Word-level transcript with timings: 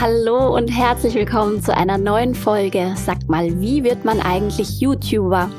Hallo 0.00 0.56
und 0.56 0.68
herzlich 0.68 1.12
willkommen 1.12 1.62
zu 1.62 1.76
einer 1.76 1.98
neuen 1.98 2.34
Folge. 2.34 2.94
Sag 2.96 3.28
mal, 3.28 3.60
wie 3.60 3.84
wird 3.84 4.02
man 4.02 4.18
eigentlich 4.18 4.80
YouTuber? 4.80 5.50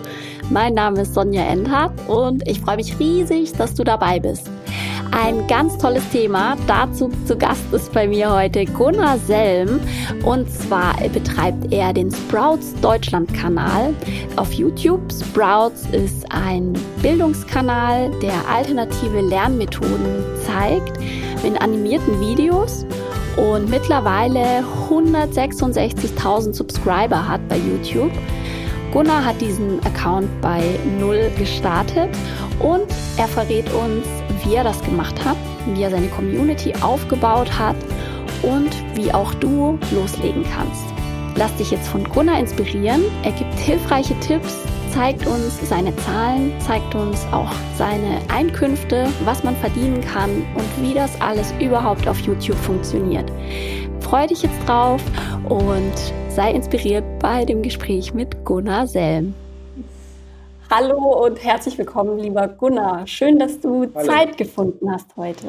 Mein 0.50 0.74
Name 0.74 1.02
ist 1.02 1.14
Sonja 1.14 1.44
Endhardt 1.44 1.94
und 2.10 2.48
ich 2.48 2.60
freue 2.60 2.78
mich 2.78 2.98
riesig, 2.98 3.54
dass 3.54 3.76
du 3.76 3.84
dabei 3.84 4.20
bist. 4.20 4.50
Ein 5.12 5.46
ganz 5.46 5.78
tolles 5.78 6.10
Thema. 6.10 6.58
Dazu 6.66 7.12
zu 7.28 7.38
Gast 7.38 7.72
ist 7.72 7.94
bei 7.94 8.08
mir 8.08 8.34
heute 8.34 8.66
Gunnar 8.66 9.20
Selm. 9.20 9.80
Und 10.24 10.50
zwar 10.50 10.96
betreibt 11.14 11.72
er 11.72 11.94
den 11.94 12.10
Sprouts 12.10 12.74
Deutschland 12.82 13.32
Kanal 13.36 13.94
auf 14.38 14.52
YouTube. 14.54 15.02
Sprouts 15.14 15.86
ist 15.92 16.26
ein 16.32 16.74
Bildungskanal, 17.04 18.10
der 18.22 18.34
alternative 18.52 19.22
Lernmethoden 19.22 20.24
zeigt 20.48 21.00
mit 21.44 21.62
animierten 21.62 22.20
Videos 22.20 22.88
und 23.38 23.70
mittlerweile 23.70 24.64
166.000 24.90 26.54
Subscriber 26.54 27.28
hat 27.28 27.48
bei 27.48 27.58
YouTube. 27.58 28.12
Gunnar 28.92 29.24
hat 29.24 29.40
diesen 29.40 29.80
Account 29.86 30.30
bei 30.42 30.62
Null 31.00 31.32
gestartet 31.38 32.10
und 32.60 32.88
er 33.18 33.28
verrät 33.28 33.72
uns, 33.74 34.06
wie 34.44 34.56
er 34.56 34.64
das 34.64 34.82
gemacht 34.84 35.24
hat, 35.24 35.38
wie 35.74 35.84
er 35.84 35.92
seine 35.92 36.08
Community 36.08 36.74
aufgebaut 36.82 37.58
hat 37.58 37.78
und 38.42 38.72
wie 38.96 39.14
auch 39.14 39.34
du 39.36 39.80
loslegen 39.92 40.44
kannst. 40.56 40.84
Lass 41.36 41.56
dich 41.56 41.72
jetzt 41.72 41.88
von 41.88 42.04
Gunnar 42.04 42.40
inspirieren. 42.40 43.04
Er 43.24 43.32
gibt 43.32 43.58
hilfreiche 43.58 44.20
Tipps, 44.20 44.58
zeigt 44.94 45.26
uns 45.26 45.58
seine 45.70 45.96
Zahlen, 45.98 46.54
zeigt 46.60 46.94
uns 46.96 47.26
auch 47.32 47.52
seine 47.78 48.20
Einkünfte, 48.30 49.08
was 49.24 49.44
man 49.44 49.56
verdienen 49.56 50.02
kann 50.02 50.46
und 50.56 50.82
wie 50.82 50.94
das 50.94 51.20
alles 51.22 51.54
überhaupt 51.62 52.08
auf 52.08 52.20
YouTube 52.20 52.58
funktioniert. 52.58 53.32
Freue 54.02 54.28
dich 54.28 54.44
jetzt 54.44 54.68
drauf 54.68 55.02
und 55.48 55.94
sei 56.30 56.52
inspiriert 56.52 57.06
bei 57.20 57.46
dem 57.46 57.62
Gespräch 57.62 58.14
mit 58.14 58.44
Gunnar 58.44 58.86
Selm. 58.86 59.34
Hallo 60.70 61.26
und 61.26 61.42
herzlich 61.44 61.78
willkommen, 61.78 62.20
lieber 62.20 62.48
Gunnar. 62.48 63.08
Schön, 63.08 63.40
dass 63.40 63.60
du 63.60 63.88
Hallo. 63.96 64.08
Zeit 64.08 64.38
gefunden 64.38 64.92
hast 64.92 65.08
heute. 65.16 65.48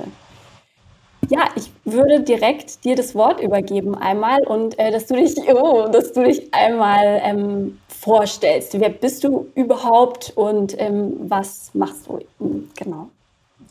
Ja, 1.31 1.49
ich 1.55 1.71
würde 1.85 2.23
direkt 2.23 2.85
dir 2.85 2.97
das 2.97 3.15
Wort 3.15 3.41
übergeben 3.41 3.95
einmal 3.95 4.43
und 4.43 4.79
äh, 4.79 4.91
dass 4.91 5.07
du 5.07 5.15
dich, 5.15 5.37
oh, 5.49 5.89
dass 5.91 6.13
du 6.13 6.25
dich 6.25 6.53
einmal 6.53 7.21
ähm, 7.23 7.79
vorstellst. 7.89 8.79
Wer 8.79 8.91
bist 8.91 9.25
du 9.25 9.51
überhaupt 9.55 10.33
und 10.35 10.75
ähm, 10.79 11.15
was 11.31 11.71
machst 11.75 12.07
du? 12.09 12.19
Hm, 12.39 12.71
genau. 12.75 13.11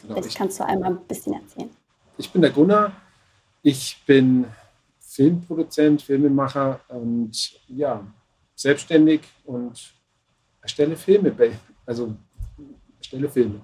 genau 0.01 0.15
Vielleicht 0.15 0.37
kannst 0.37 0.59
du 0.59 0.65
einmal 0.65 0.91
ein 0.91 0.99
bisschen 1.07 1.33
erzählen. 1.33 1.69
Ich 2.17 2.31
bin 2.31 2.41
der 2.41 2.51
Gunnar. 2.51 2.93
Ich 3.63 4.01
bin 4.05 4.45
Filmproduzent, 4.99 6.01
Filmemacher 6.01 6.79
und 6.87 7.59
ja, 7.67 8.01
selbstständig 8.55 9.21
und 9.45 9.93
erstelle 10.61 10.95
Filme. 10.95 11.35
Also 11.85 12.15
erstelle 12.97 13.29
Filme. 13.29 13.61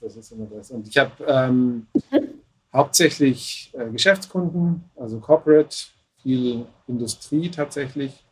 Das 0.00 0.16
ist 0.16 0.32
immer 0.32 0.46
das. 0.46 0.70
Und 0.70 0.88
ich 0.88 0.96
habe 0.96 1.12
ähm, 1.26 1.86
hauptsächlich 2.76 3.72
äh, 3.74 3.90
Geschäftskunden, 3.90 4.84
also 4.96 5.18
Corporate, 5.18 5.76
viel 6.22 6.66
Industrie 6.86 7.50
tatsächlich 7.50 8.26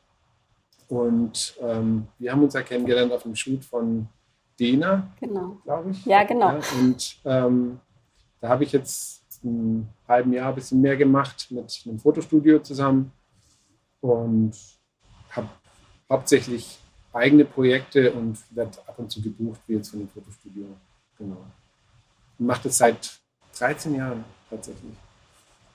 und 0.89 1.57
ähm, 1.61 2.07
wir 2.19 2.31
haben 2.31 2.43
uns 2.43 2.55
ja 2.55 2.63
kennengelernt 2.63 3.13
auf 3.13 3.23
dem 3.23 3.35
Shoot 3.35 3.65
von 3.65 4.07
Dena, 4.61 5.11
genau. 5.19 5.57
glaube 5.65 5.91
ich. 5.91 6.05
Ja, 6.05 6.25
genau. 6.25 6.53
Ja, 6.53 6.61
und 6.79 7.17
ähm, 7.25 7.81
da 8.41 8.49
habe 8.49 8.65
ich 8.65 8.73
jetzt 8.73 9.43
ein 9.43 9.89
halben 10.07 10.33
Jahr 10.33 10.51
ein 10.51 10.55
bisschen 10.55 10.81
mehr 10.81 10.97
gemacht 10.97 11.49
mit 11.51 11.83
einem 11.87 11.99
Fotostudio 11.99 12.61
zusammen 12.61 13.13
und 14.01 14.53
habe 15.31 15.49
hauptsächlich 16.11 16.79
eigene 17.13 17.45
Projekte 17.45 18.13
und 18.13 18.39
werde 18.51 18.79
ab 18.87 18.99
und 18.99 19.11
zu 19.11 19.23
gebucht, 19.23 19.61
wie 19.67 19.75
jetzt 19.75 19.91
von 19.91 20.01
dem 20.01 20.09
Fotostudio. 20.09 20.67
Genau. 21.19 21.45
Und 22.39 22.47
mache 22.47 22.65
das 22.65 22.79
seit 22.79 23.21
13 23.55 23.95
Jahren 23.95 24.25
tatsächlich. 24.51 24.93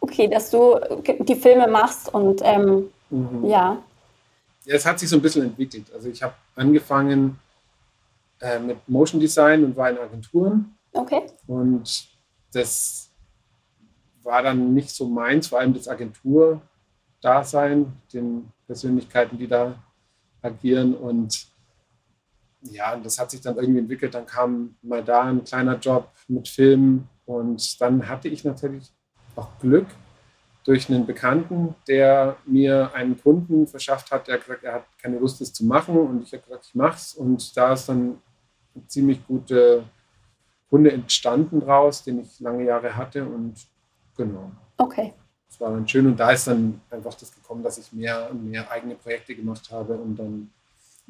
Okay, 0.02 0.28
dass 0.28 0.50
du 0.50 0.80
die 1.20 1.36
Filme 1.36 1.68
machst 1.68 2.14
und 2.14 2.42
ähm, 2.44 2.90
mhm. 3.10 3.46
ja, 3.46 3.82
ja, 4.70 4.76
es 4.76 4.86
hat 4.86 5.00
sich 5.00 5.10
so 5.10 5.16
ein 5.16 5.24
bisschen 5.24 5.44
entwickelt. 5.44 5.92
Also 5.94 6.10
ich 6.10 6.22
habe 6.22 6.36
angefangen 6.56 7.40
äh, 8.40 8.60
mit 8.60 8.78
Motion 8.88 9.20
Design 9.20 9.64
und 9.64 9.76
war 9.76 9.90
in 9.90 9.98
Agenturen. 9.98 10.76
Okay. 10.94 11.24
Und 11.48 12.08
das 12.54 13.10
war 14.22 14.44
dann 14.44 14.76
nicht 14.76 14.92
so 14.92 15.08
meins, 15.08 15.48
vor 15.48 15.60
allem 15.60 15.74
das 15.74 15.88
Agentur-Dasein, 15.88 17.92
den 18.14 18.52
Persönlichkeiten, 18.68 19.40
die 19.40 19.48
da 19.48 19.74
agieren. 20.44 20.96
Und 20.96 21.48
ja, 22.62 22.96
das 22.98 23.18
hat 23.18 23.32
sich 23.32 23.42
dann 23.42 23.58
irgendwie 23.58 23.80
entwickelt. 23.80 24.14
Dann 24.14 24.28
kam 24.28 24.76
mal 24.84 25.04
da 25.04 25.24
ein 25.24 25.44
kleiner 25.44 25.80
Job 25.80 26.12
mit 26.28 26.48
Filmen 26.48 27.10
und 27.30 27.80
dann 27.80 28.10
hatte 28.10 28.28
ich 28.28 28.44
natürlich 28.44 28.92
auch 29.36 29.50
Glück, 29.60 29.86
durch 30.66 30.90
einen 30.90 31.06
Bekannten, 31.06 31.76
der 31.88 32.38
mir 32.46 32.92
einen 32.96 33.22
Kunden 33.22 33.68
verschafft 33.68 34.12
hat, 34.12 34.28
der 34.28 34.40
gesagt, 34.40 34.64
er 34.64 34.74
hat 34.74 34.86
keine 35.02 35.20
Lust, 35.20 35.40
das 35.40 35.54
zu 35.54 35.64
machen. 35.64 35.96
Und 35.96 36.24
ich 36.24 36.34
habe 36.34 36.44
gesagt, 36.44 36.66
ich 36.66 36.76
mach's. 36.76 37.14
Und 37.14 37.56
da 37.56 37.74
ist 37.74 37.88
dann 37.88 38.20
eine 38.76 38.88
ziemlich 38.88 39.26
gute 39.28 39.84
Kunde 40.70 40.92
entstanden 40.92 41.60
draus, 41.60 42.04
den 42.04 42.22
ich 42.22 42.40
lange 42.40 42.66
Jahre 42.66 42.96
hatte. 42.96 43.24
Und 43.26 43.56
genau. 44.18 44.52
Okay. 44.78 45.14
Das 45.48 45.62
war 45.62 45.72
dann 45.72 45.88
schön. 45.88 46.08
Und 46.08 46.20
da 46.20 46.32
ist 46.32 46.48
dann 46.48 46.82
einfach 46.90 47.14
das 47.14 47.34
gekommen, 47.34 47.64
dass 47.64 47.78
ich 47.78 47.94
mehr 47.94 48.30
und 48.32 48.50
mehr 48.50 48.70
eigene 48.72 48.96
Projekte 48.96 49.36
gemacht 49.36 49.72
habe 49.72 49.96
und 49.96 50.18
dann 50.18 50.52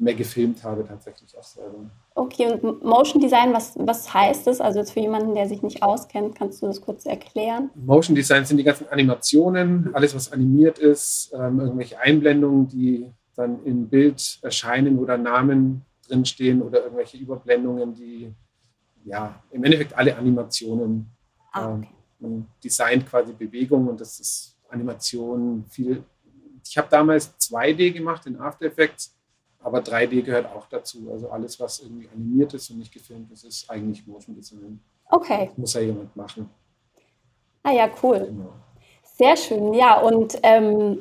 mehr 0.00 0.14
gefilmt 0.14 0.64
habe 0.64 0.84
tatsächlich 0.84 1.36
auch 1.36 1.44
selber. 1.44 1.90
Okay, 2.14 2.50
und 2.50 2.82
Motion 2.82 3.20
Design, 3.20 3.52
was, 3.52 3.74
was 3.78 4.12
heißt 4.12 4.46
das? 4.46 4.60
Also 4.60 4.78
jetzt 4.78 4.92
für 4.92 5.00
jemanden, 5.00 5.34
der 5.34 5.46
sich 5.46 5.62
nicht 5.62 5.82
auskennt, 5.82 6.34
kannst 6.34 6.62
du 6.62 6.66
das 6.66 6.80
kurz 6.80 7.04
erklären? 7.04 7.70
Motion 7.74 8.14
Design 8.16 8.44
sind 8.44 8.56
die 8.56 8.64
ganzen 8.64 8.88
Animationen, 8.88 9.94
alles 9.94 10.14
was 10.14 10.32
animiert 10.32 10.78
ist, 10.78 11.32
ähm, 11.34 11.60
irgendwelche 11.60 11.98
Einblendungen, 12.00 12.66
die 12.66 13.10
dann 13.36 13.62
im 13.64 13.88
Bild 13.88 14.38
erscheinen, 14.42 14.98
wo 14.98 15.04
da 15.04 15.16
Namen 15.16 15.84
drinstehen 16.08 16.62
oder 16.62 16.82
irgendwelche 16.82 17.18
Überblendungen, 17.18 17.94
die 17.94 18.32
ja 19.04 19.42
im 19.50 19.64
Endeffekt 19.64 19.96
alle 19.96 20.16
Animationen. 20.16 21.10
Ah, 21.52 21.74
okay. 21.74 21.88
man 22.20 22.46
designt 22.62 23.06
quasi 23.06 23.32
Bewegung 23.32 23.88
und 23.88 24.00
das 24.00 24.20
ist 24.20 24.56
Animation 24.68 25.64
viel. 25.68 26.04
Ich 26.66 26.78
habe 26.78 26.88
damals 26.90 27.36
2D 27.38 27.92
gemacht 27.92 28.26
in 28.26 28.38
After 28.38 28.66
Effects 28.66 29.16
aber 29.62 29.80
3D 29.80 30.22
gehört 30.22 30.46
auch 30.46 30.66
dazu. 30.66 31.10
Also 31.12 31.30
alles, 31.30 31.60
was 31.60 31.80
irgendwie 31.80 32.08
animiert 32.14 32.54
ist 32.54 32.70
und 32.70 32.78
nicht 32.78 32.92
gefilmt 32.92 33.30
ist, 33.30 33.44
ist 33.44 33.70
eigentlich 33.70 34.06
Motion 34.06 34.34
Design. 34.34 34.80
Okay. 35.10 35.46
Das 35.48 35.58
muss 35.58 35.74
ja 35.74 35.80
jemand 35.82 36.14
machen. 36.16 36.48
Ah 37.62 37.72
ja, 37.72 37.90
cool. 38.02 38.26
Genau. 38.26 38.52
Sehr 39.02 39.36
schön. 39.36 39.74
Ja, 39.74 40.00
und 40.00 40.38
ähm, 40.42 40.98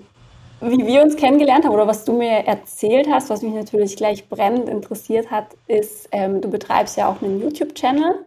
wie 0.61 0.85
wir 0.85 1.01
uns 1.01 1.15
kennengelernt 1.15 1.65
haben 1.65 1.73
oder 1.73 1.87
was 1.87 2.03
du 2.03 2.11
mir 2.11 2.45
erzählt 2.45 3.07
hast, 3.09 3.29
was 3.29 3.41
mich 3.41 3.53
natürlich 3.53 3.95
gleich 3.95 4.27
brennend 4.27 4.67
interessiert 4.67 5.31
hat, 5.31 5.55
ist, 5.67 6.09
ähm, 6.11 6.41
du 6.41 6.49
betreibst 6.49 6.97
ja 6.97 7.07
auch 7.07 7.21
einen 7.21 7.39
YouTube-Channel. 7.39 8.25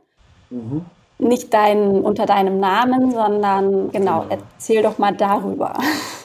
Mhm. 0.49 0.87
Nicht 1.19 1.53
dein, 1.53 2.01
unter 2.03 2.25
deinem 2.25 2.59
Namen, 2.59 3.13
sondern 3.13 3.91
genau, 3.93 4.23
genau, 4.23 4.27
erzähl 4.31 4.83
doch 4.83 4.99
mal 4.99 5.15
darüber 5.15 5.79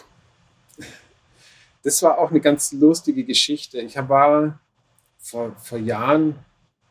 das 1.88 2.04
war 2.04 2.18
auch 2.18 2.32
eine 2.32 2.42
ganz 2.42 2.74
lustige 2.74 3.24
Geschichte. 3.24 3.80
Ich 3.80 3.96
war 3.96 4.60
vor, 5.18 5.56
vor 5.56 5.78
Jahren 5.78 6.36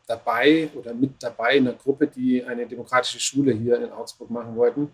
dabei 0.07 0.71
oder 0.73 0.95
mit 0.95 1.21
dabei 1.21 1.57
in 1.57 1.67
einer 1.67 1.77
Gruppe, 1.77 2.07
die 2.07 2.43
eine 2.43 2.65
demokratische 2.65 3.19
Schule 3.19 3.53
hier 3.53 3.79
in 3.79 3.91
Augsburg 3.91 4.31
machen 4.31 4.55
wollten. 4.55 4.89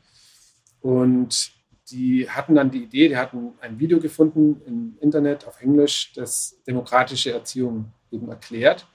Und 0.81 1.53
die 1.89 2.29
hatten 2.29 2.55
dann 2.55 2.69
die 2.69 2.83
Idee, 2.83 3.07
die 3.07 3.15
hatten 3.15 3.53
ein 3.61 3.79
Video 3.79 3.97
gefunden 4.01 4.61
im 4.65 4.97
Internet 4.99 5.47
auf 5.47 5.61
Englisch, 5.61 6.11
das 6.13 6.57
demokratische 6.67 7.31
Erziehung 7.31 7.85
eben 8.11 8.27
erklärt. 8.27 8.85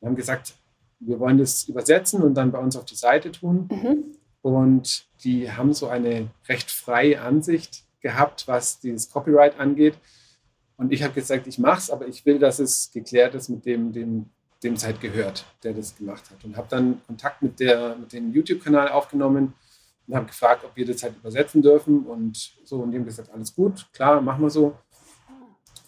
Wir 0.00 0.08
haben 0.08 0.16
gesagt, 0.16 0.54
wir 0.98 1.20
wollen 1.20 1.38
das 1.38 1.68
übersetzen 1.68 2.22
und 2.22 2.34
dann 2.34 2.50
bei 2.50 2.58
uns 2.58 2.76
auf 2.76 2.86
die 2.86 2.96
Seite 2.96 3.30
tun. 3.30 3.68
Mhm. 3.70 4.04
Und 4.42 5.06
die 5.22 5.48
haben 5.48 5.72
so 5.72 5.86
eine 5.86 6.26
recht 6.48 6.72
freie 6.72 7.20
Ansicht 7.20 7.84
gehabt, 8.00 8.48
was 8.48 8.80
dieses 8.80 9.12
Copyright 9.12 9.60
angeht. 9.60 9.96
Und 10.76 10.92
ich 10.92 11.02
habe 11.02 11.14
gesagt, 11.14 11.46
ich 11.46 11.58
mache 11.58 11.78
es, 11.78 11.90
aber 11.90 12.06
ich 12.06 12.24
will, 12.26 12.38
dass 12.38 12.58
es 12.58 12.90
geklärt 12.92 13.34
ist 13.34 13.48
mit 13.48 13.64
dem, 13.64 13.92
dem, 13.92 14.26
dem 14.62 14.74
es 14.74 14.84
halt 14.84 15.00
gehört, 15.00 15.46
der 15.62 15.72
das 15.72 15.96
gemacht 15.96 16.30
hat. 16.30 16.44
Und 16.44 16.56
habe 16.56 16.66
dann 16.68 17.00
Kontakt 17.06 17.42
mit, 17.42 17.58
der, 17.60 17.96
mit 17.96 18.12
dem 18.12 18.32
YouTube-Kanal 18.32 18.88
aufgenommen 18.88 19.54
und 20.06 20.14
habe 20.14 20.26
gefragt, 20.26 20.64
ob 20.64 20.76
wir 20.76 20.86
das 20.86 21.02
halt 21.02 21.16
übersetzen 21.16 21.62
dürfen. 21.62 22.04
Und 22.06 22.52
so, 22.64 22.76
und 22.80 22.94
haben 22.94 23.04
gesagt, 23.04 23.30
alles 23.32 23.54
gut, 23.54 23.86
klar, 23.92 24.20
machen 24.20 24.42
wir 24.42 24.50
so. 24.50 24.76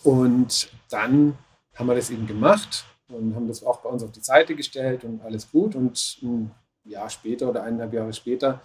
Und 0.03 0.71
dann 0.91 1.37
haben 1.75 1.87
wir 1.87 1.95
das 1.95 2.11
eben 2.11 2.27
gemacht 2.27 2.85
und 3.09 3.35
haben 3.35 3.47
das 3.47 3.63
auch 3.65 3.81
bei 3.81 3.89
uns 3.89 4.03
auf 4.03 4.13
die 4.13 4.21
Seite 4.21 4.55
gestellt 4.55 5.05
und 5.05 5.21
alles 5.23 5.51
gut. 5.51 5.75
Und 5.75 6.19
ein 6.23 6.51
Jahr 6.85 7.11
später 7.11 7.51
oder 7.51 7.63
eineinhalb 7.63 7.93
Jahre 7.93 8.13
später 8.13 8.61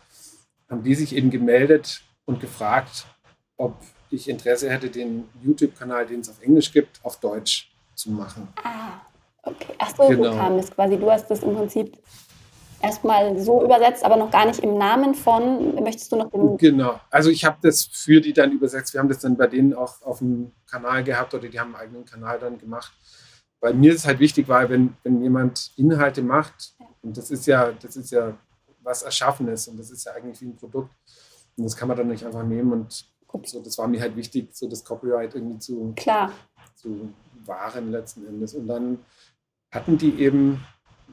haben 0.70 0.84
die 0.84 0.96
sich 0.96 1.16
eben 1.16 1.30
gemeldet 1.30 2.02
und 2.26 2.40
gefragt, 2.40 3.06
ob 3.58 3.76
ich 4.14 4.30
Interesse 4.30 4.70
hätte, 4.70 4.90
den 4.90 5.28
YouTube-Kanal, 5.42 6.06
den 6.06 6.22
es 6.22 6.30
auf 6.30 6.42
Englisch 6.42 6.72
gibt, 6.72 7.00
auf 7.04 7.20
Deutsch 7.20 7.72
zu 7.96 8.12
machen. 8.12 8.48
Ah, 8.64 9.02
okay. 9.44 9.74
Ach 9.78 9.96
so, 9.96 10.08
genau. 10.08 10.32
so 10.32 10.38
kam 10.38 10.58
es 10.58 10.72
quasi. 10.72 10.98
Du 10.98 11.12
hast 11.12 11.30
das 11.30 11.42
im 11.44 11.56
Prinzip 11.56 11.98
erstmal 12.82 13.40
so 13.40 13.64
übersetzt, 13.64 14.04
aber 14.04 14.18
noch 14.18 14.30
gar 14.30 14.46
nicht 14.46 14.60
im 14.60 14.78
Namen 14.78 15.16
von. 15.16 15.76
Möchtest 15.84 16.12
du 16.12 16.18
noch 16.18 16.30
den. 16.30 16.58
Genau. 16.58 17.00
Also 17.10 17.30
ich 17.30 17.46
habe 17.46 17.58
das 17.62 17.86
für 17.86 18.22
die 18.22 18.34
dann 18.34 18.52
übersetzt. 18.52 18.94
Wir 18.94 19.00
haben 19.00 19.10
das 19.10 19.20
dann 19.20 19.36
bei 19.38 19.48
denen 19.48 19.74
auch 19.74 20.02
auf 20.02 20.20
dem 20.20 20.52
Kanal 20.70 21.04
gehabt 21.04 21.34
oder 21.34 21.48
die 21.48 21.60
haben 21.60 21.76
einen 21.76 21.84
eigenen 21.84 22.06
Kanal 22.06 22.40
dann 22.40 22.58
gemacht. 22.58 22.94
Weil 23.60 23.74
mir 23.74 23.94
ist 23.94 24.06
halt 24.06 24.20
wichtig, 24.20 24.50
weil 24.50 24.70
wenn, 24.70 24.96
wenn 25.04 25.24
jemand 25.24 25.72
Inhalte 25.78 26.22
macht, 26.22 26.76
und 27.02 27.18
das 27.18 27.32
ist 27.32 27.48
ja, 27.48 27.72
das 27.72 27.96
ist 27.96 28.12
ja 28.12 28.34
was 28.82 29.04
Erschaffenes 29.04 29.70
und 29.70 29.78
das 29.78 29.90
ist 29.90 30.06
ja 30.06 30.12
eigentlich 30.12 30.42
wie 30.42 30.48
ein 30.48 30.56
Produkt. 30.58 30.94
Und 31.56 31.64
das 31.64 31.78
kann 31.78 31.88
man 31.88 31.96
dann 31.96 32.08
nicht 32.08 32.26
einfach 32.26 32.44
nehmen 32.44 32.74
und 32.74 33.06
so, 33.44 33.62
das 33.62 33.78
war 33.78 33.88
mir 33.88 34.02
halt 34.02 34.16
wichtig, 34.16 34.50
so 34.56 34.68
das 34.68 34.84
Copyright 34.84 35.36
irgendwie 35.36 35.60
zu, 35.60 35.94
Klar. 35.96 36.32
zu 36.76 37.14
wahren 37.46 37.92
letzten 37.92 38.26
Endes. 38.28 38.54
Und 38.54 38.68
dann 38.68 39.00
hatten 39.72 39.98
die 39.98 40.20
eben 40.20 40.64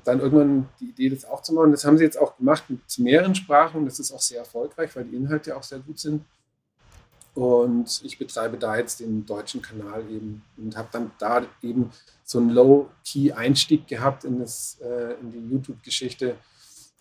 dann 0.05 0.21
irgendwann 0.21 0.69
die 0.81 0.91
Idee, 0.91 1.11
das 1.11 1.25
auch 1.25 1.43
zu 1.43 1.53
machen. 1.55 1.73
Das 1.73 1.85
haben 1.85 1.99
sie 1.99 2.05
jetzt 2.05 2.19
auch 2.19 2.37
gemacht 2.37 2.65
mit 2.69 2.81
mehreren 2.99 3.35
Sprachen. 3.35 3.85
Das 3.85 3.99
ist 3.99 4.13
auch 4.13 4.21
sehr 4.21 4.39
erfolgreich, 4.39 4.95
weil 4.95 5.05
die 5.05 5.17
Inhalte 5.17 5.57
auch 5.57 5.63
sehr 5.63 5.81
gut 5.81 5.99
sind. 5.99 6.25
Und 7.35 8.03
ich 8.05 8.19
betreibe 8.19 8.57
da 8.57 8.77
jetzt 8.77 9.01
den 9.01 9.25
deutschen 9.25 9.63
Kanal 9.63 10.05
eben 10.11 10.43
und 10.57 10.77
habe 10.77 10.89
dann 10.91 11.13
da 11.19 11.43
eben 11.63 11.91
so 12.25 12.39
einen 12.39 12.51
Low-Key-Einstieg 12.51 13.87
gehabt 13.87 14.25
in, 14.25 14.41
das, 14.41 14.79
äh, 14.81 15.15
in 15.21 15.31
die 15.31 15.55
YouTube-Geschichte, 15.55 16.37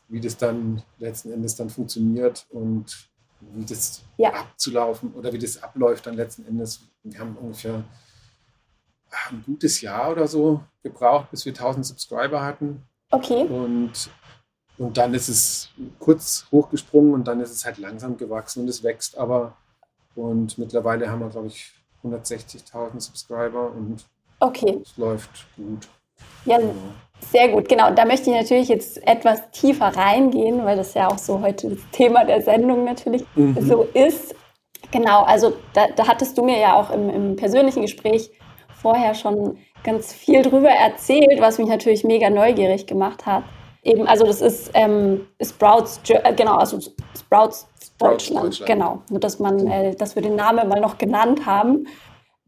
wie 0.08 0.20
das 0.22 0.38
dann 0.38 0.84
letzten 1.00 1.32
Endes 1.32 1.56
dann 1.56 1.70
funktioniert 1.70 2.46
und 2.50 3.10
wie 3.42 3.66
das 3.66 4.02
ja. 4.18 4.34
abzulaufen 4.34 5.14
oder 5.14 5.32
wie 5.34 5.40
das 5.40 5.62
abläuft 5.62 6.06
dann 6.06 6.16
letzten 6.16 6.46
Endes. 6.46 6.82
Wir 7.04 7.20
haben 7.20 7.36
ungefähr 7.38 7.84
ah, 9.12 9.30
ein 9.30 9.44
gutes 9.46 9.82
Jahr 9.82 10.12
oder 10.12 10.28
so 10.28 10.62
gebraucht, 10.84 11.32
bis 11.32 11.46
wir 11.46 11.54
1000 11.54 11.86
Subscriber 11.86 12.42
hatten. 12.42 12.84
Okay. 13.12 13.44
Und, 13.46 14.10
und 14.78 14.98
dann 14.98 15.14
ist 15.14 15.30
es 15.30 15.70
kurz 16.00 16.46
hochgesprungen 16.52 17.14
und 17.14 17.28
dann 17.28 17.40
ist 17.40 17.52
es 17.52 17.66
halt 17.66 17.78
langsam 17.78 18.18
gewachsen 18.18 18.64
und 18.64 18.68
es 18.68 18.84
wächst 18.84 19.18
aber. 19.18 19.56
Und 20.16 20.58
mittlerweile 20.58 21.10
haben 21.10 21.22
wir, 21.22 21.30
glaube 21.30 21.48
ich, 21.48 21.72
160.000 22.04 23.00
Subscriber 23.00 23.72
und 23.72 24.06
okay. 24.40 24.80
es 24.82 24.98
läuft 24.98 25.48
gut. 25.56 25.88
Ja, 26.46 26.58
genau. 26.58 26.74
Sehr 27.32 27.50
gut. 27.50 27.70
Genau, 27.70 27.92
da 27.92 28.06
möchte 28.06 28.30
ich 28.30 28.36
natürlich 28.36 28.70
jetzt 28.70 29.06
etwas 29.08 29.52
tiefer 29.52 29.88
reingehen, 29.88 30.66
weil 30.66 30.78
das 30.78 30.94
ja 30.94 31.08
auch 31.08 31.18
so 31.18 31.42
heute 31.42 31.70
das 31.70 31.80
Thema 31.92 32.26
der 32.26 32.42
Sendung 32.42 32.86
natürlich 32.86 33.24
mhm. 33.36 33.58
so 33.62 33.84
ist. 33.94 34.36
Genau, 34.92 35.24
also 35.24 35.54
da, 35.74 35.88
da, 35.96 36.08
hattest 36.08 36.38
du 36.38 36.44
mir 36.44 36.58
ja 36.58 36.76
auch 36.76 36.90
im, 36.90 37.10
im 37.10 37.36
persönlichen 37.36 37.82
Gespräch 37.82 38.32
vorher 38.82 39.14
schon 39.14 39.58
ganz 39.84 40.14
viel 40.14 40.42
drüber 40.42 40.70
erzählt, 40.70 41.40
was 41.40 41.60
mich 41.60 41.68
natürlich 41.68 42.04
mega 42.04 42.30
neugierig 42.30 42.88
gemacht 42.88 43.26
hat. 43.26 43.44
Eben, 43.84 44.08
also 44.08 44.26
das 44.26 44.42
ist 44.42 44.72
ähm, 44.74 45.28
Sprouts, 45.42 46.02
äh, 46.10 46.34
genau, 46.34 46.56
also 46.56 46.80
Sprouts 47.18 47.68
Deutschland, 48.00 48.46
Deutschland. 48.46 48.68
genau. 48.68 49.02
Nur 49.10 49.20
dass 49.20 49.40
man, 49.40 49.68
äh, 49.68 49.96
dass 49.96 50.16
wir 50.16 50.24
den 50.24 50.36
Namen 50.36 50.68
mal 50.68 50.80
noch 50.80 50.98
genannt 50.98 51.46
haben. 51.46 51.88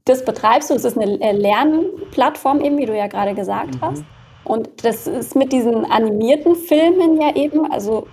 Das 0.05 0.25
betreibst 0.25 0.69
du, 0.69 0.73
das 0.73 0.85
ist 0.85 0.97
eine 0.97 1.21
äh, 1.21 1.31
Lernplattform 1.31 2.61
eben, 2.61 2.77
wie 2.77 2.85
du 2.85 2.97
ja 2.97 3.07
gerade 3.07 3.35
gesagt 3.35 3.75
mhm. 3.75 3.81
hast. 3.81 4.03
Und 4.51 4.83
das 4.83 5.07
ist 5.07 5.35
mit 5.35 5.51
diesen 5.53 5.85
animierten 5.85 6.55
Filmen 6.55 7.21
ja 7.21 7.35
eben, 7.35 7.71
also 7.71 8.07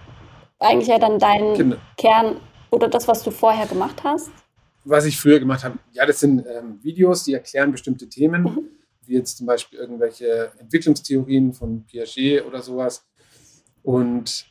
eigentlich 0.58 0.88
ja 0.88 0.98
dann 0.98 1.18
dein 1.18 1.54
genau. 1.54 1.76
Kern 1.96 2.40
oder 2.70 2.88
das, 2.88 3.08
was 3.08 3.22
du 3.22 3.30
vorher 3.30 3.66
gemacht 3.66 4.04
hast. 4.04 4.30
Was 4.84 5.04
ich 5.04 5.18
früher 5.18 5.40
gemacht 5.40 5.64
habe, 5.64 5.78
ja, 5.92 6.06
das 6.06 6.20
sind 6.20 6.46
ähm, 6.46 6.78
Videos, 6.82 7.24
die 7.24 7.34
erklären 7.34 7.72
bestimmte 7.72 8.08
Themen. 8.08 8.42
Mhm 8.42 8.68
wie 9.08 9.14
jetzt 9.14 9.38
zum 9.38 9.46
Beispiel 9.46 9.78
irgendwelche 9.78 10.52
Entwicklungstheorien 10.58 11.54
von 11.54 11.84
Piaget 11.86 12.44
oder 12.44 12.62
sowas. 12.62 13.06
Und 13.82 14.46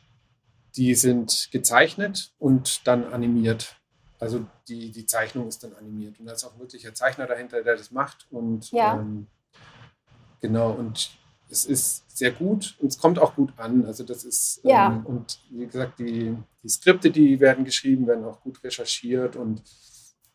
die 0.76 0.94
sind 0.94 1.48
gezeichnet 1.52 2.32
und 2.38 2.86
dann 2.86 3.04
animiert. 3.12 3.76
Also 4.18 4.46
die, 4.66 4.90
die 4.90 5.06
Zeichnung 5.06 5.46
ist 5.46 5.62
dann 5.62 5.74
animiert. 5.74 6.18
Und 6.18 6.26
da 6.26 6.32
ist 6.32 6.44
auch 6.44 6.58
wirklich 6.58 6.86
ein 6.86 6.94
Zeichner 6.94 7.26
dahinter, 7.26 7.62
der 7.62 7.76
das 7.76 7.92
macht. 7.92 8.26
Und 8.30 8.70
ja. 8.72 8.98
ähm, 8.98 9.28
genau, 10.40 10.72
und 10.72 11.10
es 11.50 11.64
ist 11.64 12.04
sehr 12.16 12.30
gut 12.30 12.76
und 12.80 12.88
es 12.88 12.98
kommt 12.98 13.18
auch 13.18 13.34
gut 13.34 13.52
an. 13.56 13.84
Also 13.86 14.04
das 14.04 14.24
ist, 14.24 14.60
ja. 14.64 14.88
ähm, 14.88 15.06
und 15.06 15.40
wie 15.50 15.66
gesagt, 15.66 15.98
die, 15.98 16.36
die 16.62 16.68
Skripte, 16.68 17.10
die 17.10 17.40
werden 17.40 17.64
geschrieben, 17.64 18.06
werden 18.06 18.24
auch 18.24 18.40
gut 18.40 18.62
recherchiert 18.62 19.36
und 19.36 19.62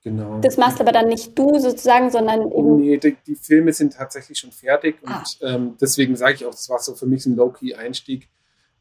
Genau. 0.03 0.41
Das 0.41 0.57
machst 0.57 0.81
aber 0.81 0.91
dann 0.91 1.07
nicht 1.07 1.37
du 1.39 1.57
sozusagen, 1.59 2.11
sondern 2.11 2.51
eben. 2.51 2.75
Nee, 2.75 2.97
die, 2.97 3.15
die 3.25 3.35
Filme 3.35 3.71
sind 3.71 3.93
tatsächlich 3.93 4.37
schon 4.37 4.51
fertig 4.51 4.97
ah. 5.05 5.19
und 5.19 5.39
ähm, 5.41 5.77
deswegen 5.79 6.17
sage 6.17 6.33
ich 6.33 6.45
auch, 6.45 6.51
das 6.51 6.69
war 6.69 6.79
so 6.79 6.93
für 6.93 7.05
mich 7.05 7.25
ein 7.25 7.37
Low-Key-Einstieg, 7.37 8.27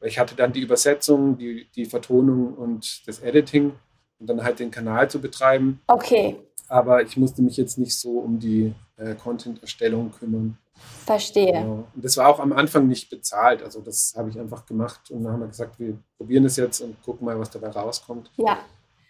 weil 0.01 0.09
ich 0.09 0.19
hatte 0.19 0.35
dann 0.35 0.53
die 0.53 0.61
Übersetzung, 0.61 1.39
die, 1.39 1.69
die 1.77 1.85
Vertonung 1.85 2.55
und 2.55 3.07
das 3.07 3.21
Editing 3.21 3.73
und 4.19 4.27
dann 4.27 4.43
halt 4.43 4.59
den 4.59 4.73
Kanal 4.73 5.09
zu 5.11 5.21
betreiben. 5.21 5.81
Okay. 5.87 6.37
Aber 6.73 7.03
ich 7.03 7.17
musste 7.17 7.43
mich 7.43 7.57
jetzt 7.57 7.79
nicht 7.79 7.99
so 7.99 8.19
um 8.19 8.39
die 8.39 8.75
äh, 8.97 9.15
Content-Erstellung 9.15 10.11
kümmern. 10.19 10.57
Verstehe. 11.05 11.53
Genau. 11.53 11.85
Und 11.95 12.05
das 12.05 12.17
war 12.17 12.29
auch 12.29 12.41
am 12.41 12.53
Anfang 12.53 12.89
nicht 12.89 13.11
bezahlt. 13.11 13.63
Also 13.63 13.81
das 13.81 14.15
habe 14.17 14.31
ich 14.31 14.39
einfach 14.39 14.65
gemacht 14.65 15.11
und 15.11 15.23
dann 15.23 15.35
haben 15.35 15.41
wir 15.41 15.49
gesagt, 15.49 15.79
wir 15.79 15.99
probieren 16.17 16.45
das 16.45 16.57
jetzt 16.57 16.81
und 16.81 17.01
gucken 17.03 17.27
mal, 17.27 17.39
was 17.39 17.51
dabei 17.51 17.69
rauskommt. 17.69 18.31
Ja. 18.37 18.59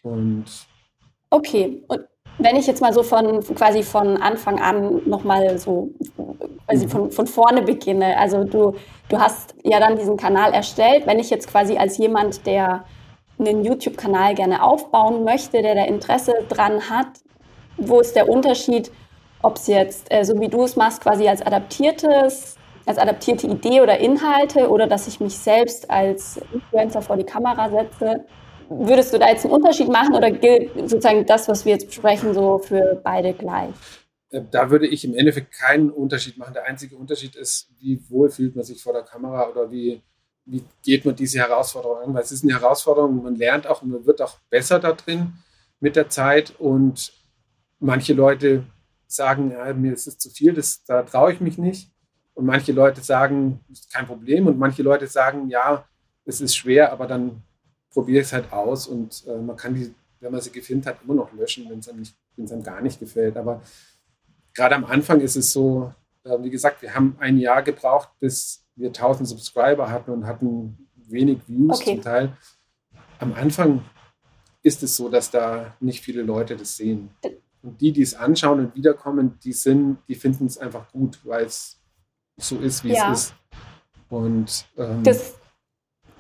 Und 0.03 0.47
Okay, 1.33 1.83
und 1.89 2.03
wenn 2.39 2.57
ich 2.57 2.67
jetzt 2.67 2.83
mal 2.83 2.93
so 2.93 3.03
von 3.03 3.43
quasi 3.55 3.83
von 3.83 4.19
Anfang 4.19 4.61
an 4.61 5.01
nochmal 5.09 5.59
so 5.59 5.91
quasi 6.67 6.87
von, 6.87 7.11
von 7.11 7.27
vorne 7.27 7.63
beginne, 7.63 8.19
also 8.19 8.45
du, 8.45 8.75
du 9.09 9.19
hast 9.19 9.55
ja 9.65 9.81
dann 9.81 9.97
diesen 9.97 10.19
Kanal 10.19 10.53
erstellt. 10.53 11.07
Wenn 11.07 11.19
ich 11.19 11.31
jetzt 11.31 11.49
quasi 11.49 11.79
als 11.79 11.97
jemand, 11.97 12.47
der 12.47 12.85
einen 13.39 13.65
YouTube-Kanal 13.65 14.35
gerne 14.35 14.63
aufbauen 14.63 15.25
möchte, 15.25 15.63
der 15.63 15.75
da 15.75 15.85
Interesse 15.85 16.35
dran 16.51 16.91
hat, 16.91 17.09
wo 17.77 18.01
ist 18.01 18.15
der 18.15 18.29
Unterschied, 18.29 18.91
ob 19.43 19.57
es 19.57 19.67
jetzt, 19.67 20.13
äh, 20.13 20.25
so 20.25 20.39
wie 20.41 20.49
du 20.49 20.63
es 20.65 20.77
machst, 20.77 21.01
quasi 21.01 21.29
als 21.29 21.43
adaptiertes, 21.43 22.57
als 22.87 22.99
adaptierte 22.99 23.47
Idee 23.47 23.81
oder 23.81 23.99
Inhalte 23.99 24.69
oder 24.69 24.87
dass 24.87 25.07
ich 25.07 25.21
mich 25.21 25.37
selbst 25.37 25.91
als 25.91 26.41
Influencer 26.53 27.03
vor 27.03 27.17
die 27.17 27.25
Kamera 27.25 27.71
setze 27.71 28.25
Würdest 28.79 29.13
du 29.13 29.19
da 29.19 29.29
jetzt 29.29 29.45
einen 29.45 29.55
Unterschied 29.55 29.89
machen 29.89 30.15
oder 30.15 30.31
gilt 30.31 30.73
sozusagen 30.89 31.27
das, 31.27 31.49
was 31.49 31.65
wir 31.65 31.73
jetzt 31.73 31.87
besprechen, 31.87 32.33
so 32.33 32.59
für 32.59 33.01
beide 33.03 33.35
gleich? 33.35 33.75
Äh, 34.31 34.43
da 34.51 34.71
würde 34.71 34.87
ich 34.87 35.05
im 35.05 35.15
Endeffekt 35.15 35.53
keinen 35.53 35.91
Unterschied 35.91 36.39
machen. 36.39 36.55
Der 36.55 36.65
einzige 36.65 36.97
Unterschied 36.97 37.37
ist, 37.37 37.69
wie 37.79 38.01
wohl 38.09 38.31
fühlt 38.31 38.57
man 38.57 38.65
sich 38.65 38.83
vor 38.83 38.93
der 38.93 39.03
Kamera 39.03 39.49
oder 39.51 39.71
wie, 39.71 40.03
wie 40.47 40.65
geht 40.83 41.05
man 41.05 41.15
diese 41.15 41.39
Herausforderung 41.39 41.99
an. 41.99 42.15
Weil 42.15 42.23
es 42.23 42.33
ist 42.33 42.45
eine 42.45 42.55
Herausforderung, 42.55 43.23
man 43.23 43.37
lernt 43.37 43.67
auch 43.67 43.83
und 43.83 43.91
man 43.91 44.07
wird 44.07 44.23
auch 44.23 44.39
besser 44.49 44.79
da 44.79 44.93
drin 44.93 45.35
mit 45.81 45.97
der 45.97 46.09
Zeit. 46.09 46.55
Und 46.59 47.13
manche 47.83 48.15
Leute 48.15 48.65
sagen, 49.07 49.51
ja, 49.51 49.73
mir 49.75 49.93
ist 49.93 50.07
es 50.07 50.19
zu 50.19 50.31
viel, 50.31 50.55
das, 50.55 50.85
da 50.85 51.03
traue 51.03 51.33
ich 51.33 51.41
mich 51.41 51.59
nicht. 51.59 51.91
Und 52.35 52.47
manche 52.47 52.73
Leute 52.73 53.03
sagen, 53.03 53.61
ist 53.71 53.93
kein 53.93 54.07
Problem. 54.07 54.47
Und 54.47 54.59
manche 54.59 54.83
Leute 54.83 55.07
sagen, 55.07 55.49
ja, 55.49 55.85
es 56.25 56.41
ist 56.41 56.57
schwer, 56.57 56.93
aber 56.93 57.07
dann 57.07 57.43
probiere 57.91 58.23
es 58.23 58.33
halt 58.33 58.53
aus 58.53 58.87
und 58.87 59.25
äh, 59.27 59.37
man 59.37 59.57
kann 59.57 59.75
die, 59.75 59.95
wenn 60.21 60.33
man 60.33 60.41
sie 60.41 60.51
gefilmt 60.51 60.87
hat, 60.87 61.03
immer 61.05 61.15
noch 61.15 61.33
löschen, 61.33 61.69
wenn 61.69 61.81
es 61.81 61.89
einem, 61.89 62.05
einem 62.39 62.63
gar 62.63 62.81
nicht 62.81 62.99
gefällt. 62.99 63.37
Aber 63.37 63.61
gerade 64.55 64.77
am 64.77 64.85
Anfang 64.85 65.21
ist 65.21 65.37
es 65.37 65.53
so, 65.53 65.93
äh, 66.25 66.39
wie 66.41 66.51
gesagt, 66.51 66.81
wir 66.81 66.95
haben 66.95 67.17
ein 67.19 67.39
Jahr 67.39 67.63
gebraucht, 67.63 68.11
bis 68.19 68.65
wir 68.77 68.89
1000 68.89 69.29
Subscriber 69.29 69.91
hatten 69.91 70.11
und 70.11 70.27
hatten 70.27 70.89
wenig 70.95 71.41
Views 71.47 71.81
okay. 71.81 71.97
zum 71.97 72.03
Teil. 72.03 72.37
Am 73.19 73.35
Anfang 73.35 73.85
ist 74.63 74.83
es 74.83 74.97
so, 74.97 75.09
dass 75.09 75.31
da 75.31 75.77
nicht 75.81 76.01
viele 76.03 76.23
Leute 76.23 76.57
das 76.57 76.77
sehen. 76.77 77.11
Und 77.63 77.81
die, 77.81 77.93
die 77.93 78.03
es 78.03 78.15
anschauen 78.15 78.61
und 78.61 78.75
wiederkommen, 78.75 79.39
die 79.45 79.53
sind, 79.53 79.99
die 80.09 80.15
finden 80.15 80.47
es 80.47 80.59
einfach 80.59 80.91
gut, 80.91 81.21
weil 81.25 81.45
es 81.45 81.81
so 82.37 82.59
ist, 82.59 82.83
wie 82.85 82.93
ja. 82.93 83.13
es 83.13 83.21
ist. 83.21 83.35
Und 84.09 84.67
ähm, 84.77 85.03
das 85.05 85.35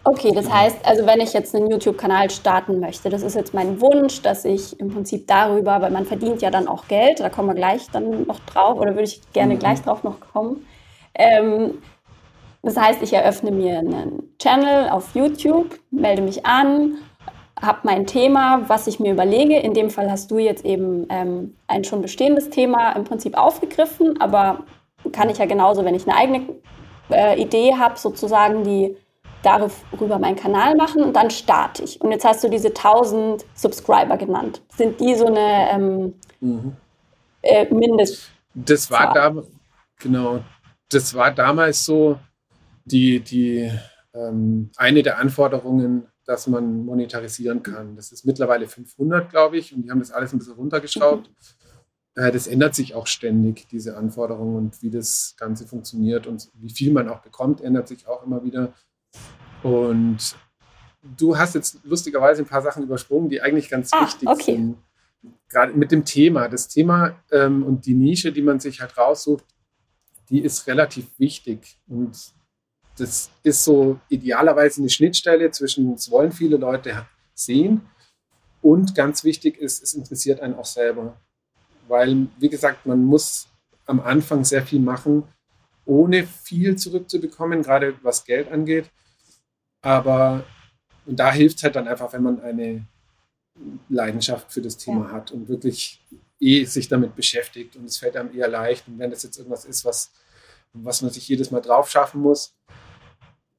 Okay, 0.04 0.32
das 0.34 0.50
heißt, 0.50 0.78
also 0.84 1.06
wenn 1.06 1.20
ich 1.20 1.32
jetzt 1.32 1.54
einen 1.54 1.70
YouTube-Kanal 1.70 2.28
starten 2.28 2.80
möchte, 2.80 3.08
das 3.08 3.22
ist 3.22 3.36
jetzt 3.36 3.54
mein 3.54 3.80
Wunsch, 3.80 4.20
dass 4.20 4.44
ich 4.44 4.78
im 4.80 4.88
Prinzip 4.88 5.28
darüber, 5.28 5.80
weil 5.80 5.92
man 5.92 6.06
verdient 6.06 6.42
ja 6.42 6.50
dann 6.50 6.66
auch 6.66 6.88
Geld, 6.88 7.20
da 7.20 7.28
kommen 7.28 7.48
wir 7.48 7.54
gleich 7.54 7.88
dann 7.92 8.26
noch 8.26 8.40
drauf 8.40 8.80
oder 8.80 8.92
würde 8.92 9.04
ich 9.04 9.20
gerne 9.32 9.54
mhm. 9.54 9.58
gleich 9.60 9.80
drauf 9.80 10.02
noch 10.02 10.18
kommen. 10.18 10.66
Ähm, 11.14 11.74
das 12.62 12.76
heißt, 12.76 13.00
ich 13.02 13.12
eröffne 13.12 13.52
mir 13.52 13.78
einen 13.78 14.34
Channel 14.38 14.88
auf 14.90 15.14
YouTube, 15.14 15.78
melde 15.90 16.22
mich 16.22 16.46
an, 16.46 16.98
habe 17.62 17.80
mein 17.84 18.06
Thema, 18.06 18.68
was 18.68 18.86
ich 18.86 19.00
mir 19.00 19.12
überlege. 19.12 19.58
In 19.58 19.74
dem 19.74 19.90
Fall 19.90 20.10
hast 20.10 20.30
du 20.30 20.38
jetzt 20.38 20.64
eben 20.64 21.06
ähm, 21.08 21.54
ein 21.68 21.84
schon 21.84 22.02
bestehendes 22.02 22.50
Thema 22.50 22.92
im 22.92 23.04
Prinzip 23.04 23.36
aufgegriffen, 23.36 24.20
aber 24.20 24.64
kann 25.12 25.30
ich 25.30 25.38
ja 25.38 25.46
genauso, 25.46 25.84
wenn 25.84 25.94
ich 25.94 26.08
eine 26.08 26.16
eigene 26.16 26.42
äh, 27.10 27.40
Idee 27.40 27.74
habe, 27.76 27.98
sozusagen, 27.98 28.64
die 28.64 28.96
darüber 29.42 30.18
meinen 30.18 30.36
Kanal 30.36 30.76
machen 30.76 31.02
und 31.02 31.16
dann 31.16 31.30
starte 31.30 31.82
ich. 31.82 32.00
Und 32.00 32.12
jetzt 32.12 32.24
hast 32.24 32.44
du 32.44 32.48
diese 32.48 32.68
1000 32.68 33.44
Subscriber 33.54 34.16
genannt. 34.16 34.62
Sind 34.76 35.00
die 35.00 35.14
so 35.14 35.26
eine, 35.26 35.70
ähm, 35.72 36.14
Mhm. 36.42 36.76
Äh, 37.40 37.72
mindest. 37.72 38.30
Das 38.54 38.90
war 38.90 39.14
damals, 39.14 39.46
genau, 39.98 40.44
das 40.90 41.14
war 41.14 41.30
damals 41.30 41.84
so 41.84 42.18
die, 42.84 43.20
die 43.20 43.70
ähm, 44.12 44.70
eine 44.76 45.02
der 45.02 45.18
Anforderungen, 45.18 46.06
dass 46.24 46.46
man 46.46 46.84
monetarisieren 46.84 47.62
kann. 47.62 47.96
Das 47.96 48.12
ist 48.12 48.24
mittlerweile 48.24 48.68
500, 48.68 49.30
glaube 49.30 49.56
ich, 49.58 49.74
und 49.74 49.82
die 49.82 49.90
haben 49.90 49.98
das 49.98 50.12
alles 50.12 50.32
ein 50.32 50.38
bisschen 50.38 50.54
runtergeschraubt. 50.54 51.30
Das 52.14 52.46
ändert 52.46 52.74
sich 52.74 52.94
auch 52.94 53.06
ständig, 53.06 53.68
diese 53.68 53.96
Anforderungen 53.96 54.56
und 54.56 54.82
wie 54.82 54.90
das 54.90 55.34
Ganze 55.38 55.66
funktioniert 55.66 56.26
und 56.26 56.50
wie 56.54 56.70
viel 56.70 56.92
man 56.92 57.08
auch 57.08 57.20
bekommt, 57.20 57.62
ändert 57.62 57.88
sich 57.88 58.06
auch 58.06 58.22
immer 58.24 58.44
wieder. 58.44 58.74
Und 59.62 60.36
du 61.16 61.36
hast 61.36 61.54
jetzt 61.54 61.78
lustigerweise 61.84 62.42
ein 62.42 62.48
paar 62.48 62.62
Sachen 62.62 62.82
übersprungen, 62.82 63.28
die 63.28 63.40
eigentlich 63.40 63.68
ganz 63.68 63.92
ah, 63.92 64.04
wichtig 64.04 64.28
okay. 64.28 64.56
sind. 64.56 64.76
Gerade 65.48 65.72
mit 65.72 65.90
dem 65.90 66.04
Thema. 66.04 66.48
Das 66.48 66.68
Thema 66.68 67.16
ähm, 67.30 67.62
und 67.62 67.86
die 67.86 67.94
Nische, 67.94 68.32
die 68.32 68.42
man 68.42 68.60
sich 68.60 68.80
halt 68.80 68.96
raussucht, 68.98 69.44
die 70.28 70.40
ist 70.40 70.66
relativ 70.66 71.06
wichtig. 71.18 71.78
Und 71.86 72.34
das 73.02 73.30
ist 73.42 73.64
so 73.64 73.98
idealerweise 74.08 74.80
eine 74.80 74.90
Schnittstelle 74.90 75.50
zwischen, 75.50 75.92
das 75.92 76.10
wollen 76.10 76.32
viele 76.32 76.56
Leute 76.56 77.06
sehen. 77.34 77.82
Und 78.60 78.94
ganz 78.94 79.24
wichtig 79.24 79.58
ist, 79.58 79.82
es 79.82 79.94
interessiert 79.94 80.40
einen 80.40 80.54
auch 80.54 80.64
selber. 80.64 81.16
Weil, 81.88 82.28
wie 82.38 82.48
gesagt, 82.48 82.86
man 82.86 83.04
muss 83.04 83.48
am 83.86 84.00
Anfang 84.00 84.44
sehr 84.44 84.64
viel 84.64 84.78
machen, 84.78 85.24
ohne 85.84 86.24
viel 86.24 86.76
zurückzubekommen, 86.76 87.62
gerade 87.62 87.94
was 88.02 88.24
Geld 88.24 88.50
angeht. 88.52 88.88
Aber 89.82 90.44
und 91.04 91.18
da 91.18 91.32
hilft 91.32 91.56
es 91.56 91.62
halt 91.64 91.76
dann 91.76 91.88
einfach, 91.88 92.12
wenn 92.12 92.22
man 92.22 92.40
eine 92.40 92.86
Leidenschaft 93.88 94.52
für 94.52 94.62
das 94.62 94.76
Thema 94.76 95.06
ja. 95.06 95.12
hat 95.12 95.32
und 95.32 95.48
wirklich 95.48 96.00
eh 96.38 96.64
sich 96.64 96.88
damit 96.88 97.16
beschäftigt 97.16 97.76
und 97.76 97.84
es 97.84 97.98
fällt 97.98 98.16
einem 98.16 98.36
eher 98.36 98.48
leicht. 98.48 98.86
Und 98.86 98.98
wenn 98.98 99.10
das 99.10 99.22
jetzt 99.24 99.38
irgendwas 99.38 99.64
ist, 99.64 99.84
was, 99.84 100.12
was 100.72 101.02
man 101.02 101.10
sich 101.10 101.28
jedes 101.28 101.50
Mal 101.50 101.60
drauf 101.60 101.90
schaffen 101.90 102.20
muss, 102.20 102.54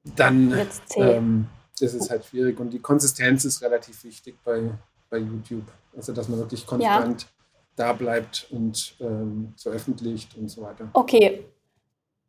dann 0.03 0.67
ähm, 0.95 1.47
ist 1.79 2.09
halt 2.09 2.25
schwierig. 2.25 2.59
Und 2.59 2.71
die 2.71 2.79
Konsistenz 2.79 3.45
ist 3.45 3.61
relativ 3.61 4.03
wichtig 4.03 4.35
bei, 4.43 4.69
bei 5.09 5.17
YouTube. 5.17 5.65
Also 5.95 6.13
dass 6.13 6.27
man 6.27 6.39
wirklich 6.39 6.65
konstant 6.65 7.21
ja. 7.23 7.27
da 7.75 7.93
bleibt 7.93 8.47
und 8.51 8.95
ähm, 8.99 9.53
veröffentlicht 9.57 10.35
und 10.37 10.49
so 10.49 10.61
weiter. 10.61 10.89
Okay. 10.93 11.45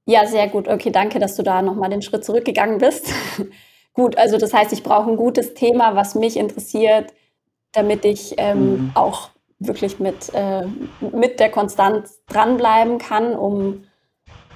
Ja, 0.07 0.27
sehr 0.27 0.49
gut. 0.49 0.69
Okay, 0.69 0.91
danke, 0.91 1.19
dass 1.19 1.35
du 1.35 1.43
da 1.43 1.63
nochmal 1.63 1.89
den 1.89 2.03
Schritt 2.03 2.25
zurückgegangen 2.25 2.79
bist. 2.79 3.07
gut, 3.95 4.19
also 4.19 4.37
das 4.37 4.53
heißt, 4.53 4.73
ich 4.73 4.83
brauche 4.83 5.11
ein 5.11 5.17
gutes 5.17 5.55
Thema, 5.55 5.97
was 5.97 6.15
mich 6.15 6.37
interessiert, 6.37 7.15
damit 7.73 8.05
ich 8.05 8.35
ähm, 8.37 8.71
mhm. 8.71 8.91
auch 8.95 9.31
wirklich 9.59 9.99
mit, 10.01 10.31
äh, 10.35 10.67
mit 11.13 11.41
der 11.41 11.51
Konstanz 11.51 12.21
dranbleiben 12.27 12.99
kann, 12.99 13.35
um 13.35 13.85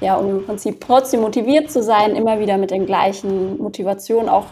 ja, 0.00 0.16
um 0.16 0.38
im 0.38 0.46
Prinzip 0.46 0.80
trotzdem 0.80 1.20
motiviert 1.20 1.70
zu 1.70 1.82
sein, 1.82 2.14
immer 2.14 2.40
wieder 2.40 2.56
mit 2.56 2.70
den 2.70 2.86
gleichen 2.86 3.58
Motivationen 3.58 4.28
auch 4.28 4.46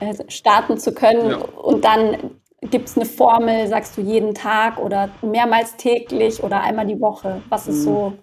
äh, 0.00 0.14
starten 0.28 0.78
zu 0.78 0.92
können. 0.92 1.30
Ja. 1.30 1.38
Und 1.38 1.84
dann 1.84 2.38
gibt 2.62 2.88
es 2.88 2.96
eine 2.96 3.06
Formel, 3.06 3.66
sagst 3.68 3.96
du 3.96 4.00
jeden 4.00 4.34
Tag 4.34 4.78
oder 4.78 5.10
mehrmals 5.22 5.76
täglich 5.76 6.42
oder 6.42 6.62
einmal 6.62 6.86
die 6.86 7.00
Woche? 7.00 7.42
Was 7.48 7.68
ist 7.68 7.82
so, 7.82 8.10
mhm. 8.10 8.18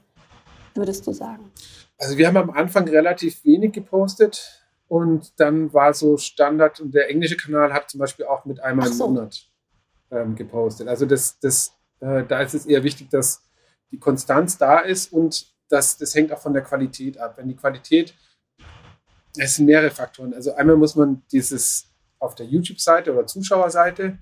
würdest 0.76 1.06
du 1.08 1.12
sagen? 1.12 1.52
Also 1.98 2.18
wir 2.18 2.28
haben 2.28 2.38
am 2.38 2.50
Anfang 2.50 2.88
relativ 2.88 3.44
wenig 3.46 3.72
gepostet 3.72 4.66
und 4.88 5.40
dann 5.40 5.74
war 5.74 5.94
so 5.94 6.18
Standard 6.18 6.80
und 6.80 6.94
der 6.94 7.10
englische 7.10 7.38
Kanal 7.38 7.74
hat 7.74 7.90
zum 7.90 8.00
Beispiel 8.00 8.26
auch 8.26 8.46
mit 8.46 8.60
einmal 8.60 8.88
so. 8.92 9.06
im 9.06 9.14
Monat 9.14 9.48
ähm, 10.12 10.36
gepostet. 10.36 10.88
Also 10.88 11.06
das, 11.06 11.40
das, 11.40 11.74
äh, 12.02 12.24
da 12.24 12.42
ist 12.42 12.54
es 12.54 12.66
eher 12.66 12.84
wichtig, 12.84 13.10
dass 13.10 13.44
die 13.92 14.00
Konstanz 14.00 14.58
da 14.58 14.80
ist 14.80 15.14
und 15.14 15.55
das, 15.70 15.98
das 15.98 16.14
hängt 16.16 16.32
auch 16.32 16.40
von 16.40 16.54
der 16.54 16.64
Qualität 16.64 17.18
ab. 17.18 17.38
Wenn 17.38 17.48
die 17.48 17.56
Qualität, 17.56 18.14
es 19.38 19.56
sind 19.56 19.66
mehrere 19.66 19.92
Faktoren. 19.92 20.34
Also 20.34 20.54
einmal 20.54 20.78
muss 20.78 20.96
man 20.96 21.24
dieses 21.32 21.88
auf 22.20 22.36
der 22.36 22.46
YouTube-Seite 22.46 23.14
oder 23.14 23.28
Zuschauerseite 23.28 24.18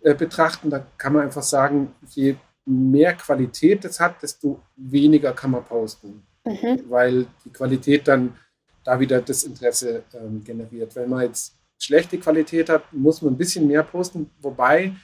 äh, 0.00 0.14
betrachten. 0.14 0.70
Da 0.70 0.86
kann 0.96 1.12
man 1.12 1.22
einfach 1.22 1.42
sagen, 1.42 1.94
je 2.10 2.36
mehr 2.64 3.14
Qualität 3.14 3.84
das 3.84 4.00
hat, 4.00 4.22
desto 4.22 4.60
weniger 4.76 5.32
kann 5.32 5.52
man 5.52 5.64
posten. 5.64 6.26
Mhm. 6.44 6.84
Weil 6.88 7.26
die 7.44 7.52
Qualität 7.52 8.08
dann 8.08 8.36
da 8.84 8.98
wieder 8.98 9.20
das 9.20 9.44
Interesse 9.44 10.04
ähm, 10.14 10.42
generiert. 10.44 10.94
Wenn 10.94 11.10
man 11.10 11.22
jetzt 11.22 11.56
schlechte 11.78 12.18
Qualität 12.18 12.68
hat, 12.68 12.92
muss 12.92 13.20
man 13.20 13.34
ein 13.34 13.36
bisschen 13.36 13.66
mehr 13.66 13.82
posten. 13.82 14.30
Wobei 14.40 14.94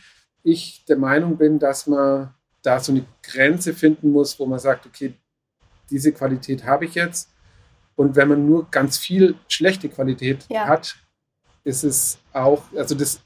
ich 0.43 0.85
der 0.87 0.97
Meinung 0.97 1.37
bin, 1.37 1.59
dass 1.59 1.87
man 1.87 2.35
da 2.63 2.79
so 2.81 2.93
eine 2.93 3.05
Grenze 3.23 3.75
finden 3.75 4.11
muss, 4.11 4.39
wo 4.39 4.47
man 4.47 4.59
sagt, 4.59 4.87
okay, 4.87 5.15
diese 5.93 6.13
Qualität 6.13 6.65
habe 6.65 6.87
ich 6.87 6.95
jetzt. 6.95 7.31
Und 7.95 8.17
wenn 8.17 8.29
man 8.29 8.47
nur 8.47 8.69
ganz 8.71 8.99
viel 8.99 9.35
schlechte 9.49 9.89
Qualität 9.89 10.47
ja. 10.49 10.67
hat, 10.67 10.97
ist 11.63 11.85
es 11.85 12.19
auch, 12.33 12.65
also 12.75 12.95
das 12.95 13.21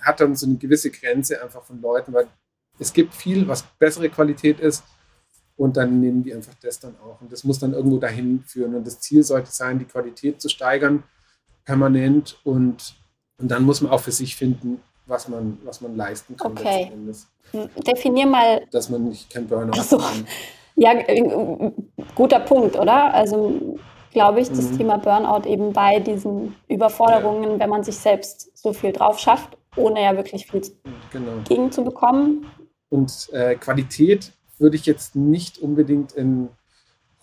hat 0.00 0.20
dann 0.20 0.36
so 0.36 0.46
eine 0.46 0.56
gewisse 0.56 0.90
Grenze 0.90 1.42
einfach 1.42 1.62
von 1.62 1.80
Leuten, 1.80 2.12
weil 2.12 2.26
es 2.78 2.92
gibt 2.92 3.14
viel, 3.14 3.46
was 3.46 3.62
bessere 3.78 4.10
Qualität 4.10 4.60
ist 4.60 4.82
und 5.56 5.76
dann 5.76 6.00
nehmen 6.00 6.22
die 6.24 6.34
einfach 6.34 6.54
das 6.60 6.80
dann 6.80 6.96
auch. 7.00 7.20
Und 7.20 7.32
das 7.32 7.44
muss 7.44 7.58
dann 7.58 7.72
irgendwo 7.72 7.98
dahin 7.98 8.42
führen. 8.44 8.74
Und 8.74 8.86
das 8.86 9.00
Ziel 9.00 9.22
sollte 9.22 9.52
sein, 9.52 9.78
die 9.78 9.84
Qualität 9.84 10.40
zu 10.40 10.48
steigern, 10.48 11.04
permanent. 11.64 12.38
Und, 12.42 12.94
und 13.38 13.50
dann 13.50 13.62
muss 13.62 13.80
man 13.80 13.92
auch 13.92 14.00
für 14.00 14.10
sich 14.10 14.34
finden, 14.34 14.80
was 15.06 15.28
man, 15.28 15.58
was 15.64 15.80
man 15.80 15.96
leisten 15.96 16.36
kann. 16.36 16.52
Okay. 16.52 16.90
Hm, 17.52 17.68
definier 17.86 18.26
mal. 18.26 18.66
Dass 18.72 18.88
man 18.88 19.08
nicht 19.08 19.30
kein 19.30 19.46
Burnout 19.46 19.80
so. 19.82 20.02
hat. 20.02 20.24
Ja, 20.76 20.92
äh, 20.92 21.72
guter 22.14 22.40
Punkt, 22.40 22.76
oder? 22.76 23.14
Also 23.14 23.78
glaube 24.14 24.40
ich, 24.40 24.48
das 24.48 24.70
mhm. 24.70 24.78
Thema 24.78 24.96
Burnout 24.98 25.46
eben 25.48 25.72
bei 25.72 26.00
diesen 26.00 26.54
Überforderungen, 26.68 27.52
ja. 27.52 27.58
wenn 27.60 27.70
man 27.70 27.84
sich 27.84 27.98
selbst 27.98 28.56
so 28.56 28.72
viel 28.72 28.92
drauf 28.92 29.18
schafft, 29.18 29.58
ohne 29.76 30.02
ja 30.02 30.16
wirklich 30.16 30.46
viel 30.46 30.62
genau. 31.12 31.32
gegenzubekommen. 31.46 32.46
Und 32.88 33.28
äh, 33.32 33.56
Qualität 33.56 34.32
würde 34.58 34.76
ich 34.76 34.86
jetzt 34.86 35.16
nicht 35.16 35.58
unbedingt 35.58 36.12
in 36.12 36.48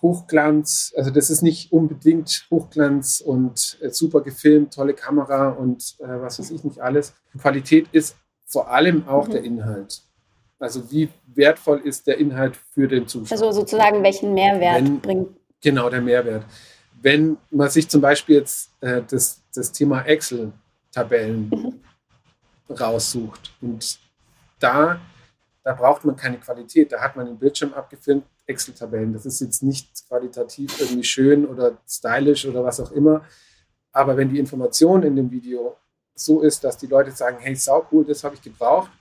Hochglanz, 0.01 0.93
also 0.98 1.12
das 1.12 1.29
ist 1.29 1.43
nicht 1.43 1.72
unbedingt 1.72 2.48
Hochglanz 2.50 3.22
und 3.22 3.77
äh, 3.81 3.89
super 3.89 4.22
gefilmt, 4.22 4.74
tolle 4.74 4.93
Kamera 4.93 5.50
und 5.50 5.96
äh, 6.00 6.08
was 6.22 6.39
weiß 6.39 6.51
ich 6.51 6.63
nicht 6.63 6.79
alles. 6.79 7.13
Qualität 7.39 7.88
ist 7.91 8.17
vor 8.46 8.70
allem 8.70 9.08
auch 9.08 9.27
mhm. 9.27 9.31
der 9.31 9.43
Inhalt. 9.43 10.01
Also 10.61 10.91
wie 10.91 11.09
wertvoll 11.25 11.79
ist 11.79 12.05
der 12.05 12.19
Inhalt 12.19 12.55
für 12.55 12.87
den 12.87 13.07
Zuschauer? 13.07 13.31
Also 13.31 13.51
sozusagen 13.51 14.03
welchen 14.03 14.35
Mehrwert 14.35 14.75
Wenn, 14.75 15.01
bringt. 15.01 15.29
Genau, 15.59 15.89
der 15.89 16.01
Mehrwert. 16.01 16.45
Wenn 17.01 17.37
man 17.49 17.67
sich 17.69 17.89
zum 17.89 17.99
Beispiel 17.99 18.37
jetzt 18.37 18.71
äh, 18.79 19.01
das, 19.09 19.41
das 19.55 19.71
Thema 19.71 20.03
Excel-Tabellen 20.03 21.49
mhm. 21.49 21.81
raussucht 22.75 23.51
und 23.59 23.99
da, 24.59 25.01
da 25.63 25.73
braucht 25.73 26.05
man 26.05 26.15
keine 26.15 26.37
Qualität, 26.37 26.91
da 26.91 27.01
hat 27.01 27.15
man 27.15 27.25
den 27.25 27.39
Bildschirm 27.39 27.73
abgefilmt, 27.73 28.23
Excel-Tabellen. 28.45 29.13
Das 29.13 29.25
ist 29.25 29.41
jetzt 29.41 29.63
nicht 29.63 30.07
qualitativ 30.07 30.79
irgendwie 30.79 31.03
schön 31.03 31.47
oder 31.47 31.79
stylisch 31.89 32.45
oder 32.45 32.63
was 32.63 32.79
auch 32.79 32.91
immer. 32.91 33.25
Aber 33.91 34.15
wenn 34.15 34.29
die 34.29 34.37
Information 34.37 35.01
in 35.01 35.15
dem 35.15 35.31
Video 35.31 35.75
so 36.13 36.41
ist, 36.41 36.63
dass 36.63 36.77
die 36.77 36.85
Leute 36.87 37.09
sagen, 37.09 37.37
hey, 37.39 37.55
sau 37.55 37.87
cool, 37.91 38.05
das 38.05 38.23
habe 38.23 38.35
ich 38.35 38.43
gebraucht, 38.43 38.91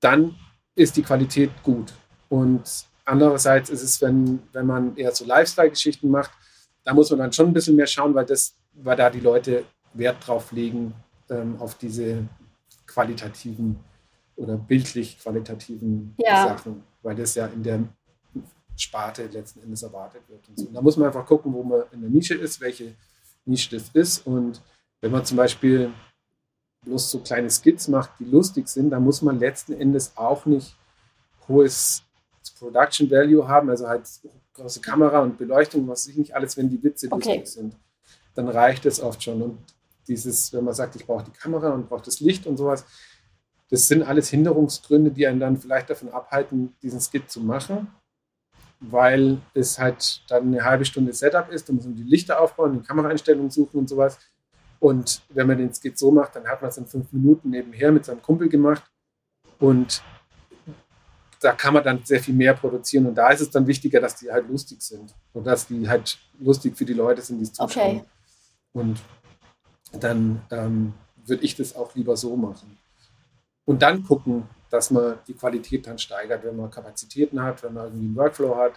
dann 0.00 0.34
ist 0.74 0.96
die 0.96 1.02
Qualität 1.02 1.50
gut. 1.62 1.92
Und 2.28 2.62
andererseits 3.04 3.70
ist 3.70 3.82
es, 3.82 4.00
wenn, 4.00 4.42
wenn 4.52 4.66
man 4.66 4.96
eher 4.96 5.14
so 5.14 5.24
Lifestyle-Geschichten 5.24 6.08
macht, 6.08 6.30
da 6.84 6.94
muss 6.94 7.10
man 7.10 7.20
dann 7.20 7.32
schon 7.32 7.48
ein 7.48 7.52
bisschen 7.52 7.76
mehr 7.76 7.86
schauen, 7.86 8.14
weil, 8.14 8.26
das, 8.26 8.54
weil 8.72 8.96
da 8.96 9.10
die 9.10 9.20
Leute 9.20 9.64
Wert 9.94 10.26
drauf 10.26 10.52
legen, 10.52 10.94
ähm, 11.30 11.56
auf 11.58 11.76
diese 11.76 12.26
qualitativen 12.86 13.78
oder 14.36 14.56
bildlich 14.56 15.18
qualitativen 15.18 16.14
ja. 16.18 16.48
Sachen, 16.48 16.82
weil 17.02 17.14
das 17.14 17.34
ja 17.34 17.46
in 17.46 17.62
der 17.62 17.80
Sparte 18.76 19.26
letzten 19.26 19.62
Endes 19.62 19.82
erwartet 19.82 20.22
wird. 20.28 20.48
Und 20.48 20.58
so. 20.58 20.66
Und 20.66 20.74
da 20.74 20.80
muss 20.80 20.96
man 20.96 21.06
einfach 21.06 21.26
gucken, 21.26 21.52
wo 21.52 21.62
man 21.62 21.82
in 21.92 22.00
der 22.00 22.10
Nische 22.10 22.34
ist, 22.34 22.60
welche 22.60 22.94
Nische 23.44 23.76
das 23.76 23.90
ist. 23.92 24.26
Und 24.26 24.62
wenn 25.00 25.12
man 25.12 25.24
zum 25.24 25.36
Beispiel 25.36 25.92
bloß 26.84 27.10
so 27.10 27.20
kleine 27.20 27.50
Skits 27.50 27.88
macht, 27.88 28.10
die 28.18 28.24
lustig 28.24 28.68
sind, 28.68 28.90
dann 28.90 29.04
muss 29.04 29.22
man 29.22 29.38
letzten 29.38 29.72
Endes 29.72 30.12
auch 30.16 30.46
nicht 30.46 30.76
hohes 31.48 32.02
Production 32.58 33.10
Value 33.10 33.46
haben, 33.46 33.70
also 33.70 33.88
halt 33.88 34.02
große 34.54 34.80
Kamera 34.80 35.20
und 35.20 35.38
Beleuchtung, 35.38 35.88
was 35.88 36.06
ich 36.06 36.16
nicht 36.16 36.34
alles, 36.34 36.56
wenn 36.56 36.68
die 36.68 36.82
Witze 36.82 37.08
okay. 37.10 37.38
lustig 37.38 37.46
sind. 37.46 37.76
Dann 38.34 38.48
reicht 38.48 38.86
es 38.86 39.00
oft 39.00 39.22
schon. 39.22 39.42
Und 39.42 39.58
dieses, 40.06 40.52
wenn 40.52 40.64
man 40.64 40.74
sagt, 40.74 40.96
ich 40.96 41.06
brauche 41.06 41.24
die 41.24 41.32
Kamera 41.32 41.70
und 41.70 41.88
brauche 41.88 42.04
das 42.04 42.20
Licht 42.20 42.46
und 42.46 42.56
sowas, 42.56 42.84
das 43.70 43.88
sind 43.88 44.02
alles 44.02 44.28
Hinderungsgründe, 44.28 45.10
die 45.10 45.26
einen 45.26 45.40
dann 45.40 45.56
vielleicht 45.56 45.88
davon 45.88 46.10
abhalten, 46.10 46.74
diesen 46.82 47.00
Skit 47.00 47.30
zu 47.30 47.40
machen, 47.40 47.88
weil 48.80 49.38
es 49.54 49.78
halt 49.78 50.22
dann 50.28 50.48
eine 50.48 50.64
halbe 50.64 50.84
Stunde 50.84 51.12
Setup 51.12 51.50
ist, 51.50 51.68
dann 51.68 51.76
muss 51.76 51.86
man 51.86 51.94
die 51.94 52.02
Lichter 52.02 52.40
aufbauen, 52.40 52.74
die 52.74 52.86
Kameraeinstellungen 52.86 53.50
suchen 53.50 53.78
und 53.78 53.88
sowas. 53.88 54.18
Und 54.82 55.22
wenn 55.28 55.46
man 55.46 55.58
den 55.58 55.72
Skit 55.72 55.96
so 55.96 56.10
macht, 56.10 56.34
dann 56.34 56.44
hat 56.48 56.60
man 56.60 56.68
es 56.68 56.76
in 56.76 56.88
fünf 56.88 57.12
Minuten 57.12 57.50
nebenher 57.50 57.92
mit 57.92 58.04
seinem 58.04 58.20
Kumpel 58.20 58.48
gemacht. 58.48 58.82
Und 59.60 60.02
da 61.38 61.52
kann 61.52 61.74
man 61.74 61.84
dann 61.84 62.04
sehr 62.04 62.20
viel 62.20 62.34
mehr 62.34 62.52
produzieren. 62.54 63.06
Und 63.06 63.14
da 63.14 63.30
ist 63.30 63.42
es 63.42 63.50
dann 63.50 63.64
wichtiger, 63.68 64.00
dass 64.00 64.16
die 64.16 64.32
halt 64.32 64.48
lustig 64.48 64.82
sind. 64.82 65.14
Und 65.34 65.46
dass 65.46 65.68
die 65.68 65.88
halt 65.88 66.18
lustig 66.40 66.76
für 66.76 66.84
die 66.84 66.94
Leute 66.94 67.22
sind, 67.22 67.38
die 67.38 67.44
es 67.44 67.52
zuschauen. 67.52 67.98
Okay. 67.98 68.04
Und 68.72 69.00
dann 70.00 70.42
ähm, 70.50 70.94
würde 71.26 71.44
ich 71.44 71.54
das 71.54 71.76
auch 71.76 71.94
lieber 71.94 72.16
so 72.16 72.34
machen. 72.34 72.76
Und 73.64 73.82
dann 73.82 74.02
gucken, 74.02 74.48
dass 74.68 74.90
man 74.90 75.20
die 75.28 75.34
Qualität 75.34 75.86
dann 75.86 76.00
steigert, 76.00 76.42
wenn 76.42 76.56
man 76.56 76.72
Kapazitäten 76.72 77.40
hat, 77.40 77.62
wenn 77.62 77.74
man 77.74 77.84
irgendwie 77.84 78.06
einen 78.06 78.16
Workflow 78.16 78.56
hat 78.56 78.72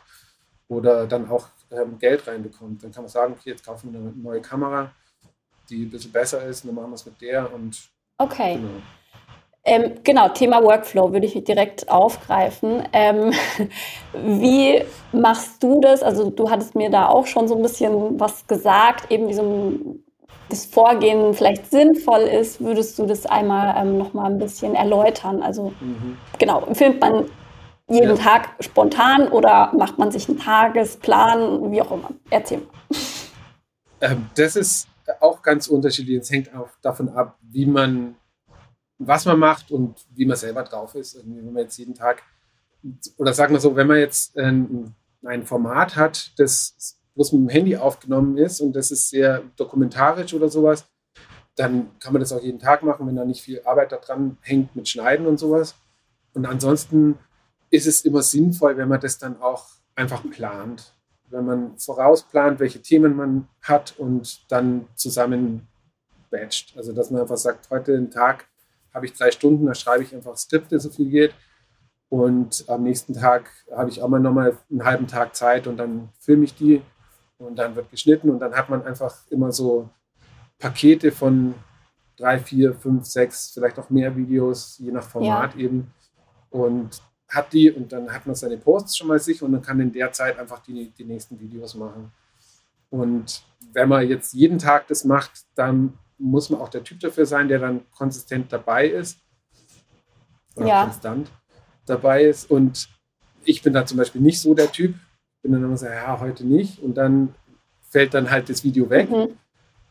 oder 0.67 1.07
dann 1.07 1.27
auch 1.31 1.47
ähm, 1.71 1.97
Geld 1.97 2.27
reinbekommt. 2.27 2.83
Dann 2.83 2.91
kann 2.91 3.05
man 3.05 3.09
sagen, 3.09 3.33
okay, 3.33 3.49
jetzt 3.49 3.65
kaufen 3.65 3.91
wir 3.91 3.99
eine 3.99 4.11
neue 4.11 4.41
Kamera, 4.41 4.91
die 5.69 5.85
ein 5.85 5.91
bisschen 5.91 6.11
besser 6.11 6.43
ist, 6.45 6.63
und 6.63 6.69
dann 6.69 6.75
machen 6.75 6.91
wir 6.91 6.95
es 6.95 7.05
mit 7.05 7.21
der 7.21 7.53
und 7.53 7.89
okay. 8.17 8.55
Genau. 8.55 8.69
Ähm, 9.67 9.93
genau, 10.03 10.29
Thema 10.29 10.63
Workflow 10.63 11.11
würde 11.11 11.25
ich 11.25 11.43
direkt 11.43 11.89
aufgreifen. 11.89 12.83
Ähm, 12.93 13.33
wie 14.13 14.83
machst 15.11 15.63
du 15.63 15.81
das? 15.81 16.03
Also 16.03 16.29
du 16.29 16.51
hattest 16.51 16.75
mir 16.75 16.91
da 16.91 17.07
auch 17.07 17.25
schon 17.25 17.47
so 17.47 17.55
ein 17.55 17.63
bisschen 17.63 18.19
was 18.19 18.45
gesagt, 18.45 19.11
eben 19.11 19.27
wie 19.27 19.33
so 19.33 19.41
ein, 19.41 20.03
das 20.49 20.67
Vorgehen 20.67 21.33
vielleicht 21.33 21.71
sinnvoll 21.71 22.21
ist. 22.21 22.61
Würdest 22.61 22.99
du 22.99 23.07
das 23.07 23.25
einmal 23.25 23.75
ähm, 23.75 23.97
noch 23.97 24.13
mal 24.13 24.25
ein 24.25 24.37
bisschen 24.37 24.75
erläutern? 24.75 25.41
Also 25.41 25.73
mhm. 25.79 26.17
genau, 26.37 26.61
filmt 26.73 27.01
man 27.01 27.25
jeden 27.89 28.17
ja. 28.17 28.23
Tag 28.23 28.49
spontan 28.59 29.27
oder 29.29 29.71
macht 29.75 29.97
man 29.97 30.11
sich 30.11 30.29
einen 30.29 30.37
Tagesplan, 30.37 31.71
wie 31.71 31.81
auch 31.81 31.91
immer? 31.91 32.11
Erzähl 32.29 32.59
mal. 32.59 32.67
Ähm, 34.01 34.29
das 34.35 34.55
ist 34.55 34.87
auch 35.19 35.41
ganz 35.41 35.67
unterschiedlich. 35.67 36.19
Es 36.19 36.31
hängt 36.31 36.53
auch 36.55 36.69
davon 36.81 37.09
ab, 37.09 37.37
wie 37.41 37.65
man 37.65 38.15
was 38.97 39.25
man 39.25 39.39
macht 39.39 39.71
und 39.71 40.05
wie 40.15 40.25
man 40.25 40.37
selber 40.37 40.63
drauf 40.63 40.95
ist. 40.95 41.15
Irgendwie, 41.15 41.45
wenn 41.45 41.53
man 41.53 41.63
jetzt 41.63 41.77
jeden 41.77 41.93
Tag, 41.93 42.23
oder 43.17 43.33
sagen 43.33 43.53
wir 43.53 43.59
so, 43.59 43.75
wenn 43.75 43.87
man 43.87 43.97
jetzt 43.97 44.37
ein, 44.37 44.95
ein 45.23 45.43
Format 45.43 45.95
hat, 45.95 46.31
das 46.37 46.97
bloß 47.15 47.33
mit 47.33 47.41
dem 47.41 47.49
Handy 47.49 47.77
aufgenommen 47.77 48.37
ist 48.37 48.61
und 48.61 48.73
das 48.73 48.91
ist 48.91 49.09
sehr 49.09 49.41
dokumentarisch 49.55 50.33
oder 50.33 50.49
sowas, 50.49 50.85
dann 51.55 51.97
kann 51.99 52.13
man 52.13 52.19
das 52.19 52.33
auch 52.33 52.41
jeden 52.41 52.59
Tag 52.59 52.83
machen, 52.83 53.07
wenn 53.07 53.15
da 53.15 53.23
nicht 53.23 53.41
viel 53.41 53.61
Arbeit 53.63 53.91
da 53.91 53.97
dran 53.97 54.37
hängt 54.41 54.75
mit 54.75 54.89
Schneiden 54.89 55.25
und 55.25 55.37
sowas. 55.37 55.75
Und 56.33 56.45
ansonsten 56.45 57.17
ist 57.69 57.87
es 57.87 58.03
immer 58.03 58.21
sinnvoll, 58.21 58.75
wenn 58.77 58.89
man 58.89 58.99
das 58.99 59.17
dann 59.17 59.41
auch 59.41 59.67
einfach 59.95 60.29
plant. 60.29 60.93
Wenn 61.29 61.45
man 61.45 61.77
vorausplant, 61.77 62.59
welche 62.59 62.81
Themen 62.81 63.15
man 63.15 63.47
hat 63.61 63.95
und 63.97 64.49
dann 64.51 64.87
zusammen 64.95 65.67
batcht. 66.29 66.75
Also 66.77 66.93
dass 66.93 67.11
man 67.11 67.21
einfach 67.21 67.37
sagt, 67.37 67.69
heute 67.69 67.93
den 67.93 68.11
Tag 68.11 68.47
habe 68.93 69.05
ich 69.05 69.13
drei 69.13 69.31
Stunden, 69.31 69.65
da 69.65 69.75
schreibe 69.75 70.03
ich 70.03 70.15
einfach 70.15 70.37
Skripte, 70.37 70.79
so 70.79 70.89
viel 70.89 71.09
geht. 71.09 71.33
Und 72.09 72.63
am 72.67 72.83
nächsten 72.83 73.13
Tag 73.13 73.49
habe 73.71 73.89
ich 73.89 74.01
auch 74.01 74.07
mal 74.07 74.19
nochmal 74.19 74.57
einen 74.69 74.85
halben 74.85 75.07
Tag 75.07 75.35
Zeit 75.35 75.67
und 75.67 75.77
dann 75.77 76.09
filme 76.19 76.45
ich 76.45 76.55
die 76.55 76.81
und 77.37 77.57
dann 77.57 77.75
wird 77.75 77.91
geschnitten 77.91 78.29
und 78.29 78.39
dann 78.39 78.53
hat 78.53 78.69
man 78.69 78.83
einfach 78.83 79.13
immer 79.29 79.51
so 79.51 79.89
Pakete 80.59 81.11
von 81.11 81.55
drei, 82.15 82.39
vier, 82.39 82.73
fünf, 82.73 83.05
sechs, 83.05 83.51
vielleicht 83.53 83.77
auch 83.79 83.89
mehr 83.89 84.15
Videos, 84.15 84.77
je 84.79 84.91
nach 84.91 85.03
Format 85.03 85.55
ja. 85.55 85.61
eben. 85.61 85.91
Und 86.49 87.01
hat 87.29 87.53
die 87.53 87.71
und 87.71 87.91
dann 87.91 88.11
hat 88.11 88.25
man 88.25 88.35
seine 88.35 88.57
Posts 88.57 88.97
schon 88.97 89.07
mal 89.07 89.19
sich 89.19 89.41
und 89.41 89.51
dann 89.51 89.61
kann 89.61 89.79
in 89.79 89.91
der 89.91 90.11
Zeit 90.11 90.37
einfach 90.37 90.59
die, 90.59 90.91
die 90.91 91.03
nächsten 91.03 91.39
Videos 91.39 91.75
machen. 91.75 92.11
Und 92.89 93.43
wenn 93.73 93.89
man 93.89 94.07
jetzt 94.07 94.33
jeden 94.33 94.59
Tag 94.59 94.87
das 94.87 95.03
macht, 95.03 95.31
dann 95.55 95.97
muss 96.17 96.49
man 96.49 96.61
auch 96.61 96.69
der 96.69 96.83
Typ 96.83 96.99
dafür 96.99 97.25
sein, 97.25 97.47
der 97.47 97.59
dann 97.59 97.89
konsistent 97.91 98.51
dabei 98.51 98.87
ist. 98.87 99.19
Ja. 100.57 100.85
konstant 100.85 101.29
dabei 101.85 102.23
ist. 102.23 102.49
Und 102.49 102.87
ich 103.43 103.61
bin 103.61 103.73
da 103.73 103.85
zum 103.85 103.97
Beispiel 103.97 104.21
nicht 104.21 104.39
so 104.39 104.53
der 104.53 104.71
Typ. 104.71 104.95
Bin 105.41 105.51
dann 105.51 105.63
immer 105.63 105.77
so, 105.77 105.85
ja, 105.85 106.19
heute 106.19 106.45
nicht. 106.45 106.79
Und 106.79 106.95
dann 106.95 107.35
fällt 107.89 108.13
dann 108.13 108.31
halt 108.31 108.49
das 108.49 108.63
Video 108.63 108.89
weg. 108.89 109.09
Mhm. 109.09 109.37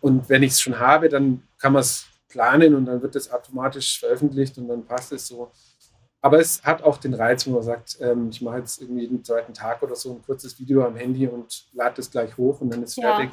Und 0.01 0.29
wenn 0.29 0.42
ich 0.42 0.53
es 0.53 0.61
schon 0.61 0.79
habe, 0.79 1.09
dann 1.09 1.42
kann 1.59 1.73
man 1.73 1.81
es 1.81 2.07
planen 2.29 2.75
und 2.75 2.87
dann 2.87 3.01
wird 3.01 3.14
es 3.16 3.31
automatisch 3.31 4.01
veröffentlicht 4.01 4.59
und 4.59 4.68
dann 4.68 4.85
passt 4.85 5.12
es 5.12 5.27
so. 5.27 5.51
Aber 6.25 6.41
es 6.41 6.63
hat 6.63 6.83
auch 6.83 6.97
den 6.97 7.13
Reiz, 7.13 7.47
wo 7.47 7.51
man 7.51 7.63
sagt, 7.63 7.99
ähm, 8.01 8.31
ich 8.31 8.41
mache 8.41 8.59
jetzt 8.59 8.81
irgendwie 8.81 9.03
jeden 9.03 9.23
zweiten 9.23 9.53
Tag 9.53 9.83
oder 9.83 9.95
so 9.95 10.13
ein 10.13 10.23
kurzes 10.23 10.59
Video 10.59 10.85
am 10.85 10.97
Handy 10.97 11.27
und 11.27 11.67
lade 11.73 12.01
es 12.01 12.11
gleich 12.11 12.37
hoch 12.39 12.61
und 12.61 12.71
dann 12.71 12.83
ist 12.83 12.97
ja. 12.97 13.17
fertig 13.17 13.31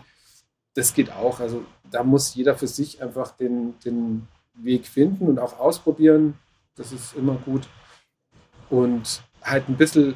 das 0.74 0.94
geht 0.94 1.12
auch. 1.12 1.40
Also 1.40 1.66
da 1.90 2.04
muss 2.04 2.34
jeder 2.36 2.56
für 2.56 2.68
sich 2.68 3.02
einfach 3.02 3.32
den, 3.32 3.78
den 3.80 4.28
Weg 4.54 4.86
finden 4.86 5.28
und 5.28 5.40
auch 5.40 5.60
ausprobieren. 5.60 6.38
Das 6.76 6.92
ist 6.92 7.14
immer 7.16 7.36
gut. 7.36 7.68
Und 8.70 9.22
halt 9.42 9.68
ein 9.68 9.78
bisschen 9.78 10.16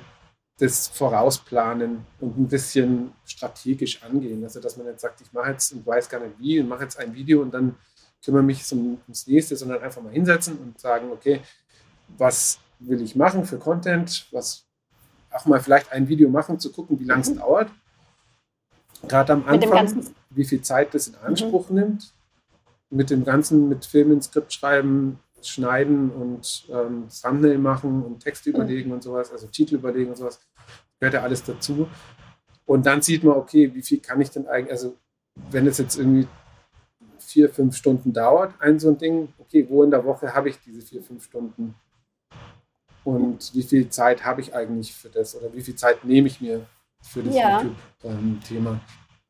das 0.58 0.88
vorausplanen 0.88 2.06
und 2.22 2.38
ein 2.38 2.48
bisschen 2.48 3.12
strategisch 3.26 4.02
angehen. 4.04 4.44
Also 4.44 4.62
dass 4.62 4.78
man 4.78 4.88
nicht 4.88 5.02
sagt, 5.02 5.20
ich 5.20 5.34
mache 5.34 5.52
jetzt 5.52 5.74
und 5.74 5.86
weiß 5.86 6.08
gar 6.08 6.22
nicht 6.22 6.40
wie 6.40 6.60
und 6.60 6.70
mache 6.70 6.84
jetzt 6.84 6.98
ein 6.98 7.14
Video 7.14 7.42
und 7.42 7.54
dann 7.54 7.76
kümmere 8.24 8.44
mich 8.44 8.64
ums 8.72 9.28
nächste, 9.28 9.58
sondern 9.58 9.84
einfach 9.84 10.02
mal 10.02 10.14
hinsetzen 10.14 10.58
und 10.58 10.80
sagen, 10.80 11.12
okay, 11.12 11.42
was 12.18 12.60
will 12.80 13.02
ich 13.02 13.16
machen 13.16 13.46
für 13.46 13.58
Content, 13.58 14.28
was 14.32 14.66
auch 15.32 15.46
mal 15.46 15.60
vielleicht 15.60 15.92
ein 15.92 16.08
Video 16.08 16.30
machen, 16.30 16.60
zu 16.60 16.72
gucken, 16.72 17.00
wie 17.00 17.06
lange 17.06 17.22
es 17.22 17.32
mhm. 17.32 17.40
dauert 17.40 17.70
gerade 19.08 19.34
am 19.34 19.48
Anfang, 19.48 20.06
wie 20.30 20.46
viel 20.46 20.62
Zeit 20.62 20.94
das 20.94 21.08
in 21.08 21.16
Anspruch 21.16 21.70
mhm. 21.70 21.76
nimmt. 21.76 22.14
Mit 22.90 23.10
dem 23.10 23.26
Ganzen, 23.26 23.68
mit 23.68 23.86
Filmen, 23.86 24.22
Skript 24.22 24.54
schreiben, 24.54 25.20
schneiden 25.42 26.12
und 26.12 26.68
ähm, 26.72 27.08
Thumbnail 27.10 27.58
machen 27.58 28.04
und 28.04 28.20
Texte 28.20 28.50
mhm. 28.50 28.56
überlegen 28.56 28.92
und 28.92 29.04
sowas, 29.04 29.32
also 29.32 29.48
Titel 29.48 29.76
überlegen 29.76 30.10
und 30.10 30.18
sowas, 30.18 30.40
gehört 31.00 31.16
ja 31.16 31.24
alles 31.24 31.44
dazu. 31.44 31.88
Und 32.66 32.86
dann 32.86 33.02
sieht 33.02 33.24
man, 33.24 33.36
okay, 33.36 33.74
wie 33.74 33.82
viel 33.82 34.00
kann 34.00 34.22
ich 34.22 34.32
denn 34.32 34.48
eigentlich, 34.48 34.72
also 34.72 34.96
wenn 35.52 35.68
es 35.68 35.78
jetzt 35.78 35.98
irgendwie 35.98 36.28
vier, 37.20 37.50
fünf 37.50 37.76
Stunden 37.76 38.14
dauert, 38.14 38.54
ein 38.60 38.80
so 38.80 38.90
ein 38.90 38.98
Ding, 38.98 39.34
okay, 39.38 39.66
wo 39.68 39.84
in 39.84 39.92
der 39.92 40.06
Woche 40.06 40.34
habe 40.34 40.50
ich 40.50 40.60
diese 40.62 40.82
vier, 40.82 41.02
fünf 41.02 41.26
Stunden? 41.26 41.76
Und 43.06 43.54
wie 43.54 43.62
viel 43.62 43.88
Zeit 43.89 44.26
habe 44.26 44.41
ich 44.41 44.54
eigentlich 44.54 44.94
für 44.94 45.10
das 45.10 45.36
oder 45.36 45.54
wie 45.54 45.62
viel 45.62 45.76
Zeit 45.76 46.04
nehme 46.04 46.28
ich 46.28 46.41
mir 46.41 46.65
für 47.02 47.22
das 47.22 47.36
ja. 47.36 47.62
YouTube-Thema. 47.62 48.72
Ähm, 48.72 48.80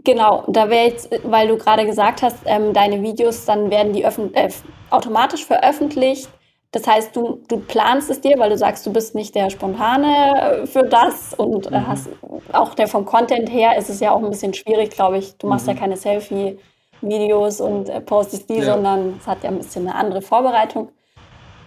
genau, 0.03 0.45
da 0.47 0.69
wäre 0.69 0.87
jetzt, 0.87 1.09
weil 1.23 1.49
du 1.49 1.57
gerade 1.57 1.85
gesagt 1.85 2.21
hast, 2.21 2.37
ähm, 2.45 2.73
deine 2.73 3.03
Videos, 3.03 3.43
dann 3.45 3.69
werden 3.69 3.91
die 3.91 4.03
äh, 4.03 4.49
automatisch 4.89 5.45
veröffentlicht. 5.45 6.29
Das 6.71 6.87
heißt, 6.87 7.15
du, 7.15 7.41
du 7.49 7.59
planst 7.59 8.09
es 8.09 8.21
dir, 8.21 8.37
weil 8.37 8.49
du 8.49 8.57
sagst, 8.57 8.85
du 8.85 8.93
bist 8.93 9.13
nicht 9.13 9.35
der 9.35 9.49
Spontane 9.49 10.63
äh, 10.63 10.67
für 10.67 10.83
das 10.83 11.33
und 11.33 11.67
äh, 11.67 11.79
mhm. 11.79 11.87
hast 11.87 12.09
auch 12.53 12.75
der 12.75 12.87
vom 12.87 13.05
Content 13.05 13.51
her 13.51 13.77
ist 13.77 13.89
es 13.89 13.99
ja 13.99 14.11
auch 14.11 14.23
ein 14.23 14.29
bisschen 14.29 14.53
schwierig, 14.53 14.91
glaube 14.91 15.17
ich. 15.17 15.37
Du 15.37 15.47
machst 15.47 15.67
mhm. 15.67 15.73
ja 15.73 15.79
keine 15.79 15.97
Selfie-Videos 15.97 17.59
und 17.59 17.89
äh, 17.89 17.99
postest 17.99 18.49
die, 18.49 18.59
ja. 18.59 18.73
sondern 18.73 19.17
es 19.19 19.27
hat 19.27 19.43
ja 19.43 19.49
ein 19.49 19.57
bisschen 19.57 19.87
eine 19.87 19.95
andere 19.95 20.21
Vorbereitung. 20.21 20.89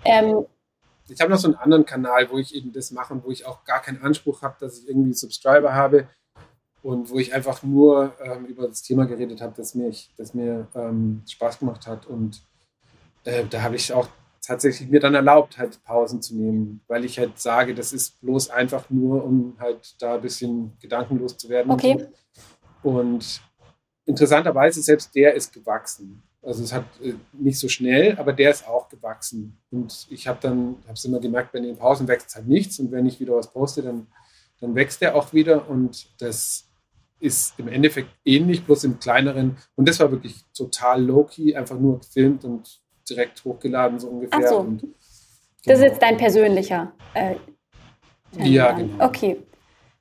Ähm, 0.05 0.47
ich 1.09 1.21
habe 1.21 1.31
noch 1.31 1.39
so 1.39 1.49
einen 1.49 1.57
anderen 1.57 1.85
Kanal, 1.85 2.31
wo 2.31 2.39
ich 2.39 2.55
eben 2.55 2.73
das 2.73 2.91
mache 2.91 3.15
und 3.15 3.25
wo 3.25 3.31
ich 3.31 3.47
auch 3.47 3.65
gar 3.65 3.81
keinen 3.81 4.03
Anspruch 4.03 4.43
habe, 4.43 4.57
dass 4.61 4.79
ich 4.79 4.89
irgendwie 4.89 5.13
Subscriber 5.13 5.75
habe 5.75 6.09
und 6.83 7.11
wo 7.11 7.19
ich 7.19 7.35
einfach 7.35 7.63
nur 7.63 8.15
ähm, 8.23 8.47
über 8.47 8.69
das 8.69 8.83
Thema 8.83 9.07
geredet 9.07 9.41
habe, 9.41 9.55
das 9.57 9.75
mir, 9.75 9.93
das 10.17 10.35
mir 10.35 10.69
ähm, 10.75 11.23
Spaß 11.29 11.59
gemacht 11.59 11.87
hat. 11.87 12.07
Und 12.07 12.43
äh, 13.25 13.45
da 13.47 13.63
habe 13.63 13.77
ich 13.77 13.93
auch 13.93 14.09
tatsächlich 14.41 14.89
mir 14.89 15.01
dann 15.01 15.15
erlaubt, 15.15 15.59
halt 15.59 15.83
Pausen 15.85 16.23
zu 16.23 16.35
nehmen, 16.37 16.81
weil 16.89 17.05
ich 17.05 17.19
halt 17.19 17.39
sage, 17.39 17.75
das 17.75 17.93
ist 17.93 18.21
bloß 18.21 18.51
einfach 18.51 18.89
nur, 18.91 19.25
um 19.25 19.57
halt 19.59 20.01
da 20.01 20.15
ein 20.15 20.23
bisschen 20.23 20.77
gedankenlos 20.81 21.37
zu 21.37 21.49
werden. 21.49 21.71
Okay. 21.71 22.07
Und, 22.83 22.95
und 22.95 23.43
interessanterweise, 24.07 24.81
selbst 24.81 25.15
der 25.15 25.35
ist 25.35 25.53
gewachsen. 25.53 26.23
Also 26.43 26.63
es 26.63 26.73
hat 26.73 26.85
äh, 27.03 27.15
nicht 27.33 27.59
so 27.59 27.69
schnell, 27.69 28.17
aber 28.19 28.33
der 28.33 28.51
ist 28.51 28.67
auch 28.67 28.89
gewachsen. 28.89 29.59
Und 29.71 30.07
ich 30.11 30.29
habe 30.29 30.39
dann, 30.41 30.77
habe 30.85 30.95
es 30.95 31.05
immer 31.05 31.21
gemerkt, 31.21 31.53
bei 31.53 31.61
den 31.61 31.77
Pausen 31.77 32.07
wächst 32.09 32.35
halt 32.35 32.47
nichts 32.47 32.79
und 32.79 32.93
wenn 32.93 33.07
ich 33.07 33.21
wieder 33.21 33.35
was 33.35 33.53
poste, 33.53 33.83
dann, 33.83 34.07
dann 34.61 34.75
wächst 34.75 35.01
der 35.01 35.17
auch 35.17 35.33
wieder 35.33 35.69
und 35.69 36.09
das 36.21 36.69
ist 37.21 37.59
im 37.59 37.69
Endeffekt 37.69 38.11
ähnlich, 38.25 38.65
bloß 38.65 38.85
im 38.85 38.99
kleineren. 38.99 39.57
Und 39.75 39.89
das 39.89 39.99
war 40.01 40.11
wirklich 40.11 40.37
total 40.55 41.03
low-key, 41.05 41.55
einfach 41.55 41.79
nur 41.79 41.99
gefilmt 41.99 42.45
und 42.45 42.81
direkt 43.09 43.45
hochgeladen, 43.45 43.99
so 43.99 44.09
ungefähr. 44.09 44.41
Ach 44.45 44.49
so. 44.49 44.59
Und, 44.59 44.81
genau. 44.81 44.95
Das 45.65 45.79
ist 45.79 45.85
jetzt 45.85 46.03
dein 46.03 46.17
persönlicher. 46.17 46.93
Äh, 47.15 47.35
ja, 48.39 48.73
genau. 48.73 49.05
Okay. 49.05 49.39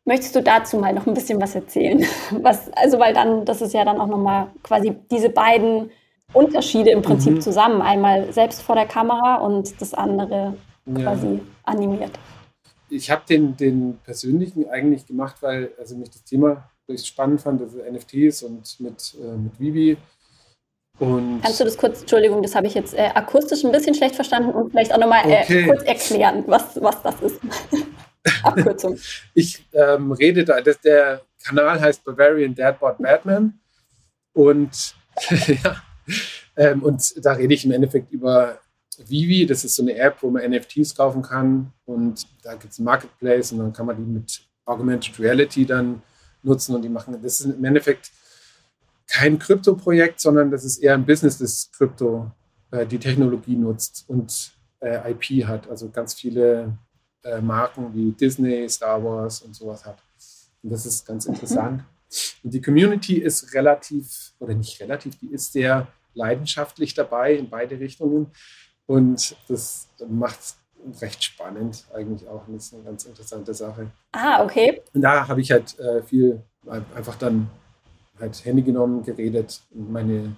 Möchtest 0.05 0.35
du 0.35 0.43
dazu 0.43 0.77
mal 0.77 0.93
noch 0.93 1.05
ein 1.07 1.13
bisschen 1.13 1.41
was 1.41 1.55
erzählen? 1.55 2.05
Was, 2.31 2.71
also, 2.73 2.97
weil 2.99 3.13
dann, 3.13 3.43
das 3.43 3.61
ist 3.61 3.73
ja 3.73 3.83
dann 3.83 3.99
auch 3.99 4.07
nochmal 4.07 4.47
quasi 4.63 4.95
diese 5.11 5.29
beiden 5.29 5.91
Unterschiede 6.33 6.91
im 6.91 7.01
Prinzip 7.01 7.33
mhm. 7.33 7.41
zusammen. 7.41 7.81
Einmal 7.81 8.31
selbst 8.33 8.61
vor 8.61 8.75
der 8.75 8.85
Kamera 8.85 9.35
und 9.35 9.79
das 9.81 9.93
andere 9.93 10.57
ja. 10.85 11.03
quasi 11.03 11.39
animiert. 11.63 12.11
Ich 12.89 13.11
habe 13.11 13.23
den, 13.27 13.57
den 13.57 13.99
persönlichen 14.03 14.69
eigentlich 14.69 15.05
gemacht, 15.05 15.37
weil 15.41 15.71
also 15.77 15.95
mich 15.95 16.09
das 16.09 16.23
Thema 16.23 16.69
recht 16.89 17.05
spannend 17.05 17.41
fand, 17.41 17.61
also 17.61 17.79
NFTs 17.79 18.43
und 18.43 18.79
mit, 18.79 19.15
äh, 19.21 19.37
mit 19.37 19.59
Vivi. 19.59 19.97
Und 20.99 21.41
Kannst 21.41 21.59
du 21.59 21.63
das 21.65 21.77
kurz, 21.77 22.01
Entschuldigung, 22.01 22.41
das 22.41 22.55
habe 22.55 22.67
ich 22.67 22.73
jetzt 22.73 22.93
äh, 22.93 23.09
akustisch 23.13 23.63
ein 23.63 23.71
bisschen 23.71 23.93
schlecht 23.93 24.15
verstanden 24.15 24.51
und 24.51 24.71
vielleicht 24.71 24.93
auch 24.93 24.97
nochmal 24.97 25.29
äh, 25.29 25.43
okay. 25.43 25.65
kurz 25.65 25.83
erklären, 25.83 26.43
was, 26.47 26.81
was 26.81 27.01
das 27.03 27.21
ist? 27.21 27.39
Abkürzung. 28.43 28.97
ich 29.33 29.65
ähm, 29.73 30.11
rede 30.11 30.43
da, 30.43 30.59
das, 30.59 30.81
der 30.81 31.21
Kanal 31.45 31.79
heißt 31.79 32.03
Bavarian 32.03 32.55
Dadbot 32.55 32.97
Batman 32.97 33.59
und 34.33 34.95
ja, 35.47 35.81
ähm, 36.55 36.83
und 36.83 37.13
da 37.25 37.33
rede 37.33 37.53
ich 37.53 37.65
im 37.65 37.71
Endeffekt 37.71 38.11
über 38.11 38.59
Vivi, 39.05 39.45
das 39.45 39.63
ist 39.63 39.75
so 39.75 39.83
eine 39.83 39.95
App, 39.95 40.17
wo 40.21 40.29
man 40.29 40.49
NFTs 40.49 40.95
kaufen 40.95 41.21
kann 41.21 41.71
und 41.85 42.25
da 42.43 42.55
gibt 42.55 42.73
es 42.73 42.79
ein 42.79 42.83
Marketplace 42.83 43.51
und 43.51 43.59
dann 43.59 43.73
kann 43.73 43.85
man 43.85 43.95
die 43.95 44.11
mit 44.11 44.41
Augmented 44.65 45.19
Reality 45.19 45.65
dann 45.65 46.01
nutzen 46.43 46.75
und 46.75 46.81
die 46.81 46.89
machen, 46.89 47.17
das 47.21 47.39
ist 47.39 47.45
im 47.45 47.63
Endeffekt 47.63 48.11
kein 49.07 49.39
Krypto-Projekt, 49.39 50.19
sondern 50.19 50.51
das 50.51 50.65
ist 50.65 50.79
eher 50.79 50.93
ein 50.93 51.05
Business, 51.05 51.37
das 51.37 51.69
Krypto 51.71 52.31
äh, 52.71 52.85
die 52.85 52.99
Technologie 52.99 53.55
nutzt 53.55 54.05
und 54.07 54.51
äh, 54.79 55.11
IP 55.11 55.45
hat, 55.47 55.69
also 55.69 55.89
ganz 55.89 56.13
viele 56.13 56.77
äh, 57.23 57.41
Marken 57.41 57.93
wie 57.93 58.11
Disney, 58.11 58.67
Star 58.69 59.03
Wars 59.03 59.41
und 59.41 59.55
sowas 59.55 59.85
hat. 59.85 59.97
Und 60.63 60.71
das 60.71 60.85
ist 60.85 61.05
ganz 61.05 61.25
mhm. 61.27 61.33
interessant. 61.33 61.83
Und 62.43 62.53
die 62.53 62.61
Community 62.61 63.17
ist 63.17 63.53
relativ, 63.53 64.33
oder 64.39 64.53
nicht 64.53 64.79
relativ, 64.79 65.17
die 65.19 65.31
ist 65.31 65.53
sehr 65.53 65.87
leidenschaftlich 66.17 66.93
dabei 66.93 67.35
in 67.35 67.49
beide 67.49 67.79
Richtungen. 67.79 68.31
Und 68.85 69.35
das 69.47 69.89
macht 70.07 70.39
es 70.39 70.57
recht 71.01 71.23
spannend 71.23 71.85
eigentlich 71.93 72.27
auch. 72.27 72.47
Und 72.47 72.55
das 72.55 72.65
ist 72.65 72.73
eine 72.73 72.83
ganz 72.83 73.05
interessante 73.05 73.53
Sache. 73.53 73.91
Ah, 74.11 74.43
okay. 74.43 74.81
Und 74.93 75.01
da 75.01 75.27
habe 75.27 75.41
ich 75.41 75.51
halt 75.51 75.77
äh, 75.79 76.01
viel 76.01 76.41
einfach 76.95 77.15
dann 77.15 77.49
halt 78.19 78.43
Handy 78.45 78.61
genommen, 78.61 79.03
geredet 79.03 79.61
und 79.71 79.91
meine, 79.91 80.35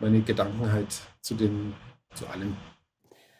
meine 0.00 0.20
Gedanken 0.20 0.70
halt 0.70 1.00
zu 1.20 1.34
dem, 1.34 1.74
zu 2.14 2.26
allem. 2.26 2.56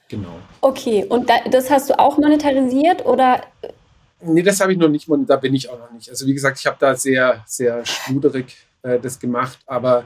Genau. 0.09 0.39
Okay, 0.63 1.05
und 1.05 1.29
da, 1.29 1.35
das 1.51 1.71
hast 1.71 1.91
du 1.91 1.99
auch 1.99 2.17
monetarisiert 2.17 3.05
oder? 3.05 3.43
Nee, 4.21 4.43
das 4.43 4.61
habe 4.61 4.73
ich 4.73 4.79
noch 4.79 4.89
nicht, 4.89 5.07
da 5.27 5.37
bin 5.37 5.55
ich 5.55 5.69
auch 5.69 5.79
noch 5.79 5.93
nicht. 5.93 6.09
Also 6.09 6.27
wie 6.27 6.35
gesagt, 6.35 6.59
ich 6.59 6.67
habe 6.67 6.79
da 6.81 6.95
sehr, 6.95 7.45
sehr 7.47 7.85
schluderig 7.85 8.57
äh, 8.83 8.99
das 8.99 9.21
gemacht, 9.21 9.59
aber 9.67 10.05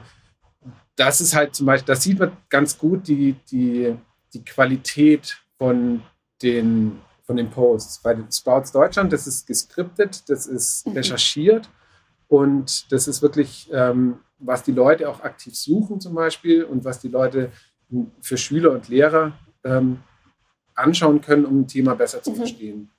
das 0.95 1.21
ist 1.21 1.35
halt 1.35 1.55
zum 1.55 1.65
Beispiel, 1.65 1.93
da 1.93 1.99
sieht 1.99 2.19
man 2.19 2.37
ganz 2.49 2.77
gut 2.77 3.07
die, 3.07 3.35
die, 3.51 3.95
die 4.33 4.43
Qualität 4.43 5.37
von 5.57 6.03
den, 6.41 6.99
von 7.23 7.37
den 7.37 7.49
Posts. 7.49 7.99
Bei 7.99 8.17
Sprouts 8.31 8.71
Deutschland, 8.71 9.11
das 9.13 9.27
ist 9.27 9.47
geskriptet, 9.47 10.29
das 10.29 10.45
ist 10.45 10.85
mhm. 10.85 10.93
recherchiert 10.93 11.69
und 12.27 12.91
das 12.91 13.07
ist 13.07 13.21
wirklich, 13.21 13.69
ähm, 13.71 14.19
was 14.39 14.63
die 14.63 14.71
Leute 14.71 15.09
auch 15.09 15.21
aktiv 15.21 15.55
suchen 15.55 15.99
zum 15.99 16.15
Beispiel 16.15 16.63
und 16.63 16.83
was 16.83 16.99
die 16.99 17.07
Leute 17.07 17.51
für 18.21 18.37
Schüler 18.37 18.71
und 18.71 18.87
Lehrer 18.87 19.33
ähm, 19.63 19.99
anschauen 20.75 21.21
können, 21.21 21.45
um 21.45 21.61
ein 21.61 21.67
Thema 21.67 21.95
besser 21.95 22.21
zu 22.21 22.31
mhm. 22.31 22.35
verstehen. 22.35 22.89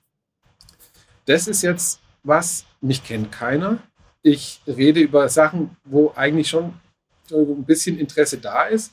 Das 1.25 1.47
ist 1.47 1.61
jetzt 1.61 1.99
was, 2.23 2.65
mich 2.81 3.03
kennt 3.03 3.31
keiner. 3.31 3.79
Ich 4.21 4.61
rede 4.65 4.99
über 4.99 5.29
Sachen, 5.29 5.77
wo 5.83 6.13
eigentlich 6.15 6.49
schon 6.49 6.73
ein 7.31 7.65
bisschen 7.65 7.97
Interesse 7.97 8.37
da 8.37 8.65
ist, 8.65 8.91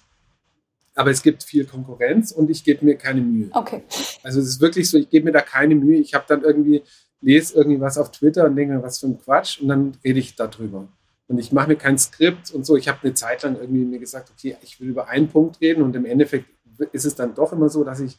aber 0.95 1.11
es 1.11 1.23
gibt 1.23 1.43
viel 1.43 1.65
Konkurrenz 1.65 2.33
und 2.33 2.51
ich 2.51 2.65
gebe 2.65 2.85
mir 2.85 2.97
keine 2.97 3.21
Mühe. 3.21 3.49
Okay. 3.53 3.83
Also 4.23 4.41
es 4.41 4.49
ist 4.49 4.61
wirklich 4.61 4.91
so, 4.91 4.99
ich 4.99 5.09
gebe 5.09 5.27
mir 5.27 5.33
da 5.33 5.41
keine 5.41 5.75
Mühe. 5.75 5.99
Ich 5.99 6.15
habe 6.15 6.25
dann 6.29 6.43
irgendwie, 6.43 6.83
lese 7.21 7.55
irgendwie 7.55 7.81
was 7.81 7.99
auf 7.99 8.11
Twitter 8.11 8.45
und 8.45 8.57
denke 8.57 8.75
mir, 8.75 8.83
was 8.83 8.99
für 8.99 9.07
ein 9.07 9.19
Quatsch 9.19 9.61
und 9.61 9.69
dann 9.69 9.97
rede 10.05 10.19
ich 10.19 10.37
darüber. 10.37 10.89
Und 11.29 11.39
ich 11.39 11.53
mache 11.53 11.69
mir 11.69 11.77
kein 11.77 11.97
Skript 11.97 12.51
und 12.51 12.67
so. 12.67 12.77
Ich 12.77 12.89
habe 12.89 12.99
eine 13.03 13.15
Zeit 13.15 13.43
lang 13.43 13.57
irgendwie 13.59 13.85
mir 13.85 13.99
gesagt, 13.99 14.31
okay, 14.31 14.57
ich 14.63 14.81
will 14.81 14.89
über 14.89 15.09
einen 15.09 15.29
Punkt 15.29 15.61
reden 15.61 15.83
und 15.83 15.97
im 15.97 16.05
Endeffekt 16.05 16.47
ist 16.93 17.07
es 17.07 17.15
dann 17.15 17.35
doch 17.35 17.53
immer 17.53 17.69
so, 17.69 17.85
dass 17.85 18.01
ich 18.01 18.19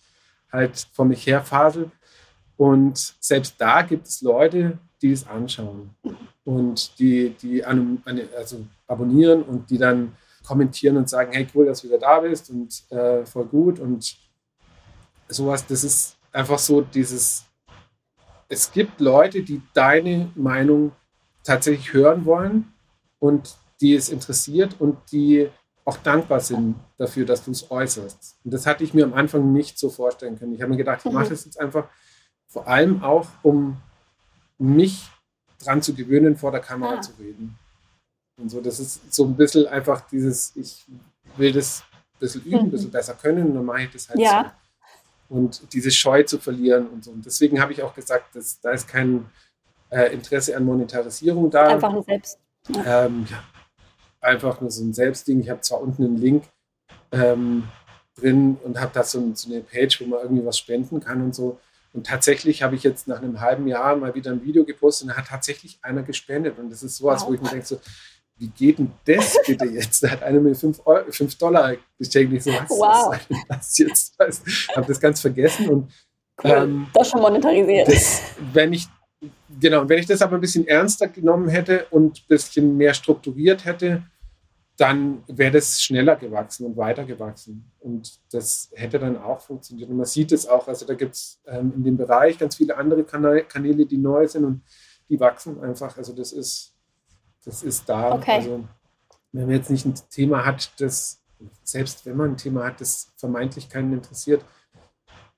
halt 0.51 0.87
vor 0.93 1.05
mich 1.05 1.27
her 1.27 1.43
fasel. 1.43 1.91
Und 2.57 3.15
selbst 3.19 3.55
da 3.59 3.81
gibt 3.81 4.07
es 4.07 4.21
Leute, 4.21 4.79
die 5.01 5.11
es 5.11 5.27
anschauen 5.27 5.91
und 6.45 6.99
die, 6.99 7.29
die 7.41 7.63
also 7.63 8.65
abonnieren 8.87 9.43
und 9.43 9.69
die 9.69 9.77
dann 9.77 10.15
kommentieren 10.45 10.97
und 10.97 11.09
sagen, 11.09 11.31
hey, 11.31 11.47
cool, 11.55 11.65
dass 11.65 11.81
du 11.81 11.87
wieder 11.87 11.99
da 11.99 12.19
bist 12.19 12.49
und 12.49 12.83
äh, 12.91 13.25
voll 13.25 13.45
gut 13.45 13.79
und 13.79 14.17
sowas. 15.29 15.65
Das 15.65 15.83
ist 15.83 16.17
einfach 16.31 16.59
so 16.59 16.81
dieses, 16.81 17.45
es 18.49 18.71
gibt 18.71 18.99
Leute, 18.99 19.41
die 19.41 19.61
deine 19.73 20.31
Meinung 20.35 20.91
tatsächlich 21.43 21.93
hören 21.93 22.25
wollen 22.25 22.73
und 23.19 23.55
die 23.81 23.95
es 23.95 24.09
interessiert 24.09 24.75
und 24.79 24.97
die 25.11 25.49
auch 25.85 25.97
dankbar 25.97 26.39
sind 26.39 26.75
dafür, 26.97 27.25
dass 27.25 27.43
du 27.43 27.51
es 27.51 27.69
äußerst. 27.69 28.37
Und 28.43 28.53
das 28.53 28.65
hatte 28.65 28.83
ich 28.83 28.93
mir 28.93 29.03
am 29.03 29.13
Anfang 29.13 29.51
nicht 29.51 29.77
so 29.77 29.89
vorstellen 29.89 30.37
können. 30.39 30.53
Ich 30.53 30.61
habe 30.61 30.71
mir 30.71 30.77
gedacht, 30.77 31.01
ich 31.03 31.11
mache 31.11 31.25
mhm. 31.25 31.29
das 31.29 31.45
jetzt 31.45 31.59
einfach 31.59 31.89
vor 32.47 32.67
allem 32.67 33.03
auch, 33.03 33.27
um 33.41 33.77
mich 34.57 35.09
dran 35.63 35.81
zu 35.81 35.93
gewöhnen, 35.93 36.35
vor 36.35 36.51
der 36.51 36.61
Kamera 36.61 36.95
ja. 36.95 37.01
zu 37.01 37.11
reden. 37.19 37.57
Und 38.41 38.49
so, 38.49 38.61
das 38.61 38.79
ist 38.79 39.13
so 39.13 39.25
ein 39.25 39.35
bisschen 39.35 39.67
einfach 39.67 40.01
dieses, 40.09 40.55
ich 40.55 40.85
will 41.37 41.51
das 41.51 41.83
ein 42.15 42.19
bisschen 42.19 42.43
üben, 42.43 42.59
ein 42.59 42.71
bisschen 42.71 42.87
mhm. 42.87 42.93
besser 42.93 43.13
können 43.13 43.47
und 43.47 43.55
dann 43.55 43.65
mache 43.65 43.83
ich 43.83 43.91
das 43.91 44.09
halt 44.09 44.19
ja. 44.19 44.53
so. 45.29 45.35
Und 45.35 45.73
diese 45.73 45.91
Scheu 45.91 46.23
zu 46.23 46.37
verlieren 46.39 46.87
und 46.87 47.03
so. 47.03 47.11
Und 47.11 47.25
deswegen 47.25 47.59
habe 47.59 47.71
ich 47.71 47.81
auch 47.81 47.95
gesagt, 47.95 48.35
dass, 48.35 48.59
da 48.59 48.71
ist 48.71 48.87
kein 48.87 49.25
äh, 49.89 50.13
Interesse 50.13 50.55
an 50.55 50.65
Monetarisierung 50.65 51.49
da. 51.49 51.67
Einfach 51.67 51.91
nur 51.91 52.03
selbst. 52.03 52.37
Ja. 52.69 53.05
Ähm, 53.05 53.25
ja 53.29 53.43
einfach 54.23 54.61
nur 54.61 54.71
so 54.71 54.83
ein 54.83 54.93
Selbstding. 54.93 55.41
Ich 55.41 55.49
habe 55.49 55.61
zwar 55.61 55.81
unten 55.81 56.03
einen 56.03 56.17
Link 56.17 56.45
ähm, 57.11 57.63
drin 58.15 58.57
und 58.63 58.79
habe 58.79 58.91
da 58.93 59.03
so, 59.03 59.31
so, 59.35 59.51
eine 59.51 59.61
Page, 59.61 60.01
wo 60.01 60.05
man 60.05 60.21
irgendwie 60.21 60.45
was 60.45 60.57
spenden 60.57 60.99
kann 60.99 61.21
und 61.21 61.35
so. 61.35 61.59
Und 61.93 62.07
tatsächlich 62.07 62.63
habe 62.63 62.75
ich 62.75 62.83
jetzt 62.83 63.07
nach 63.07 63.21
einem 63.21 63.39
halben 63.39 63.67
Jahr 63.67 63.95
mal 63.95 64.15
wieder 64.15 64.31
ein 64.31 64.43
Video 64.43 64.65
gepostet 64.65 65.07
und 65.07 65.13
da 65.13 65.17
hat 65.17 65.27
tatsächlich 65.27 65.77
einer 65.83 66.01
gespendet. 66.01 66.57
Und 66.57 66.71
das 66.71 66.81
ist 66.81 66.97
sowas, 66.97 67.21
wow. 67.21 67.29
wo 67.29 67.33
ich 67.35 67.41
mir 67.41 67.49
denke, 67.49 67.65
so, 67.65 67.79
wie 68.37 68.47
geht 68.47 68.79
denn 68.79 68.91
das 69.05 69.37
bitte 69.45 69.65
jetzt? 69.65 70.03
Da 70.03 70.09
hat 70.09 70.23
einer 70.23 70.39
mir 70.39 70.55
5 70.55 70.81
Dollar 71.37 71.75
geschenkt. 71.99 72.33
Ich 72.33 72.43
so, 72.43 72.51
was, 72.51 72.69
wow. 72.69 73.15
was 73.47 73.47
das 73.47 73.77
jetzt? 73.77 74.15
Ich 74.47 74.69
habe 74.75 74.87
das 74.87 74.99
ganz 74.99 75.21
vergessen. 75.21 75.69
Und, 75.69 75.91
cool. 76.43 76.51
ähm, 76.51 76.87
das 76.93 77.09
schon 77.09 77.21
monetarisiert. 77.21 77.87
Das, 77.87 78.21
wenn 78.53 78.73
ich 78.73 78.87
genau, 79.59 79.87
wenn 79.87 79.99
ich 79.99 80.05
das 80.05 80.21
aber 80.21 80.35
ein 80.35 80.41
bisschen 80.41 80.67
ernster 80.67 81.07
genommen 81.07 81.47
hätte 81.47 81.85
und 81.91 82.19
ein 82.19 82.27
bisschen 82.27 82.75
mehr 82.77 82.93
strukturiert 82.93 83.65
hätte, 83.65 84.03
dann 84.77 85.23
wäre 85.27 85.51
das 85.51 85.81
schneller 85.81 86.15
gewachsen 86.15 86.65
und 86.65 86.77
weiter 86.77 87.05
gewachsen. 87.05 87.71
Und 87.79 88.19
das 88.31 88.71
hätte 88.73 88.97
dann 88.97 89.21
auch 89.21 89.39
funktioniert. 89.39 89.89
Und 89.89 89.97
man 89.97 90.05
sieht 90.05 90.31
es 90.31 90.47
auch, 90.47 90.67
also 90.67 90.85
da 90.85 90.95
gibt 90.95 91.13
es 91.13 91.39
ähm, 91.45 91.73
in 91.75 91.83
dem 91.83 91.97
Bereich 91.97 92.39
ganz 92.39 92.55
viele 92.55 92.75
andere 92.75 93.03
Kanäle, 93.03 93.43
Kanäle, 93.43 93.85
die 93.85 93.97
neu 93.97 94.27
sind 94.27 94.45
und 94.45 94.61
die 95.09 95.19
wachsen 95.19 95.61
einfach. 95.63 95.95
Also 95.97 96.13
das 96.13 96.31
ist, 96.31 96.73
das 97.45 97.61
ist 97.61 97.87
da. 97.87 98.15
Okay. 98.15 98.31
Also 98.31 98.63
wenn 99.31 99.45
man 99.45 99.55
jetzt 99.55 99.69
nicht 99.69 99.85
ein 99.85 99.93
Thema 100.09 100.43
hat, 100.43 100.71
das, 100.79 101.21
selbst 101.63 102.05
wenn 102.05 102.17
man 102.17 102.31
ein 102.31 102.37
Thema 102.37 102.65
hat, 102.65 102.81
das 102.81 103.11
vermeintlich 103.17 103.69
keinen 103.69 103.93
interessiert, 103.93 104.43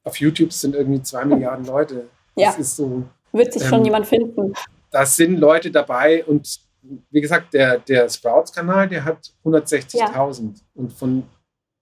auf 0.04 0.17
YouTube 0.17 0.54
sind 0.54 0.76
irgendwie 0.76 1.02
zwei 1.02 1.26
Milliarden 1.26 1.65
Leute. 1.65 2.08
Ja. 2.36 2.50
Das 2.50 2.60
ist 2.60 2.76
so. 2.78 3.04
Wird 3.34 3.52
sich 3.52 3.63
ähm, 3.63 3.69
schon 3.69 3.86
jemand 3.86 4.08
finden. 4.08 4.54
Da 4.91 5.06
sind 5.06 5.38
Leute 5.39 5.71
dabei 5.71 6.24
und 6.24 6.62
wie 7.10 7.21
gesagt, 7.21 7.54
der, 7.54 7.80
der 7.80 8.10
Sprouts-Kanal, 8.10 8.89
der 8.89 9.06
hat 9.06 9.32
160.000 9.43 9.98
ja. 9.98 10.62
und 10.76 10.93
von 10.93 11.24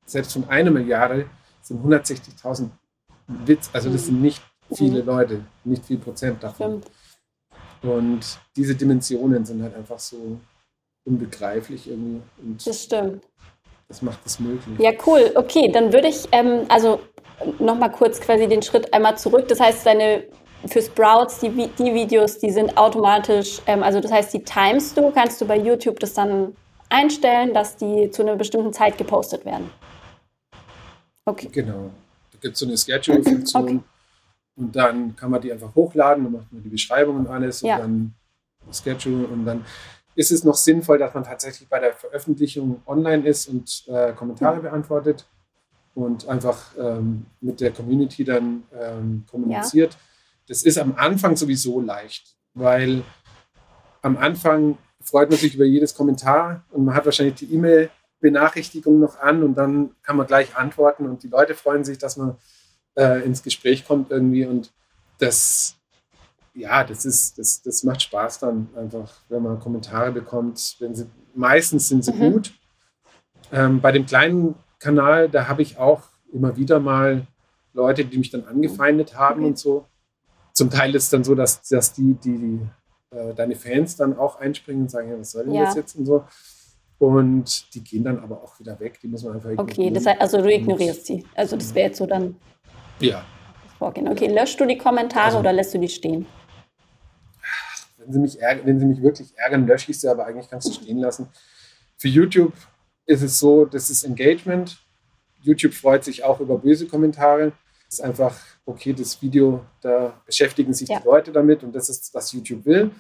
selbst 0.06 0.34
von 0.34 0.48
einer 0.50 0.72
Milliarde 0.72 1.30
sind 1.62 1.84
160.000 1.84 2.70
Witz. 3.28 3.70
Also 3.74 3.90
das 3.90 4.06
sind 4.06 4.22
nicht 4.22 4.42
viele 4.74 5.02
mhm. 5.02 5.08
Leute, 5.08 5.46
nicht 5.64 5.86
viel 5.86 5.98
Prozent 5.98 6.44
davon. 6.44 6.82
Stimmt. 6.82 7.94
Und 7.94 8.40
diese 8.56 8.76
Dimensionen 8.76 9.46
sind 9.46 9.62
halt 9.62 9.76
einfach 9.76 10.00
so 10.00 10.40
unbegreiflich 11.06 11.90
irgendwie. 11.90 12.22
Und 12.42 12.66
das 12.66 12.84
stimmt. 12.84 13.24
Das 13.88 14.02
macht 14.02 14.26
es 14.26 14.40
möglich. 14.40 14.80
Ja, 14.80 14.92
cool. 15.06 15.32
Okay, 15.36 15.70
dann 15.72 15.92
würde 15.92 16.08
ich 16.08 16.28
ähm, 16.32 16.66
also 16.70 17.02
nochmal 17.60 17.92
kurz 17.92 18.20
quasi 18.20 18.48
den 18.48 18.62
Schritt 18.62 18.94
einmal 18.94 19.18
zurück. 19.18 19.48
Das 19.50 19.60
heißt, 19.60 19.86
deine 19.86 20.24
für 20.68 20.82
Sprouts, 20.82 21.40
die, 21.40 21.50
die 21.50 21.94
Videos, 21.94 22.40
die 22.40 22.52
sind 22.52 22.78
automatisch, 22.78 23.62
ähm, 23.68 23.84
also 23.84 24.00
das 24.00 24.12
heißt, 24.12 24.34
die 24.34 24.44
timest 24.44 24.98
du, 24.98 25.12
kannst 25.12 25.42
du 25.42 25.46
bei 25.46 25.58
YouTube 25.58 26.00
das 26.00 26.14
dann 26.14 26.56
einstellen, 26.90 27.54
dass 27.54 27.76
die 27.76 28.10
zu 28.12 28.22
einer 28.22 28.36
bestimmten 28.36 28.72
Zeit 28.72 28.98
gepostet 28.98 29.46
werden. 29.46 29.70
Okay. 31.26 31.50
Genau. 31.52 31.90
Da 32.32 32.38
gibt 32.42 32.54
es 32.54 32.60
so 32.60 32.66
eine 32.66 32.78
Schedule-Funktion 32.78 33.64
okay. 33.64 33.80
und 34.56 34.76
dann 34.76 35.16
kann 35.16 35.32
man 35.32 35.42
die 35.42 35.52
einfach 35.52 35.74
hochladen, 35.76 36.24
dann 36.24 36.34
macht 36.34 36.52
man 36.52 36.64
die 36.64 36.70
Beschreibung 36.70 37.18
und 37.18 37.28
alles 37.28 37.62
ja. 37.62 37.78
und 37.78 37.82
dann 37.82 38.14
Schedule 38.72 39.28
und 39.28 39.46
dann 39.46 39.66
ist 40.16 40.32
es 40.32 40.44
noch 40.44 40.56
sinnvoll, 40.56 41.00
dass 41.00 41.14
man 41.14 41.24
tatsächlich 41.24 41.68
bei 41.68 41.80
der 41.80 41.94
Veröffentlichung 41.94 42.82
online 42.86 43.28
ist 43.28 43.48
und 43.48 43.84
äh, 43.88 44.14
Kommentare 44.14 44.60
beantwortet 44.60 45.26
und 45.96 46.28
einfach 46.28 46.72
ähm, 46.78 47.26
mit 47.42 47.60
der 47.60 47.72
Community 47.72 48.24
dann 48.24 48.64
ähm, 48.80 49.26
kommuniziert. 49.30 49.94
Ja 49.94 50.00
das 50.48 50.64
ist 50.64 50.78
am 50.78 50.96
Anfang 50.96 51.36
sowieso 51.36 51.82
leicht, 51.82 52.36
weil 52.54 53.04
am 54.02 54.18
Anfang 54.18 54.78
freut 55.02 55.30
man 55.30 55.40
sich 55.40 55.56
über 55.56 55.66
jedes 55.66 55.96
Kommentar 55.96 56.66
und 56.72 56.86
man 56.86 56.96
hat 56.96 57.06
wahrscheinlich 57.06 57.36
die 57.36 57.54
E-Mail-Benachrichtigung 57.54 59.00
noch 59.00 59.20
an 59.20 59.44
und 59.44 59.56
dann 59.56 59.92
kann 60.02 60.18
man 60.18 60.28
gleich 60.28 60.56
antworten 60.56 61.06
und 61.06 61.24
die 61.24 61.30
Leute 61.30 61.56
freuen 61.56 61.84
sich, 61.84 61.98
dass 61.98 62.18
man 62.18 62.38
äh, 62.96 63.24
ins 63.26 63.44
Gespräch 63.44 63.86
kommt 63.86 64.12
irgendwie 64.12 64.46
und 64.46 64.72
das 65.20 65.78
ja, 66.56 66.84
das 66.84 67.06
ist, 67.06 67.38
das, 67.38 67.62
das 67.62 67.84
macht 67.84 68.02
Spaß 68.02 68.40
dann 68.40 68.70
einfach, 68.76 69.12
wenn 69.30 69.44
man 69.44 69.60
Kommentare 69.60 70.12
bekommt. 70.12 70.76
Wenn 70.80 70.94
sie, 70.94 71.08
meistens 71.34 71.88
sind 71.88 72.06
sie 72.06 72.14
mhm. 72.14 72.32
gut. 72.32 72.54
Ähm, 73.52 73.82
bei 73.82 73.92
dem 73.92 74.06
kleinen 74.06 74.56
Kanal, 74.80 75.30
da 75.30 75.48
habe 75.48 75.62
ich 75.62 75.78
auch 75.78 76.04
immer 76.32 76.56
wieder 76.56 76.80
mal 76.80 77.28
Leute, 77.74 78.06
die 78.06 78.18
mich 78.18 78.30
dann 78.30 78.46
angefeindet 78.46 79.16
haben 79.16 79.42
okay. 79.42 79.48
und 79.48 79.58
so. 79.58 79.86
Zum 80.54 80.70
Teil 80.70 80.94
ist 80.96 81.04
es 81.04 81.10
dann 81.10 81.24
so, 81.24 81.36
dass, 81.36 81.62
dass 81.68 81.94
die, 81.94 82.14
die, 82.14 82.60
äh, 83.12 83.34
deine 83.34 83.56
Fans 83.56 83.96
dann 83.96 84.18
auch 84.18 84.40
einspringen 84.40 84.84
und 84.84 84.90
sagen, 84.90 85.10
ja, 85.10 85.20
was 85.20 85.32
soll 85.32 85.46
denn 85.46 85.54
ja. 85.54 85.66
das 85.66 85.76
jetzt 85.76 85.96
und 85.96 86.06
so. 86.06 86.26
Und 87.00 87.74
die 87.74 87.84
gehen 87.84 88.04
dann 88.04 88.20
aber 88.20 88.42
auch 88.42 88.60
wieder 88.60 88.80
weg. 88.80 89.00
Die 89.02 89.08
muss 89.08 89.24
man 89.24 89.34
einfach 89.34 89.50
ignorieren. 89.50 89.72
Okay, 89.72 89.92
das 89.92 90.06
heißt, 90.06 90.22
also 90.22 90.42
du 90.42 90.54
ignorierst 90.54 91.06
sie. 91.06 91.26
Also 91.36 91.58
das 91.58 91.74
wäre 91.76 91.88
jetzt 91.88 91.98
so 91.98 92.06
dann. 92.06 92.36
Ja. 93.00 93.26
Vorgehen. 93.78 94.08
Okay, 94.08 94.28
löschst 94.28 94.60
du 94.60 94.66
die 94.66 94.78
Kommentare 94.78 95.26
also, 95.26 95.40
oder 95.40 95.52
lässt 95.52 95.74
du 95.74 95.80
die 95.80 95.90
stehen? 95.90 96.26
Wenn 97.98 98.14
sie, 98.14 98.20
mich 98.20 98.42
ärgern, 98.42 98.66
wenn 98.66 98.80
sie 98.80 98.86
mich 98.86 99.02
wirklich 99.02 99.38
ärgern, 99.38 99.66
lösche 99.66 99.92
ich 99.92 100.00
sie, 100.00 100.08
aber 100.08 100.26
eigentlich 100.26 100.50
kannst 100.50 100.68
du 100.68 100.74
stehen 100.74 101.00
lassen. 101.00 101.28
Für 101.98 102.08
YouTube 102.08 102.54
ist 103.06 103.22
es 103.22 103.40
so, 103.40 103.66
das 103.66 103.90
ist 103.90 104.04
Engagement. 104.04 104.78
YouTube 105.42 105.74
freut 105.74 106.04
sich 106.04 106.24
auch 106.24 106.40
über 106.40 106.58
böse 106.58 106.88
Kommentare. 106.88 107.54
Ist 107.94 108.02
einfach, 108.02 108.36
okay, 108.66 108.94
das 108.94 109.22
Video, 109.22 109.64
da 109.82 110.14
beschäftigen 110.26 110.74
sich 110.74 110.90
ja. 110.90 111.00
die 111.00 111.06
Leute 111.06 111.32
damit 111.32 111.64
und 111.64 111.74
das 111.74 111.90
ist, 111.90 112.14
was 112.14 112.32
YouTube 112.32 112.66
will 112.66 112.92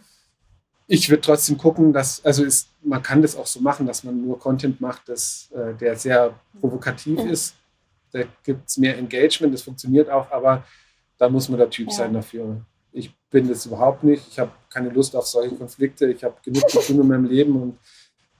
ich 0.87 1.09
würde 1.09 1.21
trotzdem 1.21 1.57
gucken, 1.57 1.93
dass, 1.93 2.23
also 2.25 2.43
ist, 2.43 2.69
man 2.83 3.01
kann 3.01 3.21
das 3.21 3.35
auch 3.35 3.47
so 3.47 3.59
machen, 3.59 3.87
dass 3.87 4.03
man 4.03 4.21
nur 4.21 4.37
Content 4.37 4.81
macht, 4.81 5.07
das, 5.07 5.49
äh, 5.53 5.73
der 5.75 5.95
sehr 5.95 6.33
provokativ 6.59 7.19
mhm. 7.19 7.29
ist. 7.29 7.55
Da 8.11 8.23
gibt 8.43 8.69
es 8.69 8.77
mehr 8.77 8.97
Engagement, 8.97 9.53
das 9.53 9.63
funktioniert 9.63 10.09
auch, 10.09 10.29
aber 10.31 10.63
da 11.17 11.29
muss 11.29 11.49
man 11.49 11.57
der 11.57 11.69
Typ 11.69 11.87
ja. 11.87 11.93
sein 11.93 12.13
dafür. 12.13 12.61
Ich 12.91 13.11
bin 13.31 13.47
das 13.47 13.65
überhaupt 13.65 14.03
nicht. 14.03 14.27
Ich 14.29 14.39
habe 14.39 14.51
keine 14.69 14.89
Lust 14.89 15.15
auf 15.15 15.25
solche 15.25 15.55
Konflikte. 15.55 16.11
Ich 16.11 16.23
habe 16.23 16.35
genug 16.43 16.69
zu 16.69 16.79
tun 16.79 17.01
in 17.01 17.07
meinem 17.07 17.25
Leben 17.25 17.59
und 17.59 17.79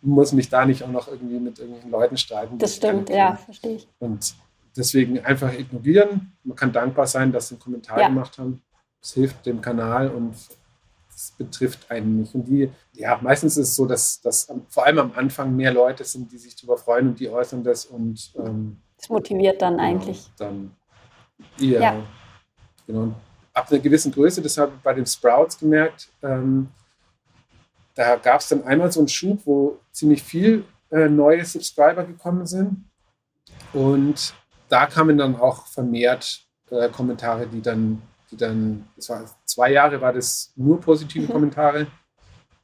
muss 0.02 0.32
mich 0.34 0.50
da 0.50 0.66
nicht 0.66 0.84
auch 0.84 0.92
noch 0.92 1.08
irgendwie 1.08 1.40
mit 1.40 1.58
irgendwelchen 1.58 1.90
Leuten 1.90 2.18
streiten. 2.18 2.58
Das 2.60 2.76
stimmt, 2.76 3.10
ja, 3.10 3.36
verstehe 3.36 3.78
ich. 3.78 3.88
Und 4.00 4.36
deswegen 4.76 5.20
einfach 5.20 5.54
ignorieren. 5.54 6.34
Man 6.44 6.56
kann 6.56 6.72
dankbar 6.72 7.08
sein, 7.08 7.32
dass 7.32 7.50
sie 7.50 7.56
einen 7.56 7.62
Kommentar 7.62 8.00
ja. 8.00 8.08
gemacht 8.08 8.38
haben. 8.38 8.62
Es 9.02 9.14
hilft 9.14 9.46
dem 9.46 9.62
Kanal 9.62 10.10
und 10.10 10.36
betrifft 11.38 11.90
einen 11.92 12.22
nicht. 12.22 12.34
Und 12.34 12.46
die, 12.46 12.70
ja, 12.94 13.20
meistens 13.22 13.58
ist 13.58 13.70
es 13.70 13.76
so, 13.76 13.86
dass, 13.86 14.22
dass 14.22 14.52
vor 14.68 14.86
allem 14.86 15.00
am 15.00 15.12
Anfang 15.16 15.56
mehr 15.56 15.74
Leute 15.74 16.04
sind, 16.04 16.32
die 16.32 16.38
sich 16.38 16.56
darüber 16.56 16.78
freuen 16.78 17.10
und 17.10 17.20
die 17.20 17.30
äußern 17.30 17.64
das 17.64 17.86
und 17.86 18.32
ähm, 18.38 18.78
das 18.98 19.10
motiviert 19.10 19.62
dann 19.62 19.74
genau, 19.74 19.84
eigentlich. 19.84 20.32
Dann, 20.38 20.72
ja, 21.58 21.82
ja. 21.82 22.04
Genau. 22.88 23.14
Ab 23.54 23.70
einer 23.70 23.80
gewissen 23.80 24.12
Größe, 24.12 24.42
das 24.42 24.58
habe 24.58 24.72
ich 24.76 24.82
bei 24.82 24.94
den 24.94 25.06
Sprouts 25.06 25.60
gemerkt, 25.60 26.10
ähm, 26.22 26.70
da 27.96 28.16
gab 28.16 28.42
es 28.42 28.48
dann 28.48 28.64
einmal 28.64 28.92
so 28.92 29.02
einen 29.02 29.10
Schub, 29.10 29.42
wo 29.46 29.78
ziemlich 29.92 30.24
viel 30.24 30.64
äh, 30.90 31.08
neue 31.08 31.46
Subscriber 31.46 32.04
gekommen 32.04 32.46
sind. 32.46 32.86
Und 33.74 34.34
da 34.74 34.88
kamen 34.88 35.18
dann 35.18 35.36
auch 35.36 35.68
vermehrt 35.68 36.46
äh, 36.70 36.90
Kommentare, 36.90 37.48
die 37.48 37.62
dann 37.62 38.02
die 38.34 38.38
dann, 38.38 38.88
das 38.96 39.10
war 39.10 39.26
zwei 39.46 39.72
Jahre, 39.72 40.02
war 40.02 40.12
das 40.12 40.52
nur 40.56 40.82
positive 40.82 41.28
mhm. 41.28 41.32
Kommentare. 41.32 41.88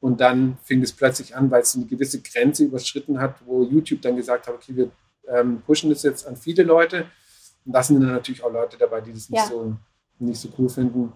Und 0.00 0.20
dann 0.20 0.58
fing 0.64 0.82
es 0.82 0.92
plötzlich 0.92 1.36
an, 1.36 1.50
weil 1.50 1.62
es 1.62 1.74
eine 1.74 1.84
gewisse 1.84 2.20
Grenze 2.20 2.64
überschritten 2.64 3.20
hat, 3.20 3.34
wo 3.44 3.64
YouTube 3.64 4.02
dann 4.02 4.16
gesagt 4.16 4.46
hat, 4.46 4.54
okay, 4.54 4.74
wir 4.74 4.90
ähm, 5.28 5.62
pushen 5.62 5.90
das 5.90 6.02
jetzt 6.02 6.26
an 6.26 6.36
viele 6.36 6.62
Leute. 6.62 7.06
Und 7.64 7.72
da 7.72 7.82
sind 7.82 8.00
dann 8.00 8.12
natürlich 8.12 8.42
auch 8.42 8.52
Leute 8.52 8.78
dabei, 8.78 9.00
die 9.00 9.12
das 9.12 9.28
nicht, 9.28 9.42
ja. 9.42 9.46
so, 9.46 9.76
nicht 10.18 10.40
so 10.40 10.48
cool 10.58 10.68
finden. 10.68 11.12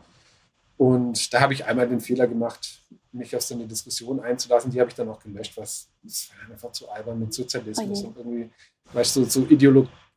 Und 0.77 1.33
da 1.33 1.41
habe 1.41 1.55
ich 1.55 1.65
einmal 1.65 1.89
den 1.89 2.01
Fehler 2.01 2.27
gemacht, 2.27 2.83
mich 3.13 3.35
auf 3.35 3.43
so 3.43 3.55
eine 3.55 3.67
Diskussion 3.67 4.21
einzulassen. 4.21 4.71
Die 4.71 4.81
habe 4.81 4.91
ich 4.91 4.97
dann 4.97 5.09
auch 5.09 5.21
gelöscht, 5.21 5.57
was 5.57 5.89
das 6.03 6.31
war 6.31 6.53
einfach 6.53 6.73
zu 6.73 6.89
albern 6.91 7.19
mit 7.19 7.33
Sozialismus 7.33 8.01
okay. 8.01 8.09
und 8.09 8.17
irgendwie, 8.19 8.51
weißt 8.93 9.17
du, 9.17 9.25
so, 9.25 9.41
so 9.41 9.47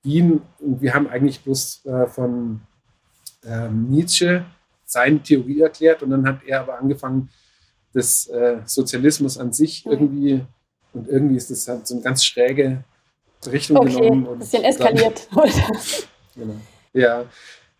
Ideologien. 0.04 0.42
Und 0.60 0.82
wir 0.82 0.94
haben 0.94 1.08
eigentlich 1.08 1.42
bloß 1.42 1.86
äh, 1.86 2.08
von 2.08 2.62
ähm, 3.46 3.90
Nietzsche 3.90 4.46
seine 4.86 5.22
Theorie 5.22 5.62
erklärt 5.62 6.02
und 6.02 6.12
dann 6.12 6.26
hat 6.26 6.40
er 6.46 6.62
aber 6.62 6.80
angefangen, 6.80 7.30
das 7.94 8.28
äh, 8.28 8.60
Sozialismus 8.66 9.38
an 9.38 9.52
sich 9.52 9.86
mhm. 9.86 9.92
irgendwie 9.92 10.46
und 10.94 11.08
irgendwie 11.08 11.36
ist 11.36 11.52
das 11.52 11.68
halt 11.68 11.86
so 11.86 11.96
eine 11.96 12.04
ganz 12.04 12.24
schräge 12.24 12.84
Richtung 13.46 13.78
okay, 13.78 13.94
genommen. 13.94 14.28
Ein 14.28 14.40
bisschen 14.40 14.64
eskaliert. 14.64 15.28
Dann, 15.34 15.52
genau. 16.36 16.56
Ja, 16.94 17.26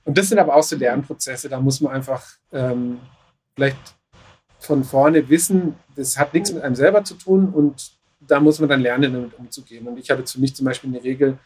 und 0.04 0.18
das 0.18 0.30
sind 0.30 0.38
aber 0.38 0.56
auch 0.56 0.64
so 0.64 0.76
Lernprozesse, 0.76 1.50
da 1.50 1.60
muss 1.60 1.82
man 1.82 1.94
einfach 1.94 2.24
ähm, 2.52 3.00
vielleicht 3.56 3.78
von 4.60 4.84
vorne 4.84 5.28
wissen, 5.30 5.76
das 5.96 6.18
hat 6.18 6.34
nichts 6.34 6.52
mit 6.52 6.64
einem 6.64 6.76
selber 6.76 7.04
zu 7.04 7.16
tun 7.16 7.50
und 7.50 7.92
da 8.20 8.40
muss 8.40 8.60
man 8.60 8.70
dann 8.70 8.82
lernen, 8.82 9.14
damit 9.14 9.34
umzugehen. 9.38 9.88
Und 9.88 9.98
ich 9.98 10.10
habe 10.10 10.26
für 10.26 10.40
mich 10.40 10.56
zum 10.56 10.66
Beispiel 10.66 10.90
eine 10.90 11.04
Regel, 11.04 11.38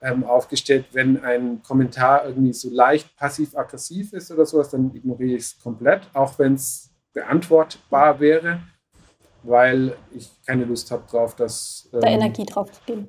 ähm, 0.00 0.24
aufgestellt, 0.24 0.86
wenn 0.92 1.22
ein 1.22 1.62
Kommentar 1.62 2.26
irgendwie 2.26 2.52
so 2.52 2.70
leicht 2.70 3.16
passiv-aggressiv 3.16 4.12
ist 4.12 4.30
oder 4.30 4.46
sowas, 4.46 4.70
dann 4.70 4.94
ignoriere 4.94 5.36
ich 5.36 5.42
es 5.42 5.58
komplett, 5.58 6.02
auch 6.12 6.38
wenn 6.38 6.54
es 6.54 6.90
beantwortbar 7.12 8.20
wäre, 8.20 8.60
weil 9.42 9.96
ich 10.14 10.30
keine 10.44 10.64
Lust 10.64 10.90
habe 10.90 11.04
drauf, 11.10 11.34
dass... 11.36 11.88
Ähm, 11.92 12.00
da 12.00 12.08
Energie 12.08 12.44
drauf 12.44 12.70
zu 12.70 12.80
geben. 12.84 13.08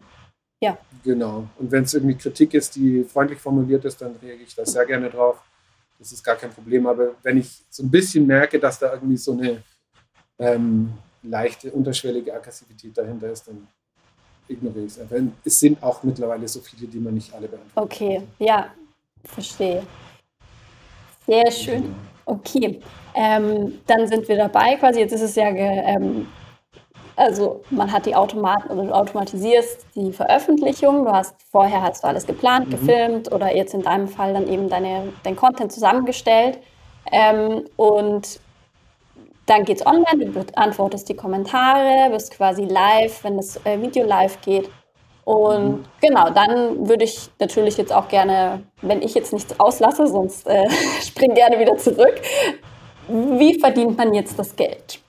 Ja. 0.61 0.77
Genau. 1.03 1.47
Und 1.57 1.71
wenn 1.71 1.83
es 1.83 1.93
irgendwie 1.93 2.15
Kritik 2.15 2.53
ist, 2.53 2.75
die 2.75 3.03
freundlich 3.03 3.39
formuliert 3.39 3.85
ist, 3.85 4.01
dann 4.01 4.15
reagiere 4.15 4.47
ich 4.47 4.55
da 4.55 4.65
sehr 4.65 4.85
gerne 4.85 5.09
drauf. 5.09 5.41
Das 5.99 6.11
ist 6.11 6.23
gar 6.23 6.35
kein 6.35 6.51
Problem. 6.51 6.87
Aber 6.87 7.15
wenn 7.23 7.37
ich 7.37 7.63
so 7.69 7.83
ein 7.83 7.91
bisschen 7.91 8.25
merke, 8.25 8.59
dass 8.59 8.79
da 8.79 8.93
irgendwie 8.93 9.17
so 9.17 9.33
eine 9.33 9.61
ähm, 10.39 10.93
leichte, 11.21 11.71
unterschwellige 11.71 12.33
Aggressivität 12.33 12.97
dahinter 12.97 13.31
ist, 13.31 13.47
dann 13.47 13.67
ignoriere 14.47 14.85
ich 14.85 14.93
es 14.93 14.99
einfach. 14.99 15.17
Es 15.43 15.59
sind 15.59 15.81
auch 15.81 16.03
mittlerweile 16.03 16.47
so 16.47 16.59
viele, 16.61 16.87
die 16.87 16.99
man 16.99 17.13
nicht 17.13 17.33
alle 17.33 17.47
beantworten 17.47 17.87
Okay, 17.87 18.21
ja, 18.39 18.67
verstehe. 19.23 19.83
Sehr 21.25 21.51
schön. 21.51 21.95
Okay, 22.25 22.79
ähm, 23.13 23.79
dann 23.87 24.07
sind 24.07 24.27
wir 24.27 24.37
dabei 24.37 24.75
quasi. 24.75 24.99
Jetzt 24.99 25.13
ist 25.13 25.21
es 25.21 25.35
ja, 25.35 25.47
ähm, 25.47 26.27
also 27.15 27.63
man 27.69 27.91
hat 27.91 28.05
die 28.05 28.15
Automaten 28.15 28.69
oder 28.69 28.83
du 28.83 28.91
automatisierst 28.93 29.85
die 29.95 30.11
Veröffentlichung. 30.11 31.05
Du 31.05 31.11
hast 31.11 31.35
vorher 31.51 31.81
hast 31.81 32.03
du 32.03 32.07
alles 32.07 32.25
geplant, 32.25 32.67
mhm. 32.67 32.71
gefilmt 32.71 33.31
oder 33.31 33.55
jetzt 33.55 33.73
in 33.73 33.81
deinem 33.81 34.07
Fall 34.07 34.33
dann 34.33 34.47
eben 34.47 34.69
deine, 34.69 35.13
dein 35.23 35.35
Content 35.35 35.71
zusammengestellt. 35.71 36.59
Ähm, 37.11 37.65
und 37.75 38.39
dann 39.47 39.63
geht 39.63 39.77
es 39.77 39.85
online, 39.85 40.25
du 40.25 40.43
beantwortest 40.43 41.09
die 41.09 41.15
Kommentare, 41.15 42.11
bist 42.11 42.31
quasi 42.31 42.65
live, 42.65 43.23
wenn 43.23 43.37
das 43.37 43.59
äh, 43.65 43.81
Video 43.81 44.05
live 44.05 44.39
geht. 44.41 44.69
Und 45.23 45.79
mhm. 45.79 45.85
genau, 46.01 46.29
dann 46.29 46.87
würde 46.87 47.05
ich 47.05 47.29
natürlich 47.39 47.77
jetzt 47.77 47.91
auch 47.91 48.07
gerne, 48.07 48.63
wenn 48.81 49.01
ich 49.01 49.15
jetzt 49.15 49.33
nichts 49.33 49.59
auslasse, 49.59 50.07
sonst 50.07 50.47
äh, 50.47 50.69
spring 51.01 51.33
gerne 51.33 51.59
wieder 51.59 51.77
zurück. 51.77 52.15
Wie 53.07 53.59
verdient 53.59 53.97
man 53.97 54.13
jetzt 54.13 54.37
das 54.37 54.55
Geld? 54.55 54.99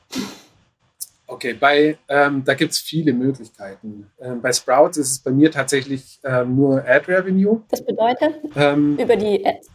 Okay, 1.26 1.52
bei, 1.52 1.98
ähm, 2.08 2.42
da 2.44 2.54
gibt 2.54 2.72
es 2.72 2.78
viele 2.78 3.12
Möglichkeiten. 3.12 4.10
Ähm, 4.20 4.40
bei 4.40 4.52
Sprouts 4.52 4.96
ist 4.96 5.10
es 5.10 5.18
bei 5.18 5.30
mir 5.30 5.50
tatsächlich 5.50 6.20
ähm, 6.24 6.56
nur 6.56 6.84
Ad 6.86 7.12
Revenue. 7.12 7.60
Das 7.70 7.84
bedeutet? 7.84 8.36
Ähm, 8.56 8.96
über 8.98 9.16
die 9.16 9.44
Ads? 9.44 9.68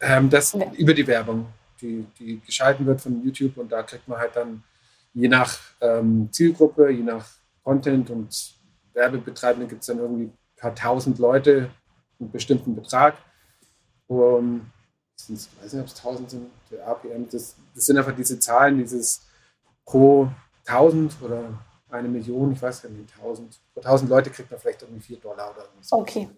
Ähm, 0.00 0.30
das, 0.30 0.56
über 0.76 0.94
die 0.94 1.06
Werbung 1.06 1.46
die, 1.80 2.06
die 2.18 2.40
geschalten 2.40 2.86
wird 2.86 3.00
von 3.00 3.22
YouTube 3.22 3.56
und 3.56 3.70
da 3.72 3.82
kriegt 3.82 4.08
man 4.08 4.18
halt 4.18 4.36
dann 4.36 4.62
je 5.12 5.28
nach 5.28 5.58
ähm, 5.80 6.28
Zielgruppe, 6.32 6.90
je 6.90 7.02
nach 7.02 7.26
Content 7.62 8.10
und 8.10 8.54
Werbebetreibenden 8.92 9.68
gibt 9.68 9.82
es 9.82 9.86
dann 9.86 9.98
irgendwie 9.98 10.24
ein 10.24 10.38
paar 10.56 10.74
tausend 10.74 11.18
Leute 11.18 11.70
einen 12.18 12.30
bestimmten 12.30 12.74
Betrag. 12.74 13.16
Um, 14.06 14.70
ich 15.16 15.28
weiß 15.30 15.72
nicht, 15.72 15.82
ob 15.82 15.86
es 15.86 15.94
tausend 15.94 16.30
sind, 16.30 16.50
der 16.70 16.86
APM, 16.86 17.28
das, 17.30 17.56
das 17.74 17.86
sind 17.86 17.96
einfach 17.98 18.14
diese 18.14 18.38
Zahlen, 18.38 18.78
dieses 18.78 19.26
pro 19.84 20.28
tausend 20.64 21.14
oder 21.22 21.58
eine 21.90 22.08
Million, 22.08 22.52
ich 22.52 22.62
weiß 22.62 22.82
gar 22.82 22.88
nicht, 22.90 23.14
tausend. 23.14 23.58
Pro 23.74 23.80
tausend 23.80 24.10
Leute 24.10 24.30
kriegt 24.30 24.50
man 24.50 24.58
vielleicht 24.58 24.82
irgendwie 24.82 25.00
vier 25.02 25.18
Dollar 25.18 25.52
oder 25.52 25.66
so. 25.80 25.96
Okay. 25.96 26.28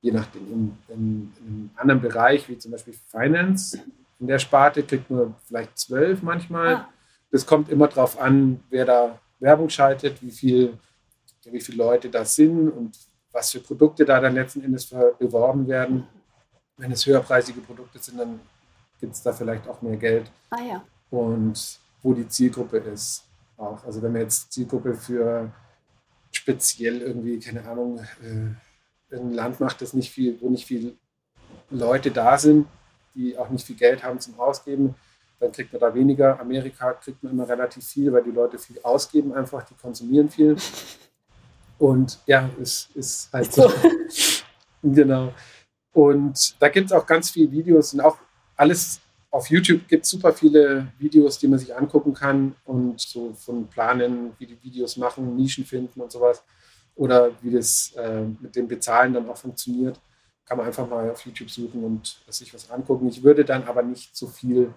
Je 0.00 0.12
nachdem. 0.12 0.46
In, 0.52 0.78
in, 0.88 1.32
in 1.38 1.46
einem 1.46 1.70
anderen 1.76 2.00
Bereich, 2.00 2.48
wie 2.48 2.58
zum 2.58 2.72
Beispiel 2.72 2.94
Finance, 2.94 3.80
in 4.18 4.26
der 4.26 4.38
Sparte, 4.38 4.82
kriegt 4.82 5.10
nur 5.10 5.34
vielleicht 5.44 5.76
zwölf 5.78 6.22
manchmal. 6.22 6.74
Ah. 6.74 6.88
Das 7.30 7.46
kommt 7.46 7.68
immer 7.68 7.88
darauf 7.88 8.18
an, 8.18 8.62
wer 8.70 8.84
da 8.84 9.18
Werbung 9.38 9.68
schaltet, 9.68 10.22
wie 10.22 10.30
viel, 10.30 10.78
wie 11.44 11.60
viele 11.60 11.78
Leute 11.78 12.08
da 12.08 12.24
sind 12.24 12.70
und 12.70 12.98
was 13.32 13.50
für 13.50 13.60
Produkte 13.60 14.04
da 14.04 14.20
dann 14.20 14.34
letzten 14.34 14.62
Endes 14.62 14.86
beworben 15.18 15.68
werden. 15.68 16.06
Wenn 16.78 16.92
es 16.92 17.04
höherpreisige 17.04 17.60
Produkte 17.60 17.98
sind, 17.98 18.18
dann 18.18 18.40
gibt 19.00 19.14
es 19.14 19.22
da 19.22 19.32
vielleicht 19.32 19.68
auch 19.68 19.82
mehr 19.82 19.96
Geld. 19.96 20.30
Ah, 20.50 20.62
ja. 20.62 20.84
Und 21.10 21.78
wo 22.02 22.14
die 22.14 22.28
Zielgruppe 22.28 22.78
ist 22.78 23.24
auch. 23.56 23.84
Also 23.84 24.02
wenn 24.02 24.12
man 24.12 24.22
jetzt 24.22 24.52
Zielgruppe 24.52 24.94
für 24.94 25.50
speziell 26.32 27.02
irgendwie, 27.02 27.38
keine 27.38 27.66
Ahnung, 27.68 28.00
äh, 28.22 29.14
ein 29.14 29.32
Land 29.32 29.60
macht, 29.60 29.82
das 29.82 29.92
nicht 29.92 30.10
viel, 30.10 30.40
wo 30.40 30.48
nicht 30.48 30.66
viele 30.66 30.94
Leute 31.70 32.10
da 32.10 32.38
sind, 32.38 32.66
die 33.16 33.36
auch 33.36 33.48
nicht 33.48 33.66
viel 33.66 33.76
Geld 33.76 34.04
haben 34.04 34.20
zum 34.20 34.38
Ausgeben, 34.38 34.94
dann 35.40 35.52
kriegt 35.52 35.72
man 35.72 35.80
da 35.80 35.94
weniger. 35.94 36.38
Amerika 36.40 36.92
kriegt 36.92 37.22
man 37.22 37.32
immer 37.32 37.48
relativ 37.48 37.84
viel, 37.84 38.12
weil 38.12 38.22
die 38.22 38.30
Leute 38.30 38.58
viel 38.58 38.78
ausgeben 38.82 39.34
einfach, 39.34 39.62
die 39.64 39.74
konsumieren 39.74 40.30
viel. 40.30 40.56
Und 41.78 42.18
ja, 42.26 42.48
es 42.60 42.88
ist 42.94 43.32
halt 43.32 43.52
so. 43.52 43.70
genau. 44.82 45.32
Und 45.92 46.56
da 46.60 46.68
gibt 46.68 46.86
es 46.86 46.92
auch 46.92 47.06
ganz 47.06 47.30
viele 47.30 47.50
Videos 47.50 47.94
und 47.94 48.00
auch 48.00 48.18
alles 48.56 49.00
auf 49.30 49.50
YouTube 49.50 49.86
gibt 49.86 50.04
es 50.04 50.10
super 50.10 50.32
viele 50.32 50.90
Videos, 50.98 51.38
die 51.38 51.48
man 51.48 51.58
sich 51.58 51.74
angucken 51.74 52.14
kann 52.14 52.54
und 52.64 53.00
so 53.00 53.34
von 53.34 53.66
Planen, 53.66 54.32
wie 54.38 54.46
die 54.46 54.62
Videos 54.62 54.96
machen, 54.96 55.36
Nischen 55.36 55.64
finden 55.64 56.00
und 56.00 56.10
sowas. 56.10 56.42
Oder 56.94 57.30
wie 57.42 57.50
das 57.50 57.92
äh, 57.96 58.22
mit 58.40 58.56
dem 58.56 58.66
Bezahlen 58.66 59.12
dann 59.12 59.28
auch 59.28 59.36
funktioniert. 59.36 60.00
Kann 60.46 60.58
man 60.58 60.66
einfach 60.66 60.88
mal 60.88 61.10
auf 61.10 61.24
YouTube 61.26 61.50
suchen 61.50 61.82
und 61.84 62.22
sich 62.28 62.54
was 62.54 62.70
angucken. 62.70 63.08
Ich 63.08 63.22
würde 63.22 63.44
dann 63.44 63.64
aber 63.64 63.82
nicht 63.82 64.16
so 64.16 64.28
viel 64.28 64.72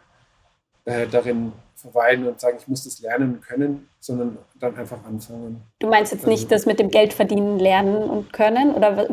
äh, 0.86 1.08
darin 1.08 1.52
verweilen 1.76 2.28
und 2.28 2.40
sagen, 2.40 2.58
ich 2.60 2.68
muss 2.68 2.84
das 2.84 3.00
lernen 3.00 3.42
können, 3.42 3.88
sondern 4.00 4.38
dann 4.60 4.76
einfach 4.76 5.04
anfangen. 5.06 5.62
Du 5.80 5.88
meinst 5.88 6.12
jetzt 6.12 6.28
nicht 6.28 6.44
also, 6.44 6.56
das 6.56 6.66
mit 6.66 6.80
dem 6.80 6.90
Geld 6.90 7.14
verdienen 7.14 7.60
lernen 7.60 8.10
und 8.10 8.34
können 8.34 8.74
oder, 8.74 9.08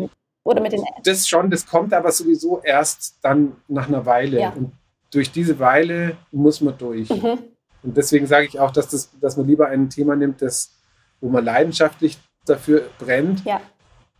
oder 0.44 0.60
mit 0.60 0.72
den 0.72 0.82
Das 1.04 1.28
schon, 1.28 1.50
das 1.50 1.66
kommt 1.66 1.92
aber 1.92 2.10
sowieso 2.10 2.60
erst 2.62 3.18
dann 3.22 3.56
nach 3.68 3.88
einer 3.88 4.06
Weile. 4.06 4.40
Ja. 4.40 4.50
Und 4.50 4.72
durch 5.10 5.30
diese 5.30 5.58
Weile 5.58 6.16
muss 6.32 6.60
man 6.60 6.76
durch. 6.76 7.08
Mhm. 7.10 7.38
Und 7.82 7.96
deswegen 7.96 8.26
sage 8.26 8.46
ich 8.46 8.58
auch, 8.58 8.72
dass, 8.72 8.88
das, 8.88 9.10
dass 9.20 9.36
man 9.36 9.46
lieber 9.46 9.68
ein 9.68 9.88
Thema 9.90 10.16
nimmt, 10.16 10.42
das, 10.42 10.72
wo 11.20 11.28
man 11.28 11.44
leidenschaftlich 11.44 12.18
dafür 12.44 12.88
brennt, 12.98 13.44
ja. 13.44 13.60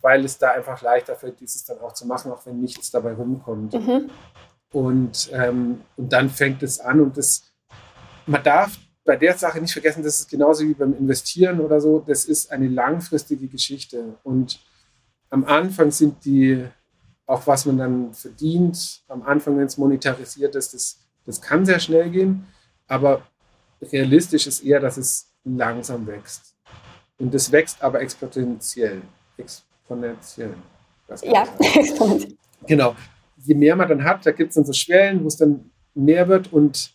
Weil 0.06 0.24
es 0.24 0.38
da 0.38 0.52
einfach 0.52 0.80
leichter 0.82 1.16
fällt, 1.16 1.40
dieses 1.40 1.64
dann 1.64 1.80
auch 1.80 1.92
zu 1.92 2.06
machen, 2.06 2.30
auch 2.30 2.46
wenn 2.46 2.60
nichts 2.60 2.92
dabei 2.92 3.12
rumkommt. 3.14 3.72
Mhm. 3.72 4.08
Und, 4.70 5.30
ähm, 5.32 5.80
und 5.96 6.12
dann 6.12 6.30
fängt 6.30 6.62
es 6.62 6.78
an 6.78 7.00
und 7.00 7.16
das, 7.16 7.42
man 8.24 8.40
darf 8.44 8.78
bei 9.04 9.16
der 9.16 9.36
Sache 9.36 9.60
nicht 9.60 9.72
vergessen, 9.72 10.04
das 10.04 10.20
ist 10.20 10.30
genauso 10.30 10.62
wie 10.62 10.74
beim 10.74 10.96
Investieren 10.96 11.58
oder 11.58 11.80
so, 11.80 11.98
das 11.98 12.24
ist 12.24 12.52
eine 12.52 12.68
langfristige 12.68 13.48
Geschichte. 13.48 14.14
Und 14.22 14.60
am 15.30 15.44
Anfang 15.44 15.90
sind 15.90 16.24
die, 16.24 16.64
auch 17.26 17.44
was 17.48 17.66
man 17.66 17.76
dann 17.76 18.14
verdient, 18.14 19.02
am 19.08 19.24
Anfang, 19.24 19.58
wenn 19.58 19.66
es 19.66 19.76
monetarisiert 19.76 20.54
ist, 20.54 20.72
das, 20.72 21.00
das 21.24 21.42
kann 21.42 21.66
sehr 21.66 21.80
schnell 21.80 22.10
gehen, 22.10 22.46
aber 22.86 23.22
realistisch 23.82 24.46
ist 24.46 24.62
eher, 24.62 24.78
dass 24.78 24.98
es 24.98 25.32
langsam 25.42 26.06
wächst. 26.06 26.54
Und 27.18 27.34
das 27.34 27.50
wächst 27.50 27.82
aber 27.82 28.00
exponentiell. 28.00 29.02
Exponentiell. 29.88 30.55
Ja, 31.22 31.46
exponentiell. 31.75 32.37
Genau. 32.66 32.96
Je 33.44 33.55
mehr 33.55 33.77
man 33.77 33.88
dann 33.88 34.03
hat, 34.03 34.27
da 34.27 34.33
gibt 34.33 34.51
es 34.51 34.57
dann 34.57 34.64
so 34.64 34.72
Schwellen, 34.72 35.22
wo 35.22 35.29
es 35.29 35.37
dann 35.37 35.70
mehr 35.94 36.27
wird 36.27 36.53
und 36.53 36.92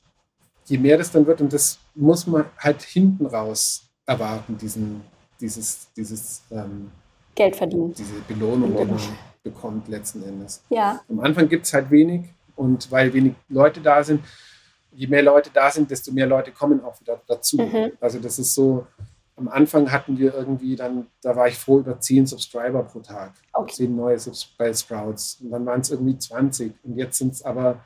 je 0.65 0.77
mehr 0.77 0.97
das 0.97 1.11
dann 1.11 1.25
wird, 1.25 1.41
und 1.41 1.53
das 1.53 1.79
muss 1.95 2.27
man 2.27 2.45
halt 2.57 2.81
hinten 2.81 3.25
raus 3.25 3.89
erwarten, 4.05 4.57
diesen, 4.57 5.01
dieses, 5.39 5.91
dieses 5.95 6.41
ähm, 6.51 6.91
Geld 7.35 7.55
verdienen. 7.55 7.93
Diese 7.93 8.19
Belohnung, 8.27 8.75
die 8.75 8.85
man 8.85 8.99
bekommt 9.43 9.87
letzten 9.87 10.23
Endes. 10.23 10.63
Ja. 10.69 11.01
Am 11.09 11.19
Anfang 11.21 11.47
gibt 11.47 11.65
es 11.65 11.73
halt 11.73 11.89
wenig 11.89 12.25
und 12.55 12.91
weil 12.91 13.13
wenig 13.13 13.33
Leute 13.49 13.81
da 13.81 14.03
sind, 14.03 14.23
je 14.93 15.07
mehr 15.07 15.23
Leute 15.23 15.49
da 15.53 15.71
sind, 15.71 15.89
desto 15.89 16.11
mehr 16.11 16.27
Leute 16.27 16.51
kommen 16.51 16.83
auch 16.83 16.99
wieder 16.99 17.21
dazu. 17.27 17.57
Mhm. 17.57 17.93
Also 17.99 18.19
das 18.19 18.37
ist 18.39 18.53
so, 18.53 18.85
am 19.41 19.47
Anfang 19.47 19.91
hatten 19.91 20.19
wir 20.19 20.35
irgendwie 20.35 20.75
dann, 20.75 21.07
da 21.21 21.35
war 21.35 21.47
ich 21.47 21.57
froh 21.57 21.79
über 21.79 21.99
zehn 21.99 22.27
Subscriber 22.27 22.83
pro 22.83 22.99
Tag. 22.99 23.33
Okay. 23.53 23.73
Zehn 23.73 23.95
neue 23.95 24.19
Subs 24.19 24.45
bei 24.57 24.71
Sprouts. 24.71 25.39
Und 25.41 25.49
dann 25.49 25.65
waren 25.65 25.81
es 25.81 25.89
irgendwie 25.89 26.17
20. 26.17 26.73
Und 26.83 26.95
jetzt 26.95 27.17
sind 27.17 27.33
es 27.33 27.41
aber 27.41 27.83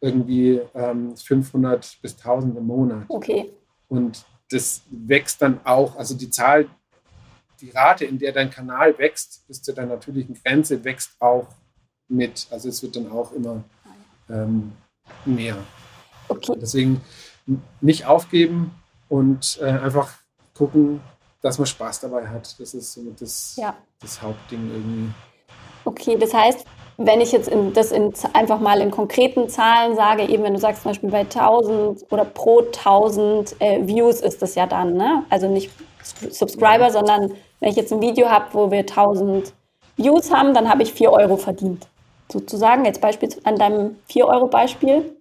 irgendwie 0.00 0.62
ähm, 0.74 1.14
500 1.14 1.98
bis 2.00 2.16
1000 2.16 2.56
im 2.56 2.66
Monat. 2.66 3.04
Okay. 3.08 3.52
Und 3.88 4.24
das 4.50 4.82
wächst 4.90 5.42
dann 5.42 5.60
auch, 5.64 5.96
also 5.96 6.14
die 6.16 6.30
Zahl, 6.30 6.68
die 7.60 7.70
Rate, 7.70 8.06
in 8.06 8.18
der 8.18 8.32
dein 8.32 8.50
Kanal 8.50 8.96
wächst, 8.98 9.46
bis 9.46 9.62
zu 9.62 9.74
deiner 9.74 9.96
natürlichen 9.96 10.38
Grenze, 10.42 10.82
wächst 10.84 11.20
auch 11.20 11.48
mit. 12.08 12.46
Also 12.50 12.70
es 12.70 12.82
wird 12.82 12.96
dann 12.96 13.10
auch 13.10 13.32
immer 13.32 13.62
ähm, 14.30 14.72
mehr. 15.26 15.56
Okay. 16.28 16.56
Deswegen 16.58 17.02
nicht 17.82 18.06
aufgeben 18.06 18.70
und 19.10 19.58
äh, 19.60 19.66
einfach 19.66 20.23
gucken, 20.56 21.00
dass 21.42 21.58
man 21.58 21.66
Spaß 21.66 22.00
dabei 22.00 22.26
hat. 22.26 22.58
Das 22.58 22.74
ist 22.74 22.92
somit 22.94 23.20
das, 23.20 23.56
ja. 23.56 23.74
das 24.00 24.22
Hauptding 24.22 24.70
irgendwie. 24.70 25.12
Okay, 25.84 26.16
das 26.16 26.32
heißt, 26.32 26.64
wenn 26.96 27.20
ich 27.20 27.32
jetzt 27.32 27.48
in, 27.48 27.72
das 27.72 27.90
in, 27.92 28.12
einfach 28.32 28.60
mal 28.60 28.80
in 28.80 28.90
konkreten 28.90 29.48
Zahlen 29.48 29.96
sage, 29.96 30.22
eben 30.24 30.44
wenn 30.44 30.54
du 30.54 30.60
sagst 30.60 30.82
zum 30.82 30.92
Beispiel 30.92 31.10
bei 31.10 31.20
1000 31.20 32.06
oder 32.10 32.24
pro 32.24 32.60
1000 32.60 33.60
äh, 33.60 33.86
Views 33.86 34.20
ist 34.20 34.40
das 34.42 34.54
ja 34.54 34.66
dann, 34.66 34.94
ne? 34.94 35.24
also 35.28 35.48
nicht 35.48 35.70
Subscriber, 36.02 36.90
sondern 36.90 37.32
wenn 37.60 37.70
ich 37.70 37.76
jetzt 37.76 37.92
ein 37.92 38.00
Video 38.00 38.28
habe, 38.28 38.46
wo 38.52 38.70
wir 38.70 38.80
1000 38.80 39.52
Views 39.96 40.30
haben, 40.32 40.54
dann 40.54 40.68
habe 40.68 40.82
ich 40.82 40.92
4 40.92 41.12
Euro 41.12 41.36
verdient. 41.36 41.86
Sozusagen, 42.30 42.84
jetzt 42.84 43.00
beispielsweise 43.00 43.46
an 43.46 43.56
deinem 43.56 43.96
4 44.06 44.26
Euro 44.26 44.46
Beispiel. 44.46 45.16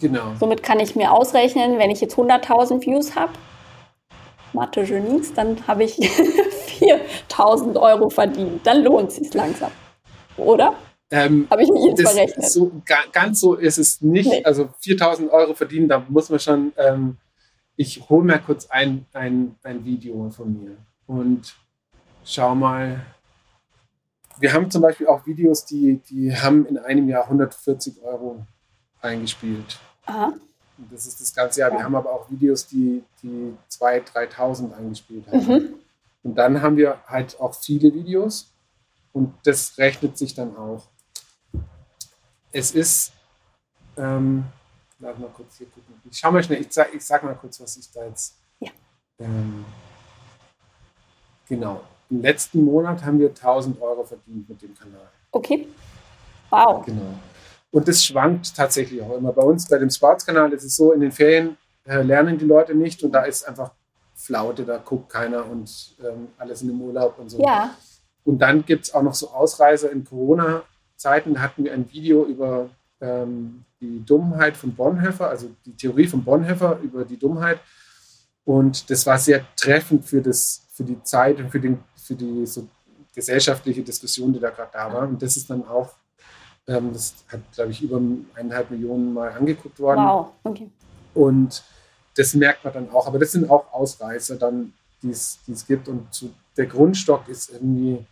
Genau. 0.00 0.32
Somit 0.38 0.62
kann 0.62 0.80
ich 0.80 0.96
mir 0.96 1.12
ausrechnen, 1.12 1.78
wenn 1.78 1.90
ich 1.90 2.00
jetzt 2.00 2.16
100.000 2.16 2.82
Views 2.82 3.16
habe, 3.16 3.32
Mathe-Genies, 4.56 5.34
dann 5.34 5.64
habe 5.68 5.84
ich 5.84 5.94
4000 6.78 7.76
Euro 7.76 8.10
verdient. 8.10 8.66
Dann 8.66 8.82
lohnt 8.82 9.10
es 9.10 9.16
sich 9.16 9.32
langsam. 9.32 9.70
Oder? 10.36 10.74
Ähm, 11.10 11.46
habe 11.50 11.62
ich 11.62 11.70
mich 11.70 11.84
jetzt 11.84 12.02
verrechnet? 12.02 12.50
So, 12.50 12.72
ganz 13.12 13.40
so 13.40 13.54
ist 13.54 13.78
es 13.78 14.00
nicht. 14.00 14.28
Nee. 14.28 14.44
Also 14.44 14.70
4000 14.80 15.30
Euro 15.30 15.54
verdienen, 15.54 15.88
da 15.88 16.04
muss 16.08 16.28
man 16.30 16.40
schon. 16.40 16.72
Ähm, 16.76 17.16
ich 17.76 18.08
hole 18.08 18.24
mir 18.24 18.38
kurz 18.38 18.66
ein, 18.70 19.06
ein, 19.12 19.54
ein 19.62 19.84
Video 19.84 20.30
von 20.30 20.52
mir 20.58 20.76
und 21.06 21.54
schau 22.24 22.54
mal. 22.54 23.04
Wir 24.38 24.52
haben 24.52 24.70
zum 24.70 24.82
Beispiel 24.82 25.06
auch 25.06 25.26
Videos, 25.26 25.64
die, 25.64 26.00
die 26.10 26.34
haben 26.34 26.66
in 26.66 26.76
einem 26.76 27.08
Jahr 27.08 27.24
140 27.24 28.02
Euro 28.02 28.44
eingespielt. 29.00 29.78
Aha. 30.06 30.34
Das 30.90 31.06
ist 31.06 31.20
das 31.20 31.34
ganze 31.34 31.60
Jahr. 31.60 31.72
Wir 31.72 31.82
haben 31.82 31.94
aber 31.94 32.12
auch 32.12 32.30
Videos, 32.30 32.66
die, 32.66 33.02
die 33.22 33.54
2.000, 33.70 34.12
3.000 34.12 34.76
eingespielt 34.76 35.26
haben. 35.26 35.46
Mhm. 35.46 35.74
Und 36.22 36.34
dann 36.34 36.60
haben 36.60 36.76
wir 36.76 36.98
halt 37.06 37.38
auch 37.40 37.54
viele 37.54 37.94
Videos 37.94 38.52
und 39.12 39.32
das 39.44 39.78
rechnet 39.78 40.18
sich 40.18 40.34
dann 40.34 40.56
auch. 40.56 40.82
Es 42.52 42.72
ist, 42.72 43.12
ähm, 43.96 44.44
lass 44.98 45.18
mal 45.18 45.30
kurz 45.30 45.56
hier 45.56 45.66
gucken. 45.68 45.94
Ich 46.10 46.18
schau 46.18 46.30
mal 46.30 46.42
schnell, 46.42 46.60
ich 46.60 46.72
sag, 46.72 46.92
ich 46.92 47.04
sag 47.04 47.22
mal 47.22 47.34
kurz, 47.34 47.60
was 47.60 47.76
ich 47.76 47.90
da 47.92 48.04
jetzt. 48.04 48.34
Ja. 48.60 48.70
Ähm, 49.20 49.64
genau. 51.48 51.82
Im 52.10 52.22
letzten 52.22 52.64
Monat 52.64 53.04
haben 53.04 53.18
wir 53.18 53.28
1000 53.28 53.80
Euro 53.80 54.04
verdient 54.04 54.48
mit 54.48 54.60
dem 54.62 54.74
Kanal. 54.74 55.08
Okay. 55.30 55.68
Wow. 56.50 56.84
Genau. 56.84 57.14
Und 57.76 57.86
das 57.86 58.02
schwankt 58.02 58.56
tatsächlich 58.56 59.02
auch 59.02 59.18
immer. 59.18 59.34
Bei 59.34 59.42
uns, 59.42 59.68
bei 59.68 59.76
dem 59.76 59.90
Sportskanal, 59.90 60.50
ist 60.54 60.64
es 60.64 60.76
so, 60.76 60.92
in 60.92 61.00
den 61.02 61.12
Ferien 61.12 61.58
äh, 61.84 62.00
lernen 62.00 62.38
die 62.38 62.46
Leute 62.46 62.74
nicht 62.74 63.02
und 63.02 63.12
da 63.12 63.24
ist 63.24 63.46
einfach 63.46 63.72
Flaute, 64.14 64.64
da 64.64 64.78
guckt 64.78 65.12
keiner 65.12 65.44
und 65.44 65.94
ähm, 66.02 66.28
alles 66.38 66.62
in 66.62 66.68
dem 66.68 66.80
Urlaub 66.80 67.18
und 67.18 67.28
so. 67.28 67.38
Ja. 67.38 67.76
Und 68.24 68.38
dann 68.38 68.64
gibt 68.64 68.86
es 68.86 68.94
auch 68.94 69.02
noch 69.02 69.12
so 69.12 69.28
Ausreißer 69.28 69.92
in 69.92 70.06
Corona-Zeiten. 70.06 71.34
Da 71.34 71.40
hatten 71.40 71.64
wir 71.64 71.74
ein 71.74 71.92
Video 71.92 72.24
über 72.24 72.70
ähm, 73.02 73.66
die 73.78 74.02
Dummheit 74.06 74.56
von 74.56 74.74
Bonhoeffer, 74.74 75.28
also 75.28 75.50
die 75.66 75.76
Theorie 75.76 76.06
von 76.06 76.24
Bonhoeffer 76.24 76.78
über 76.82 77.04
die 77.04 77.18
Dummheit. 77.18 77.60
Und 78.46 78.88
das 78.88 79.04
war 79.04 79.18
sehr 79.18 79.44
treffend 79.54 80.06
für, 80.06 80.22
das, 80.22 80.62
für 80.72 80.84
die 80.84 81.02
Zeit 81.02 81.38
und 81.40 81.50
für, 81.50 81.60
den, 81.60 81.84
für 81.94 82.14
die 82.14 82.46
so 82.46 82.66
gesellschaftliche 83.14 83.82
Diskussion, 83.82 84.32
die 84.32 84.40
da 84.40 84.48
gerade 84.48 84.70
da 84.72 84.90
war. 84.90 85.06
Und 85.06 85.20
das 85.20 85.36
ist 85.36 85.50
dann 85.50 85.62
auch 85.68 85.92
das 86.66 87.14
hat, 87.28 87.40
glaube 87.52 87.70
ich, 87.70 87.82
über 87.82 88.00
eineinhalb 88.34 88.70
Millionen 88.70 89.14
Mal 89.14 89.32
angeguckt 89.32 89.78
worden. 89.78 90.04
Wow, 90.04 90.32
okay. 90.42 90.68
Und 91.14 91.62
das 92.16 92.34
merkt 92.34 92.64
man 92.64 92.74
dann 92.74 92.90
auch. 92.90 93.06
Aber 93.06 93.18
das 93.18 93.32
sind 93.32 93.48
auch 93.48 93.72
Ausreißer 93.72 94.36
dann, 94.36 94.72
die 95.02 95.10
es 95.10 95.38
gibt. 95.66 95.88
Und 95.88 96.12
zu, 96.12 96.34
der 96.56 96.66
Grundstock 96.66 97.28
ist 97.28 97.50
irgendwie, 97.50 98.04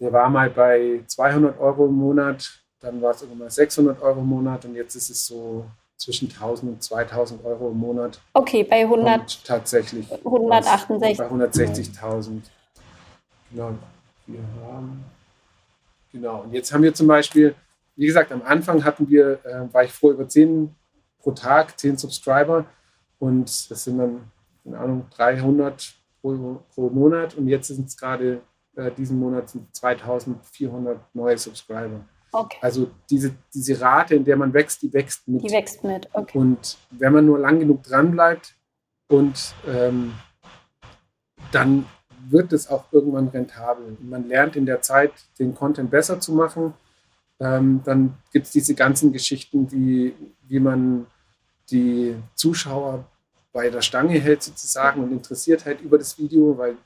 der 0.00 0.12
war 0.12 0.28
mal 0.28 0.50
bei 0.50 1.02
200 1.06 1.58
Euro 1.60 1.86
im 1.86 1.94
Monat, 1.94 2.60
dann 2.80 3.00
war 3.00 3.12
es 3.12 3.22
irgendwann 3.22 3.46
mal 3.46 3.50
600 3.50 4.02
Euro 4.02 4.20
im 4.20 4.26
Monat 4.26 4.64
und 4.64 4.74
jetzt 4.74 4.94
ist 4.96 5.08
es 5.08 5.26
so 5.26 5.64
zwischen 5.96 6.28
1000 6.28 6.72
und 6.72 6.82
2000 6.82 7.44
Euro 7.44 7.70
im 7.70 7.78
Monat. 7.78 8.20
Okay, 8.34 8.64
bei 8.64 8.80
100. 8.80 9.20
Und 9.20 9.44
tatsächlich. 9.44 10.10
168. 10.12 11.16
Bei 11.16 11.28
160.000. 11.28 12.42
Genau. 13.50 13.74
Wir 14.26 14.40
haben. 14.66 15.04
Genau. 16.12 16.42
Und 16.42 16.52
jetzt 16.52 16.72
haben 16.72 16.82
wir 16.82 16.92
zum 16.92 17.06
Beispiel 17.06 17.54
wie 17.96 18.06
gesagt, 18.06 18.30
am 18.32 18.42
Anfang 18.42 18.84
hatten 18.84 19.08
wir, 19.08 19.44
äh, 19.44 19.72
war 19.72 19.84
ich 19.84 19.92
froh 19.92 20.12
über 20.12 20.28
10 20.28 20.74
pro 21.18 21.32
Tag, 21.32 21.78
10 21.78 21.96
Subscriber 21.96 22.66
und 23.18 23.70
das 23.70 23.84
sind 23.84 23.98
dann, 23.98 24.30
keine 24.62 24.78
Ahnung, 24.78 25.06
300 25.10 25.94
pro, 26.20 26.62
pro 26.74 26.90
Monat 26.90 27.34
und 27.34 27.48
jetzt 27.48 27.68
sind 27.68 27.88
es 27.88 27.96
gerade 27.96 28.42
äh, 28.76 28.90
diesen 28.90 29.18
Monat 29.18 29.48
sind 29.50 29.74
2400 29.74 30.98
neue 31.14 31.38
Subscriber. 31.38 32.00
Okay. 32.32 32.58
Also 32.60 32.90
diese, 33.08 33.32
diese 33.54 33.80
Rate, 33.80 34.14
in 34.14 34.24
der 34.24 34.36
man 34.36 34.52
wächst, 34.52 34.82
die 34.82 34.92
wächst 34.92 35.26
mit. 35.26 35.42
Die 35.42 35.50
wächst 35.50 35.82
mit, 35.82 36.08
okay. 36.12 36.36
Und 36.36 36.76
wenn 36.90 37.12
man 37.12 37.24
nur 37.24 37.38
lang 37.38 37.58
genug 37.58 37.82
dran 37.82 38.10
bleibt 38.10 38.54
und 39.08 39.54
ähm, 39.66 40.12
dann 41.52 41.86
wird 42.28 42.52
es 42.52 42.68
auch 42.68 42.84
irgendwann 42.92 43.28
rentabel. 43.28 43.96
Man 44.00 44.28
lernt 44.28 44.56
in 44.56 44.66
der 44.66 44.82
Zeit, 44.82 45.12
den 45.38 45.54
Content 45.54 45.90
besser 45.90 46.20
zu 46.20 46.32
machen. 46.32 46.74
Ähm, 47.38 47.82
dann 47.84 48.14
gibt 48.32 48.46
es 48.46 48.52
diese 48.52 48.74
ganzen 48.74 49.12
Geschichten, 49.12 49.70
wie, 49.70 50.14
wie 50.48 50.60
man 50.60 51.06
die 51.70 52.16
Zuschauer 52.34 53.04
bei 53.52 53.70
der 53.70 53.82
Stange 53.82 54.18
hält 54.18 54.42
sozusagen 54.42 55.02
und 55.02 55.12
interessiert 55.12 55.64
halt 55.64 55.80
über 55.80 55.98
das 55.98 56.18
Video, 56.18 56.56
weil 56.56 56.76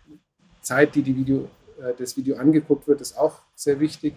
Zeit, 0.60 0.94
die, 0.94 1.02
die 1.02 1.16
Video, 1.16 1.48
äh, 1.80 1.94
das 1.98 2.16
Video 2.16 2.36
angeguckt 2.36 2.86
wird, 2.86 3.00
ist 3.00 3.16
auch 3.16 3.40
sehr 3.54 3.80
wichtig. 3.80 4.14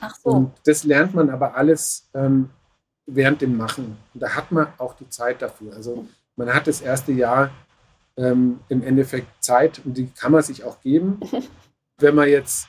Ach 0.00 0.14
so. 0.14 0.30
Und 0.30 0.52
das 0.64 0.84
lernt 0.84 1.14
man 1.14 1.30
aber 1.30 1.56
alles 1.56 2.08
ähm, 2.14 2.50
während 3.06 3.40
dem 3.40 3.56
Machen. 3.56 3.96
Und 4.14 4.22
da 4.22 4.30
hat 4.30 4.52
man 4.52 4.68
auch 4.78 4.94
die 4.94 5.08
Zeit 5.08 5.42
dafür. 5.42 5.74
Also 5.74 6.06
man 6.36 6.52
hat 6.52 6.66
das 6.66 6.80
erste 6.80 7.12
Jahr 7.12 7.50
ähm, 8.16 8.60
im 8.68 8.82
Endeffekt 8.82 9.42
Zeit 9.42 9.80
und 9.84 9.96
die 9.96 10.08
kann 10.08 10.32
man 10.32 10.42
sich 10.42 10.64
auch 10.64 10.80
geben. 10.80 11.20
Wenn 11.98 12.14
man 12.14 12.28
jetzt 12.28 12.68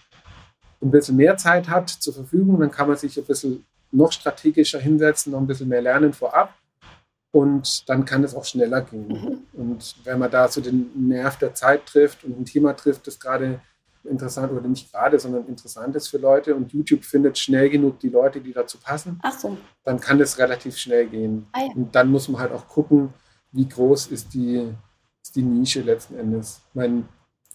ein 0.82 0.91
bisschen 0.91 1.15
mehr 1.15 1.38
Zeit 1.38 1.67
hat 1.69 1.89
zur 1.89 2.13
Verfügung, 2.13 2.59
dann 2.59 2.71
kann 2.71 2.88
man 2.88 2.97
sich 2.97 3.17
ein 3.17 3.25
bisschen 3.25 3.65
noch 3.91 4.11
strategischer 4.11 4.80
hinsetzen, 4.80 5.32
noch 5.32 5.39
ein 5.39 5.47
bisschen 5.47 5.67
mehr 5.67 5.82
lernen 5.82 6.13
vorab. 6.13 6.53
Und 7.32 7.88
dann 7.88 8.05
kann 8.05 8.23
es 8.23 8.34
auch 8.34 8.45
schneller 8.45 8.82
gehen. 8.82 9.07
Mhm. 9.07 9.39
Und 9.53 9.95
wenn 10.03 10.17
man 10.17 10.32
da 10.32 10.47
so 10.47 10.61
den 10.61 10.89
Nerv 11.07 11.38
der 11.38 11.53
Zeit 11.53 11.86
trifft 11.86 12.23
und 12.23 12.39
ein 12.39 12.45
Thema 12.45 12.73
trifft, 12.73 13.05
das 13.05 13.19
gerade 13.19 13.61
interessant 14.03 14.51
oder 14.51 14.67
nicht 14.67 14.91
gerade, 14.91 15.19
sondern 15.19 15.45
interessant 15.47 15.95
ist 15.95 16.07
für 16.07 16.17
Leute 16.17 16.55
und 16.55 16.71
YouTube 16.71 17.03
findet 17.03 17.38
schnell 17.38 17.69
genug 17.69 17.99
die 17.99 18.09
Leute, 18.09 18.39
die 18.39 18.53
dazu 18.53 18.77
passen, 18.80 19.19
so. 19.38 19.57
dann 19.84 19.99
kann 19.99 20.17
das 20.17 20.38
relativ 20.39 20.77
schnell 20.77 21.07
gehen. 21.07 21.47
Ah 21.51 21.61
ja. 21.61 21.71
Und 21.75 21.93
dann 21.93 22.09
muss 22.09 22.27
man 22.30 22.41
halt 22.41 22.51
auch 22.51 22.67
gucken, 22.67 23.13
wie 23.51 23.67
groß 23.67 24.07
ist 24.07 24.34
die, 24.34 24.73
ist 25.21 25.36
die 25.36 25.41
Nische 25.41 25.82
letzten 25.82 26.17
Endes. 26.17 26.61
Mein, 26.73 27.07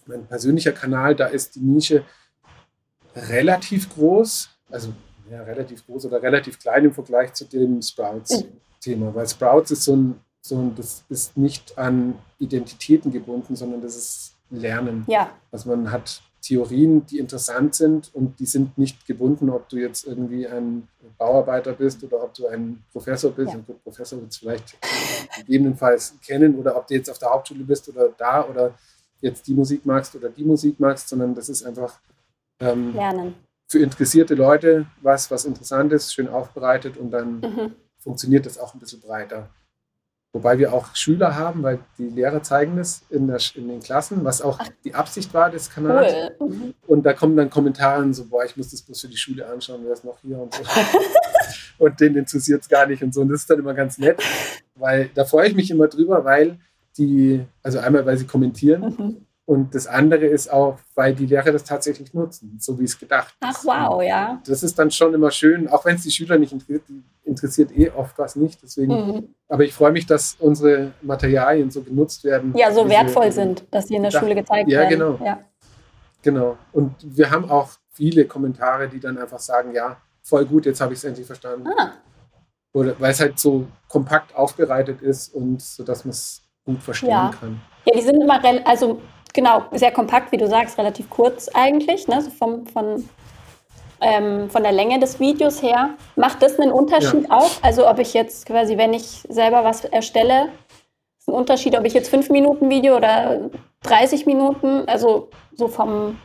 mein 0.05 0.25
persönlicher 0.25 0.71
Kanal, 0.71 1.15
da 1.15 1.27
ist 1.27 1.55
die 1.55 1.61
Nische 1.61 2.03
relativ 3.15 3.93
groß, 3.93 4.49
also 4.69 4.93
ja, 5.29 5.41
relativ 5.43 5.85
groß 5.85 6.05
oder 6.05 6.21
relativ 6.21 6.59
klein 6.59 6.85
im 6.85 6.93
Vergleich 6.93 7.33
zu 7.33 7.45
dem 7.45 7.81
Sprouts-Thema, 7.81 9.13
weil 9.15 9.27
Sprouts 9.27 9.71
ist 9.71 9.83
so 9.83 9.95
ein, 9.95 10.19
so 10.41 10.57
ein, 10.57 10.75
das 10.75 11.03
ist 11.09 11.35
nicht 11.37 11.77
an 11.77 12.15
Identitäten 12.39 13.11
gebunden, 13.11 13.55
sondern 13.55 13.81
das 13.81 13.95
ist 13.95 14.35
Lernen. 14.51 15.05
Ja, 15.07 15.31
Also 15.51 15.69
man 15.69 15.91
hat 15.91 16.21
Theorien, 16.41 17.05
die 17.07 17.17
interessant 17.17 17.73
sind 17.73 18.13
und 18.13 18.39
die 18.39 18.45
sind 18.45 18.77
nicht 18.77 19.07
gebunden, 19.07 19.49
ob 19.49 19.67
du 19.67 19.77
jetzt 19.77 20.05
irgendwie 20.05 20.47
ein 20.47 20.87
Bauarbeiter 21.17 21.73
bist 21.73 22.03
oder 22.03 22.21
ob 22.23 22.35
du 22.35 22.45
ein 22.47 22.83
Professor 22.91 23.31
bist. 23.31 23.53
Ja. 23.53 23.57
Und 23.57 23.65
gut, 23.65 23.83
Professor 23.83 24.19
wird 24.19 24.31
es 24.31 24.37
vielleicht 24.37 24.77
gegebenenfalls 25.37 26.13
kennen 26.23 26.55
oder 26.55 26.77
ob 26.77 26.85
du 26.85 26.93
jetzt 26.93 27.09
auf 27.09 27.17
der 27.17 27.31
Hauptschule 27.31 27.63
bist 27.63 27.89
oder 27.89 28.09
da 28.09 28.47
oder 28.47 28.75
jetzt 29.21 29.47
die 29.47 29.55
Musik 29.55 29.85
magst 29.85 30.15
oder 30.15 30.29
die 30.29 30.43
Musik 30.43 30.79
magst, 30.79 31.09
sondern 31.09 31.33
das 31.33 31.49
ist 31.49 31.65
einfach 31.65 31.97
ähm, 32.59 32.93
lernen. 32.93 33.35
für 33.67 33.79
interessierte 33.79 34.35
Leute 34.35 34.85
was, 35.01 35.29
was 35.31 35.45
interessant 35.45 35.91
ist, 35.93 36.13
schön 36.13 36.27
aufbereitet 36.27 36.97
und 36.97 37.11
dann 37.11 37.39
Mhm. 37.41 37.71
funktioniert 37.99 38.45
das 38.45 38.57
auch 38.57 38.73
ein 38.73 38.79
bisschen 38.79 39.01
breiter. 39.01 39.49
Wobei 40.33 40.57
wir 40.59 40.73
auch 40.73 40.93
Schüler 40.95 41.35
haben, 41.37 41.63
weil 41.63 41.79
die 41.97 42.09
Lehrer 42.09 42.43
zeigen 42.43 42.75
das 42.75 43.03
in, 43.09 43.27
der, 43.27 43.39
in 43.55 43.69
den 43.69 43.79
Klassen, 43.79 44.25
was 44.25 44.41
auch 44.41 44.59
die 44.83 44.93
Absicht 44.93 45.33
war 45.33 45.49
des 45.49 45.69
Kanals. 45.73 46.13
Cool. 46.39 46.49
Mhm. 46.49 46.73
Und 46.87 47.05
da 47.05 47.13
kommen 47.13 47.37
dann 47.37 47.49
Kommentare 47.49 48.13
so, 48.13 48.25
boah, 48.25 48.43
ich 48.43 48.57
muss 48.57 48.69
das 48.71 48.81
bloß 48.81 48.99
für 48.99 49.07
die 49.07 49.15
Schule 49.15 49.47
anschauen, 49.47 49.79
wer 49.85 49.93
ist 49.93 50.03
noch 50.03 50.19
hier 50.19 50.37
und 50.37 50.53
so. 50.53 50.61
und 51.77 51.99
denen 52.01 52.17
interessiert 52.17 52.61
es 52.61 52.67
gar 52.67 52.85
nicht 52.85 53.01
und 53.01 53.13
so. 53.13 53.21
Und 53.21 53.29
das 53.29 53.41
ist 53.41 53.49
dann 53.49 53.59
immer 53.59 53.73
ganz 53.73 53.97
nett, 53.97 54.21
weil 54.75 55.09
da 55.13 55.23
freue 55.23 55.47
ich 55.47 55.55
mich 55.55 55.71
immer 55.71 55.87
drüber, 55.87 56.25
weil 56.25 56.59
die, 56.97 57.45
also 57.63 57.79
einmal, 57.79 58.05
weil 58.05 58.17
sie 58.17 58.27
kommentieren 58.27 58.81
Mhm. 58.97 59.24
Und 59.45 59.75
das 59.75 59.85
andere 59.87 60.25
ist 60.25 60.51
auch, 60.51 60.79
weil 60.95 61.13
die 61.13 61.25
Lehrer 61.27 61.51
das 61.51 61.63
tatsächlich 61.63 62.13
nutzen, 62.13 62.57
so 62.59 62.79
wie 62.79 62.83
es 62.85 62.97
gedacht 62.97 63.35
Ach 63.41 63.51
ist. 63.51 63.65
wow, 63.65 64.01
ja. 64.01 64.41
Das 64.47 64.63
ist 64.63 64.77
dann 64.79 64.89
schon 64.91 65.13
immer 65.13 65.29
schön, 65.31 65.67
auch 65.67 65.85
wenn 65.85 65.95
es 65.95 66.03
die 66.03 66.11
Schüler 66.11 66.37
nicht 66.39 66.51
interessiert, 66.51 66.83
die 66.89 67.03
interessiert 67.23 67.71
eh 67.77 67.89
oft 67.91 68.17
was 68.17 68.35
nicht. 68.35 68.61
Deswegen, 68.63 68.93
Mhm. 68.93 69.27
aber 69.47 69.63
ich 69.63 69.73
freue 69.73 69.91
mich, 69.91 70.05
dass 70.07 70.35
unsere 70.39 70.93
Materialien 71.01 71.69
so 71.69 71.81
genutzt 71.83 72.23
werden. 72.23 72.53
Ja, 72.57 72.71
so 72.73 72.87
wertvoll 72.89 73.31
sind, 73.31 73.65
dass 73.71 73.87
sie 73.87 73.95
in 73.95 74.03
der 74.03 74.11
Ja, 74.11 74.19
Schule 74.19 74.33
gezeigt 74.35 74.69
ja, 74.69 74.79
werden. 74.81 74.89
genau. 74.89 75.19
Ja. 75.25 75.39
Genau. 76.23 76.57
Und 76.73 76.95
wir 77.03 77.29
haben 77.29 77.49
auch 77.49 77.69
viele 77.91 78.25
Kommentare, 78.25 78.87
die 78.89 78.99
dann 78.99 79.17
einfach 79.17 79.39
sagen, 79.39 79.73
ja, 79.73 79.97
voll 80.23 80.45
gut, 80.45 80.65
jetzt 80.65 80.81
habe 80.81 80.93
ich 80.93 80.99
es 80.99 81.03
endlich 81.05 81.27
verstanden. 81.27 81.67
Ah, 81.77 81.91
Oder 82.73 82.99
weil 82.99 83.11
es 83.11 83.19
halt 83.19 83.37
so 83.39 83.67
kompakt 83.87 84.35
aufbereitet 84.35 85.01
ist 85.01 85.33
und 85.35 85.61
so, 85.61 85.83
dass 85.83 86.03
man 86.03 86.09
es 86.11 86.41
gut 86.65 86.81
verstehen 86.81 87.09
Ja. 87.11 87.31
kann. 87.39 87.61
ja, 87.85 87.93
die 87.95 88.01
sind 88.01 88.19
immer, 88.21 88.43
also 88.67 88.99
genau, 89.35 89.65
sehr 89.71 89.91
kompakt, 89.91 90.31
wie 90.31 90.37
du 90.37 90.47
sagst, 90.47 90.79
relativ 90.79 91.09
kurz 91.11 91.49
eigentlich, 91.49 92.07
ne? 92.07 92.21
so 92.21 92.31
vom, 92.31 92.65
von, 92.65 93.07
ähm, 94.01 94.49
von 94.49 94.63
der 94.63 94.71
Länge 94.71 94.99
des 94.99 95.19
Videos 95.19 95.61
her. 95.61 95.91
Macht 96.15 96.41
das 96.41 96.59
einen 96.59 96.71
Unterschied 96.71 97.29
auch? 97.29 97.51
Also 97.61 97.87
ob 97.87 97.99
ich 97.99 98.15
jetzt 98.15 98.47
quasi, 98.47 98.77
wenn 98.77 98.93
ich 98.93 99.23
selber 99.29 99.63
was 99.63 99.85
erstelle, 99.85 100.49
ist 101.19 101.27
ein 101.27 101.33
Unterschied, 101.33 101.77
ob 101.77 101.85
ich 101.85 101.93
jetzt 101.93 102.09
5 102.09 102.29
Minuten 102.29 102.69
Video 102.71 102.95
oder 102.95 103.51
30 103.83 104.25
Minuten, 104.25 104.87
also 104.87 105.29
so 105.53 105.67
vom 105.67 106.17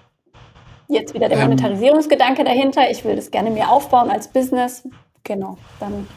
jetzt 0.89 1.15
wieder 1.15 1.29
der 1.29 1.39
Ähm. 1.39 1.45
Monetarisierungsgedanke 1.45 2.45
dahinter, 2.45 2.91
ich 2.91 3.05
will 3.05 3.17
das 3.17 3.31
gerne 3.31 3.51
mir 3.51 3.71
aufbauen 3.71 4.11
als 4.11 4.29
Business. 4.29 4.89
Genau, 5.23 5.59
dann 5.79 6.09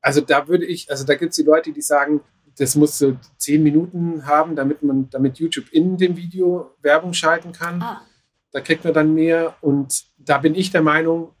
Also 0.00 0.20
da 0.20 0.48
würde 0.48 0.64
ich, 0.64 0.90
also 0.90 1.04
da 1.04 1.14
gibt 1.14 1.30
es 1.30 1.36
die 1.36 1.44
Leute, 1.44 1.72
die 1.72 1.80
sagen, 1.80 2.22
das 2.58 2.76
muss 2.76 2.98
so 2.98 3.16
zehn 3.38 3.62
Minuten 3.62 4.26
haben, 4.26 4.56
damit 4.56 4.82
man, 4.82 5.08
damit 5.10 5.38
YouTube 5.38 5.72
in 5.72 5.96
dem 5.96 6.16
Video 6.16 6.74
Werbung 6.82 7.12
schalten 7.12 7.52
kann. 7.52 7.80
ah, 7.82 8.02
Da 8.50 8.60
kriegt 8.60 8.84
man 8.84 8.94
dann 8.94 9.14
mehr. 9.14 9.56
Und 9.60 10.04
da 10.18 10.38
bin 10.38 10.54
ich 10.54 10.70
der 10.70 10.82
Meinung, 10.82 11.34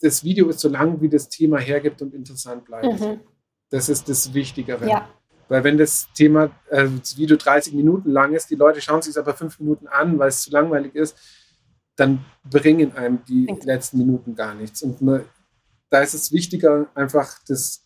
das 0.00 0.24
Video 0.24 0.48
ist 0.48 0.60
so 0.60 0.68
lang, 0.68 1.00
wie 1.00 1.08
das 1.08 1.28
Thema 1.28 1.58
hergibt 1.58 2.02
und 2.02 2.14
interessant 2.14 2.64
bleibt. 2.64 3.00
mhm. 3.00 3.20
Das 3.70 3.88
ist 3.88 4.08
das 4.08 4.32
Wichtigere. 4.32 4.88
ja, 4.88 5.08
Weil 5.48 5.64
wenn 5.64 5.78
das 5.78 6.08
Thema, 6.14 6.50
äh, 6.70 6.88
das 6.98 7.16
Video 7.16 7.36
30 7.36 7.74
Minuten 7.74 8.10
lang 8.10 8.32
ist, 8.34 8.50
die 8.50 8.54
Leute 8.54 8.80
schauen 8.80 9.02
sich 9.02 9.10
es 9.10 9.18
aber 9.18 9.34
fünf 9.34 9.58
Minuten 9.58 9.86
an, 9.88 10.18
weil 10.18 10.28
es 10.28 10.42
zu 10.42 10.50
langweilig 10.50 10.94
ist, 10.94 11.16
dann 11.96 12.24
bringen 12.48 12.92
einem 12.94 13.24
die 13.24 13.46
letzten 13.64 13.98
Minuten 13.98 14.34
gar 14.34 14.54
nichts. 14.54 14.82
Und 14.82 15.00
man, 15.02 15.24
da 15.90 16.00
ist 16.00 16.14
es 16.14 16.30
wichtiger, 16.30 16.88
einfach 16.94 17.38
das 17.48 17.85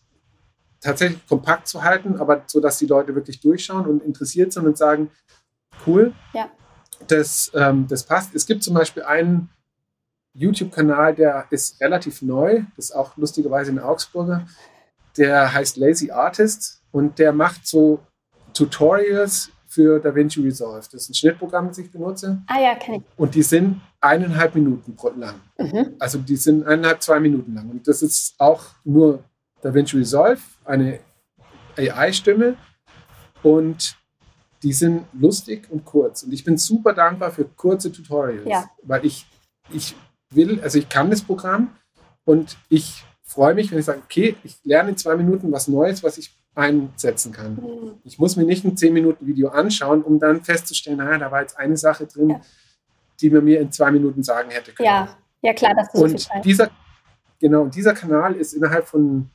tatsächlich 0.81 1.25
kompakt 1.27 1.67
zu 1.67 1.83
halten, 1.83 2.17
aber 2.19 2.43
so, 2.47 2.59
dass 2.59 2.77
die 2.79 2.87
Leute 2.87 3.13
wirklich 3.15 3.39
durchschauen 3.39 3.85
und 3.85 4.03
interessiert 4.03 4.51
sind 4.51 4.65
und 4.65 4.77
sagen, 4.77 5.09
cool, 5.85 6.13
Ja. 6.33 6.49
das, 7.07 7.51
ähm, 7.53 7.87
das 7.87 8.03
passt. 8.03 8.33
Es 8.35 8.45
gibt 8.45 8.63
zum 8.63 8.73
Beispiel 8.73 9.03
einen 9.03 9.49
YouTube-Kanal, 10.33 11.15
der 11.15 11.45
ist 11.49 11.79
relativ 11.81 12.21
neu, 12.21 12.63
das 12.75 12.85
ist 12.85 12.91
auch 12.95 13.15
lustigerweise 13.17 13.71
ein 13.71 13.79
Augsburger, 13.79 14.47
der 15.17 15.53
heißt 15.53 15.77
Lazy 15.77 16.09
Artist 16.11 16.81
und 16.91 17.19
der 17.19 17.33
macht 17.33 17.67
so 17.67 17.99
Tutorials 18.53 19.49
für 19.67 19.99
DaVinci 19.99 20.41
Resolve. 20.41 20.79
Das 20.91 20.93
ist 21.03 21.09
ein 21.09 21.13
Schnittprogramm, 21.13 21.67
das 21.69 21.77
ich 21.77 21.91
benutze 21.91 22.41
ah 22.47 22.59
ja, 22.61 22.75
kenne 22.75 22.97
ich. 22.97 23.03
und 23.17 23.35
die 23.35 23.41
sind 23.43 23.81
eineinhalb 24.01 24.55
Minuten 24.55 24.95
lang. 25.17 25.35
Mhm. 25.57 25.95
Also 25.99 26.17
die 26.17 26.35
sind 26.35 26.65
eineinhalb, 26.65 27.01
zwei 27.01 27.19
Minuten 27.19 27.53
lang. 27.55 27.69
Und 27.69 27.87
das 27.87 28.01
ist 28.01 28.35
auch 28.37 28.63
nur 28.83 29.23
DaVinci 29.61 29.97
Resolve, 29.97 30.41
eine 30.65 30.99
AI-Stimme. 31.77 32.57
Und 33.43 33.97
die 34.63 34.73
sind 34.73 35.05
lustig 35.13 35.67
und 35.69 35.85
kurz. 35.85 36.23
Und 36.23 36.31
ich 36.33 36.43
bin 36.43 36.57
super 36.57 36.93
dankbar 36.93 37.31
für 37.31 37.45
kurze 37.45 37.91
Tutorials. 37.91 38.47
Ja. 38.47 38.69
Weil 38.83 39.05
ich, 39.05 39.25
ich 39.71 39.95
will, 40.29 40.61
also 40.61 40.77
ich 40.77 40.87
kann 40.89 41.09
das 41.09 41.21
Programm 41.23 41.75
und 42.25 42.57
ich 42.69 43.03
freue 43.23 43.55
mich, 43.55 43.71
wenn 43.71 43.79
ich 43.79 43.85
sage, 43.85 44.01
okay, 44.03 44.35
ich 44.43 44.57
lerne 44.63 44.89
in 44.91 44.97
zwei 44.97 45.15
Minuten 45.15 45.51
was 45.51 45.67
Neues, 45.67 46.03
was 46.03 46.17
ich 46.17 46.37
einsetzen 46.53 47.31
kann. 47.31 47.55
Mhm. 47.55 47.93
Ich 48.03 48.19
muss 48.19 48.35
mir 48.35 48.43
nicht 48.43 48.65
ein 48.65 48.75
10-Minuten-Video 48.75 49.49
anschauen, 49.49 50.03
um 50.03 50.19
dann 50.19 50.43
festzustellen, 50.43 50.97
naja, 50.97 51.17
da 51.17 51.31
war 51.31 51.41
jetzt 51.41 51.57
eine 51.57 51.77
Sache 51.77 52.05
drin, 52.05 52.29
Ja. 52.29 52.41
die 53.21 53.29
man 53.29 53.43
mir 53.43 53.61
in 53.61 53.71
zwei 53.71 53.89
Minuten 53.89 54.21
sagen 54.21 54.49
hätte 54.51 54.73
können. 54.73 54.85
Ja, 54.87 55.17
ja 55.41 55.53
klar, 55.53 55.73
das 55.75 55.87
ist 55.87 55.93
so 55.97 56.03
Und 56.03 56.19
Zeit. 56.19 56.43
dieser, 56.45 56.69
genau, 57.39 57.61
und 57.61 57.73
dieser 57.73 57.93
Kanal 57.93 58.35
ist 58.35 58.53
innerhalb 58.53 58.85
von, 58.87 59.29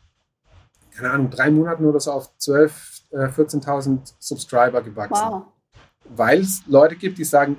keine 0.96 1.10
Ahnung, 1.10 1.30
drei 1.30 1.50
Monaten 1.50 1.84
oder 1.84 2.00
so 2.00 2.12
auf 2.12 2.30
12.000, 2.40 2.70
äh, 3.12 3.28
14.000 3.28 4.14
Subscriber 4.18 4.82
gewachsen. 4.82 5.26
Wow. 5.28 5.42
Weil 6.04 6.40
es 6.40 6.62
Leute 6.66 6.96
gibt, 6.96 7.18
die 7.18 7.24
sagen, 7.24 7.56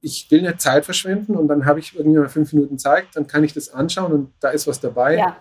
ich 0.00 0.30
will 0.30 0.42
nicht 0.42 0.60
Zeit 0.60 0.84
verschwenden 0.84 1.36
und 1.36 1.48
dann 1.48 1.64
habe 1.64 1.78
ich 1.78 1.96
irgendwie 1.96 2.18
mal 2.18 2.28
fünf 2.28 2.52
Minuten 2.52 2.78
Zeit, 2.78 3.06
dann 3.14 3.26
kann 3.26 3.44
ich 3.44 3.52
das 3.52 3.72
anschauen 3.72 4.12
und 4.12 4.32
da 4.40 4.50
ist 4.50 4.66
was 4.66 4.80
dabei, 4.80 5.16
Ja, 5.16 5.36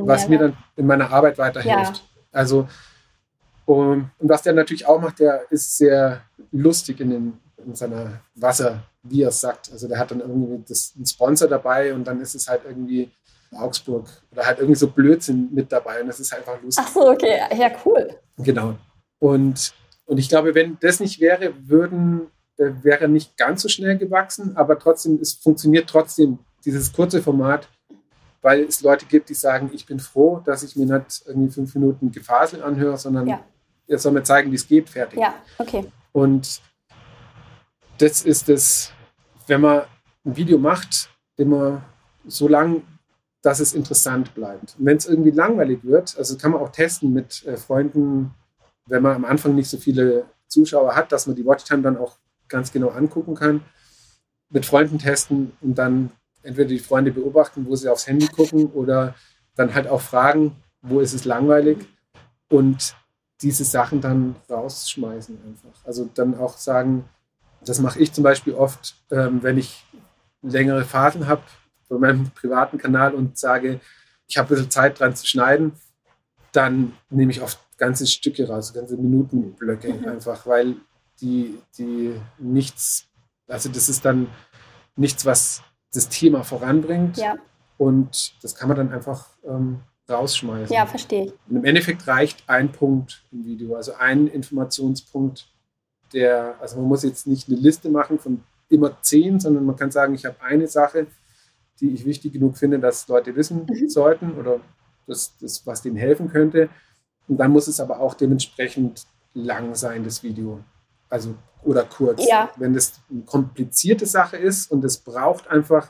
was 0.00 0.28
mir 0.28 0.38
dann 0.38 0.56
in 0.76 0.86
meiner 0.86 1.10
Arbeit 1.10 1.38
weiterhilft. 1.38 2.04
Also, 2.32 2.68
um, 3.66 4.10
und 4.18 4.28
was 4.28 4.42
der 4.42 4.52
natürlich 4.52 4.86
auch 4.86 5.00
macht, 5.00 5.18
der 5.18 5.50
ist 5.50 5.76
sehr 5.76 6.22
lustig 6.52 7.00
in, 7.00 7.10
den, 7.10 7.40
in 7.64 7.74
seiner 7.74 8.20
Wasser, 8.34 8.84
wie 9.02 9.22
er 9.22 9.28
es 9.28 9.40
sagt. 9.40 9.70
Also 9.72 9.88
der 9.88 9.98
hat 9.98 10.10
dann 10.10 10.20
irgendwie 10.20 10.62
das, 10.66 10.92
einen 10.96 11.06
Sponsor 11.06 11.48
dabei 11.48 11.92
und 11.92 12.06
dann 12.06 12.20
ist 12.20 12.34
es 12.34 12.48
halt 12.48 12.62
irgendwie 12.64 13.10
Augsburg 13.56 14.08
oder 14.32 14.46
halt 14.46 14.58
irgendwie 14.58 14.78
so 14.78 14.88
Blödsinn 14.88 15.48
mit 15.52 15.70
dabei 15.72 16.00
und 16.00 16.08
das 16.08 16.20
ist 16.20 16.32
einfach 16.32 16.60
lustig. 16.62 16.84
Ach 16.86 16.92
so, 16.92 17.10
okay, 17.10 17.40
ja, 17.56 17.70
cool. 17.84 18.08
Genau. 18.38 18.76
Und, 19.18 19.74
und 20.04 20.18
ich 20.18 20.28
glaube, 20.28 20.54
wenn 20.54 20.78
das 20.80 21.00
nicht 21.00 21.20
wäre, 21.20 21.54
würden, 21.68 22.28
wäre 22.56 23.08
nicht 23.08 23.36
ganz 23.36 23.62
so 23.62 23.68
schnell 23.68 23.98
gewachsen, 23.98 24.56
aber 24.56 24.78
trotzdem, 24.78 25.18
es 25.20 25.34
funktioniert 25.34 25.88
trotzdem, 25.88 26.38
dieses 26.64 26.92
kurze 26.92 27.22
Format, 27.22 27.68
weil 28.42 28.64
es 28.64 28.82
Leute 28.82 29.06
gibt, 29.06 29.28
die 29.28 29.34
sagen, 29.34 29.70
ich 29.72 29.86
bin 29.86 29.98
froh, 29.98 30.40
dass 30.44 30.62
ich 30.62 30.76
mir 30.76 30.86
nicht 30.86 31.22
irgendwie 31.26 31.50
fünf 31.50 31.74
Minuten 31.74 32.10
Gefasel 32.10 32.62
anhöre, 32.62 32.96
sondern 32.96 33.26
ja. 33.26 33.40
er 33.86 33.98
soll 33.98 34.12
mir 34.12 34.22
zeigen, 34.22 34.50
wie 34.50 34.56
es 34.56 34.66
geht, 34.66 34.88
fertig. 34.88 35.18
Ja, 35.20 35.34
okay. 35.58 35.90
Und 36.12 36.60
das 37.98 38.22
ist 38.22 38.48
es, 38.48 38.92
wenn 39.46 39.60
man 39.60 39.82
ein 40.24 40.36
Video 40.36 40.58
macht, 40.58 41.10
immer 41.36 41.82
so 42.26 42.48
lang, 42.48 42.82
dass 43.46 43.60
es 43.60 43.74
interessant 43.74 44.34
bleibt. 44.34 44.74
Und 44.76 44.86
wenn 44.86 44.96
es 44.96 45.06
irgendwie 45.06 45.30
langweilig 45.30 45.84
wird, 45.84 46.18
also 46.18 46.36
kann 46.36 46.50
man 46.50 46.60
auch 46.60 46.70
testen 46.70 47.12
mit 47.12 47.46
äh, 47.46 47.56
Freunden, 47.56 48.34
wenn 48.88 49.04
man 49.04 49.14
am 49.14 49.24
Anfang 49.24 49.54
nicht 49.54 49.70
so 49.70 49.76
viele 49.76 50.24
Zuschauer 50.48 50.96
hat, 50.96 51.12
dass 51.12 51.28
man 51.28 51.36
die 51.36 51.46
Watchtime 51.46 51.80
dann 51.80 51.96
auch 51.96 52.16
ganz 52.48 52.72
genau 52.72 52.88
angucken 52.88 53.36
kann, 53.36 53.60
mit 54.50 54.66
Freunden 54.66 54.98
testen 54.98 55.52
und 55.60 55.76
dann 55.78 56.10
entweder 56.42 56.68
die 56.68 56.80
Freunde 56.80 57.12
beobachten, 57.12 57.66
wo 57.68 57.76
sie 57.76 57.88
aufs 57.88 58.08
Handy 58.08 58.26
gucken 58.26 58.66
oder 58.72 59.14
dann 59.54 59.74
halt 59.74 59.86
auch 59.86 60.00
fragen, 60.00 60.56
wo 60.82 60.98
ist 60.98 61.14
es 61.14 61.24
langweilig 61.24 61.78
und 62.48 62.96
diese 63.42 63.62
Sachen 63.62 64.00
dann 64.00 64.34
rausschmeißen 64.50 65.38
einfach. 65.46 65.84
Also 65.84 66.10
dann 66.14 66.36
auch 66.36 66.56
sagen, 66.56 67.08
das 67.64 67.78
mache 67.78 68.00
ich 68.00 68.12
zum 68.12 68.24
Beispiel 68.24 68.54
oft, 68.54 68.96
ähm, 69.12 69.44
wenn 69.44 69.56
ich 69.56 69.84
längere 70.42 70.84
Phasen 70.84 71.28
habe 71.28 71.42
bei 71.88 71.98
meinem 71.98 72.30
privaten 72.30 72.78
Kanal 72.78 73.14
und 73.14 73.38
sage, 73.38 73.80
ich 74.26 74.36
habe 74.36 74.48
ein 74.48 74.56
bisschen 74.56 74.70
Zeit 74.70 74.98
dran 74.98 75.14
zu 75.14 75.26
schneiden, 75.26 75.72
dann 76.52 76.92
nehme 77.10 77.30
ich 77.30 77.42
oft 77.42 77.58
ganze 77.78 78.06
Stücke 78.06 78.48
raus, 78.48 78.72
ganze 78.72 78.96
Minutenblöcke 78.96 79.92
mhm. 79.92 80.08
einfach, 80.08 80.46
weil 80.46 80.76
die, 81.20 81.58
die 81.78 82.14
nichts, 82.38 83.06
also 83.46 83.68
das 83.68 83.88
ist 83.88 84.04
dann 84.04 84.28
nichts, 84.96 85.24
was 85.24 85.62
das 85.92 86.08
Thema 86.08 86.42
voranbringt. 86.42 87.18
Ja. 87.18 87.36
Und 87.78 88.34
das 88.42 88.54
kann 88.54 88.68
man 88.68 88.76
dann 88.78 88.92
einfach 88.92 89.28
ähm, 89.44 89.80
rausschmeißen. 90.08 90.74
Ja, 90.74 90.86
verstehe 90.86 91.26
ich. 91.26 91.32
Und 91.48 91.56
im 91.56 91.64
Endeffekt 91.64 92.06
reicht 92.06 92.48
ein 92.48 92.72
Punkt 92.72 93.22
im 93.32 93.44
Video, 93.44 93.76
also 93.76 93.94
ein 93.94 94.26
Informationspunkt, 94.26 95.48
der, 96.12 96.56
also 96.60 96.76
man 96.76 96.86
muss 96.86 97.02
jetzt 97.02 97.26
nicht 97.26 97.48
eine 97.48 97.58
Liste 97.58 97.90
machen 97.90 98.18
von 98.18 98.42
immer 98.68 99.00
zehn, 99.02 99.38
sondern 99.40 99.64
man 99.64 99.76
kann 99.76 99.90
sagen, 99.90 100.14
ich 100.14 100.24
habe 100.24 100.40
eine 100.40 100.66
Sache, 100.68 101.06
die 101.80 101.90
ich 101.90 102.04
wichtig 102.04 102.32
genug 102.32 102.56
finde, 102.56 102.78
dass 102.78 103.08
Leute 103.08 103.36
wissen 103.36 103.66
mhm. 103.68 103.88
sollten 103.88 104.32
oder 104.32 104.60
das, 105.06 105.36
das, 105.38 105.66
was 105.66 105.82
denen 105.82 105.96
helfen 105.96 106.28
könnte. 106.28 106.68
Und 107.28 107.38
dann 107.38 107.50
muss 107.50 107.68
es 107.68 107.80
aber 107.80 108.00
auch 108.00 108.14
dementsprechend 108.14 109.06
lang 109.34 109.74
sein, 109.74 110.04
das 110.04 110.22
Video. 110.22 110.60
Also 111.08 111.34
oder 111.62 111.84
kurz. 111.84 112.26
Ja. 112.26 112.50
Wenn 112.56 112.74
das 112.74 113.00
eine 113.10 113.22
komplizierte 113.22 114.06
Sache 114.06 114.36
ist 114.36 114.70
und 114.70 114.84
es 114.84 114.98
braucht 114.98 115.48
einfach 115.48 115.88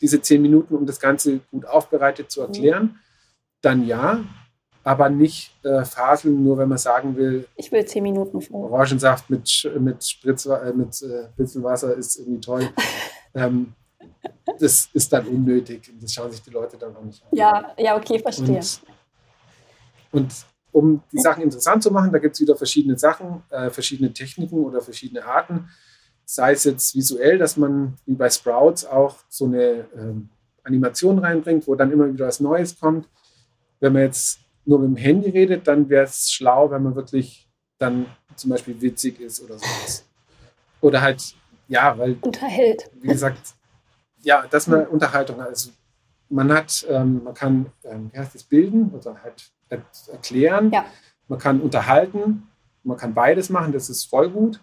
diese 0.00 0.20
zehn 0.20 0.42
Minuten, 0.42 0.74
um 0.74 0.86
das 0.86 1.00
Ganze 1.00 1.40
gut 1.50 1.66
aufbereitet 1.66 2.30
zu 2.30 2.40
erklären, 2.40 2.84
mhm. 2.84 2.98
dann 3.60 3.86
ja, 3.86 4.24
aber 4.84 5.10
nicht 5.10 5.52
äh, 5.64 5.84
faseln, 5.84 6.42
nur 6.42 6.56
wenn 6.56 6.68
man 6.68 6.78
sagen 6.78 7.16
will. 7.16 7.46
Ich 7.56 7.70
will 7.70 7.84
zehn 7.84 8.02
Minuten 8.02 8.40
vor. 8.40 8.70
Orangensaft 8.70 9.28
mit, 9.28 9.70
mit, 9.78 10.04
Spritz, 10.04 10.46
äh, 10.46 10.72
mit 10.74 11.02
äh, 11.02 11.28
Pitzelwasser 11.36 11.94
ist 11.94 12.16
irgendwie 12.16 12.40
toll. 12.40 12.68
ähm, 13.34 13.74
das 14.58 14.88
ist 14.92 15.12
dann 15.12 15.26
unnötig. 15.26 15.90
Das 16.00 16.12
schauen 16.12 16.30
sich 16.30 16.42
die 16.42 16.50
Leute 16.50 16.76
dann 16.76 16.96
auch 16.96 17.02
nicht 17.02 17.22
an. 17.22 17.28
Ja, 17.32 17.74
ja, 17.78 17.96
okay, 17.96 18.18
verstehe. 18.18 18.60
Und, 20.10 20.22
und 20.22 20.46
um 20.72 21.02
die 21.12 21.20
Sachen 21.20 21.42
interessant 21.42 21.82
zu 21.82 21.90
machen, 21.90 22.12
da 22.12 22.18
gibt 22.18 22.34
es 22.34 22.40
wieder 22.40 22.56
verschiedene 22.56 22.98
Sachen, 22.98 23.42
äh, 23.50 23.70
verschiedene 23.70 24.12
Techniken 24.12 24.64
oder 24.64 24.80
verschiedene 24.80 25.24
Arten. 25.24 25.68
Sei 26.24 26.52
es 26.52 26.64
jetzt 26.64 26.94
visuell, 26.94 27.38
dass 27.38 27.56
man 27.56 27.96
wie 28.04 28.14
bei 28.14 28.28
Sprouts 28.28 28.84
auch 28.84 29.16
so 29.28 29.46
eine 29.46 29.86
ähm, 29.96 30.28
Animation 30.62 31.18
reinbringt, 31.18 31.66
wo 31.66 31.74
dann 31.74 31.90
immer 31.90 32.12
wieder 32.12 32.26
was 32.26 32.40
Neues 32.40 32.78
kommt. 32.78 33.08
Wenn 33.80 33.94
man 33.94 34.02
jetzt 34.02 34.40
nur 34.64 34.78
mit 34.78 34.88
dem 34.90 34.96
Handy 34.96 35.30
redet, 35.30 35.66
dann 35.66 35.88
wäre 35.88 36.04
es 36.04 36.30
schlau, 36.30 36.70
wenn 36.70 36.82
man 36.82 36.94
wirklich 36.94 37.48
dann 37.78 38.06
zum 38.36 38.50
Beispiel 38.50 38.80
witzig 38.80 39.20
ist 39.20 39.40
oder 39.40 39.58
sowas. 39.58 40.04
Oder 40.80 41.00
halt, 41.00 41.34
ja, 41.68 41.96
weil. 41.96 42.18
Unterhält. 42.20 42.90
Wie 43.00 43.08
gesagt, 43.08 43.54
ja, 44.28 44.46
dass 44.46 44.66
man 44.66 44.86
Unterhaltung. 44.86 45.40
Also 45.40 45.70
man 46.28 46.52
hat, 46.52 46.86
ähm, 46.90 47.24
man 47.24 47.32
kann, 47.32 47.72
ähm, 47.82 48.10
wie 48.12 48.18
heißt 48.18 48.34
das, 48.34 48.44
bilden 48.44 48.90
oder 48.90 49.22
halt 49.22 49.50
erklären. 50.12 50.70
Ja. 50.70 50.84
Man 51.28 51.38
kann 51.38 51.62
unterhalten. 51.62 52.46
Man 52.82 52.98
kann 52.98 53.14
beides 53.14 53.48
machen, 53.48 53.72
das 53.72 53.88
ist 53.88 54.04
voll 54.04 54.28
gut. 54.28 54.60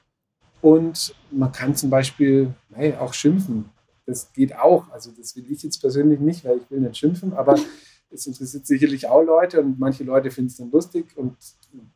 Und 0.62 1.16
man 1.32 1.52
kann 1.52 1.76
zum 1.76 1.90
Beispiel 1.90 2.54
hey, 2.74 2.94
auch 2.94 3.14
schimpfen. 3.16 3.72
Das 4.06 4.32
geht 4.34 4.56
auch. 4.56 4.88
Also 4.92 5.12
das 5.18 5.36
will 5.36 5.52
ich 5.52 5.64
jetzt 5.64 5.80
persönlich 5.80 6.20
nicht, 6.20 6.46
weil 6.46 6.58
ich 6.58 6.70
will 6.70 6.82
nicht 6.82 6.98
schimpfen, 6.98 7.34
aber 7.34 7.56
es 8.12 8.28
interessiert 8.28 8.68
sicherlich 8.68 9.08
auch 9.08 9.24
Leute 9.24 9.62
und 9.62 9.80
manche 9.80 10.04
Leute 10.04 10.30
finden 10.30 10.52
es 10.52 10.58
dann 10.58 10.70
lustig 10.70 11.08
und 11.18 11.36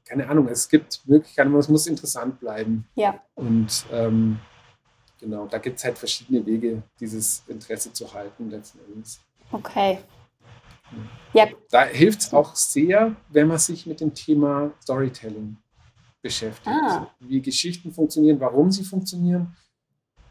keine 0.06 0.28
Ahnung, 0.28 0.48
es 0.48 0.68
gibt 0.68 1.02
Möglichkeiten, 1.06 1.50
aber 1.50 1.60
es 1.60 1.70
muss 1.70 1.86
interessant 1.86 2.40
bleiben. 2.40 2.86
Ja. 2.96 3.22
Und 3.36 3.86
ähm, 3.92 4.40
genau, 5.20 5.48
da 5.48 5.58
gibt 5.58 5.78
es 5.78 5.84
halt 5.84 5.98
verschiedene 5.98 6.46
Wege, 6.46 6.82
dieses 7.00 7.44
Interesse 7.48 7.92
zu 7.94 8.14
halten 8.14 8.50
letzten 8.50 8.80
Endes. 8.92 9.20
Okay. 9.52 10.00
Ja. 11.34 11.48
Da 11.70 11.86
hilft 11.86 12.22
es 12.22 12.34
auch 12.34 12.56
sehr, 12.56 13.16
wenn 13.30 13.48
man 13.48 13.60
sich 13.60 13.86
mit 13.86 14.02
dem 14.02 14.14
Thema 14.14 14.72
Storytelling 14.82 15.58
beschäftigt. 16.22 16.68
Ah. 16.68 17.08
Wie 17.20 17.42
Geschichten 17.42 17.92
funktionieren, 17.92 18.40
warum 18.40 18.72
sie 18.72 18.84
funktionieren 18.84 19.56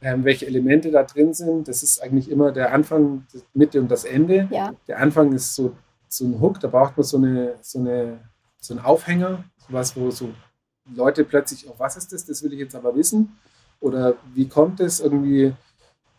ähm, 0.01 0.25
welche 0.25 0.47
Elemente 0.47 0.91
da 0.91 1.03
drin 1.03 1.35
sind. 1.35 1.69
Das 1.69 1.83
ist 1.83 2.03
eigentlich 2.03 2.31
immer 2.31 2.53
der 2.53 2.73
Anfang, 2.73 3.27
die 3.33 3.43
Mitte 3.55 3.81
und 3.81 3.91
das 3.91 4.05
Ende. 4.05 4.49
Ja. 4.51 4.73
Der 4.87 4.99
Anfang 5.01 5.33
ist 5.33 5.55
so, 5.55 5.77
so 6.09 6.25
ein 6.25 6.41
Hook, 6.41 6.61
da 6.61 6.69
braucht 6.69 6.97
man 6.97 7.05
so, 7.05 7.17
eine, 7.17 7.57
so, 7.63 7.79
eine, 7.79 8.21
so 8.61 8.75
einen 8.75 8.85
Aufhänger, 8.85 9.45
was, 9.69 9.97
wo 9.97 10.11
so 10.11 10.31
Leute 10.95 11.25
plötzlich, 11.25 11.69
oh, 11.69 11.75
was 11.79 11.97
ist 11.97 12.13
das, 12.13 12.25
das 12.25 12.43
will 12.43 12.53
ich 12.53 12.61
jetzt 12.61 12.75
aber 12.75 12.95
wissen. 12.95 13.37
Oder 13.81 14.17
wie 14.35 14.49
kommt 14.49 14.81
es 14.81 15.01
irgendwie, 15.01 15.55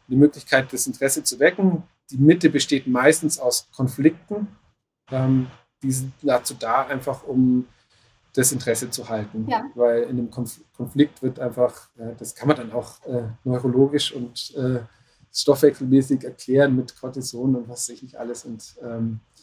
die 0.10 0.16
Möglichkeit, 0.16 0.74
das 0.74 0.88
Interesse 0.88 1.24
zu 1.24 1.40
wecken. 1.40 1.84
Die 2.10 2.18
Mitte 2.18 2.50
besteht 2.50 2.88
meistens 2.88 3.40
aus 3.40 3.70
Konflikten. 3.72 4.48
Ähm, 5.12 5.48
die 5.82 5.92
sind 5.92 6.14
dazu 6.22 6.56
da, 6.56 6.88
einfach 6.88 7.24
um 7.24 7.68
das 8.34 8.52
Interesse 8.52 8.90
zu 8.90 9.08
halten. 9.08 9.48
Ja. 9.48 9.64
Weil 9.76 10.04
in 10.04 10.10
einem 10.10 10.32
Konflikt 10.32 11.22
wird 11.22 11.40
einfach, 11.40 11.90
äh, 11.98 12.16
das 12.18 12.36
kann 12.36 12.48
man 12.48 12.58
dann 12.58 12.72
auch 12.72 13.04
äh, 13.06 13.24
neurologisch 13.44 14.12
und 14.12 14.56
äh, 14.56 14.80
stoffwechselmäßig 15.32 16.24
erklären 16.24 16.76
mit 16.76 17.00
Cortison 17.00 17.56
und 17.56 17.70
was 17.70 17.88
weiß 17.88 17.90
ich 17.90 18.04
nicht 18.04 18.16
alles. 18.16 18.46
Und 18.46 18.76
ähm, 18.82 19.20
äh, 19.38 19.39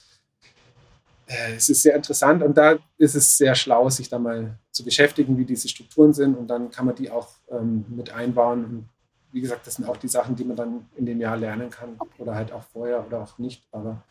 es 1.27 1.68
ist 1.68 1.83
sehr 1.83 1.97
interessant 1.97 2.43
und 2.43 2.57
da 2.57 2.77
ist 2.99 3.14
es 3.14 3.37
sehr 3.37 3.55
schlau, 3.55 3.89
sich 3.91 4.09
da 4.09 4.18
mal 4.18 4.59
zu 4.70 4.85
beschäftigen, 4.85 5.37
wie 5.39 5.45
diese 5.45 5.68
Strukturen 5.68 6.12
sind 6.12 6.37
und 6.37 6.47
dann 6.49 6.70
kann 6.70 6.87
man 6.87 6.95
die 6.95 7.11
auch 7.11 7.29
ähm, 7.51 7.85
mit 7.89 8.12
einbauen. 8.12 8.64
Und 8.64 8.89
wie 9.33 9.41
gesagt, 9.41 9.66
das 9.66 9.74
sind 9.74 9.89
auch 9.89 9.97
die 9.97 10.09
Sachen, 10.09 10.37
die 10.37 10.45
man 10.45 10.57
dann 10.57 10.87
in 10.97 11.05
dem 11.05 11.20
Jahr 11.20 11.37
lernen 11.37 11.70
kann 11.70 11.99
oder 12.18 12.35
halt 12.35 12.53
auch 12.53 12.62
vorher 12.72 13.05
oder 13.05 13.22
auch 13.22 13.39
nicht. 13.39 13.64
Aber 13.72 14.03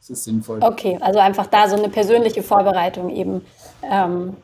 es 0.00 0.10
ist 0.10 0.24
sinnvoll. 0.24 0.58
Okay, 0.62 0.98
also 1.00 1.18
einfach 1.18 1.46
da 1.46 1.68
so 1.68 1.76
eine 1.76 1.88
persönliche 1.88 2.42
Vorbereitung 2.42 3.10
eben. 3.10 3.44
Ähm, 3.82 4.36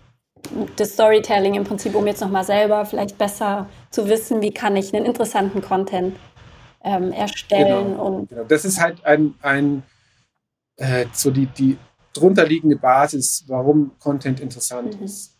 das 0.76 0.92
Storytelling 0.92 1.54
im 1.54 1.64
Prinzip, 1.64 1.94
um 1.94 2.06
jetzt 2.06 2.20
nochmal 2.20 2.44
selber 2.44 2.84
vielleicht 2.84 3.18
besser 3.18 3.66
zu 3.90 4.08
wissen, 4.08 4.40
wie 4.42 4.52
kann 4.52 4.76
ich 4.76 4.94
einen 4.94 5.04
interessanten 5.04 5.60
Content 5.60 6.16
ähm, 6.82 7.12
erstellen. 7.12 7.92
Genau, 7.92 8.04
und 8.04 8.28
genau. 8.28 8.44
Das 8.44 8.64
ist 8.64 8.80
halt 8.80 9.04
ein, 9.04 9.34
ein 9.42 9.82
äh, 10.76 11.06
so 11.12 11.30
die, 11.30 11.46
die 11.46 11.78
drunterliegende 12.20 12.76
Basis, 12.76 13.44
warum 13.46 13.92
Content 13.98 14.40
interessant 14.40 14.98
mhm. 14.98 15.04
ist. 15.04 15.36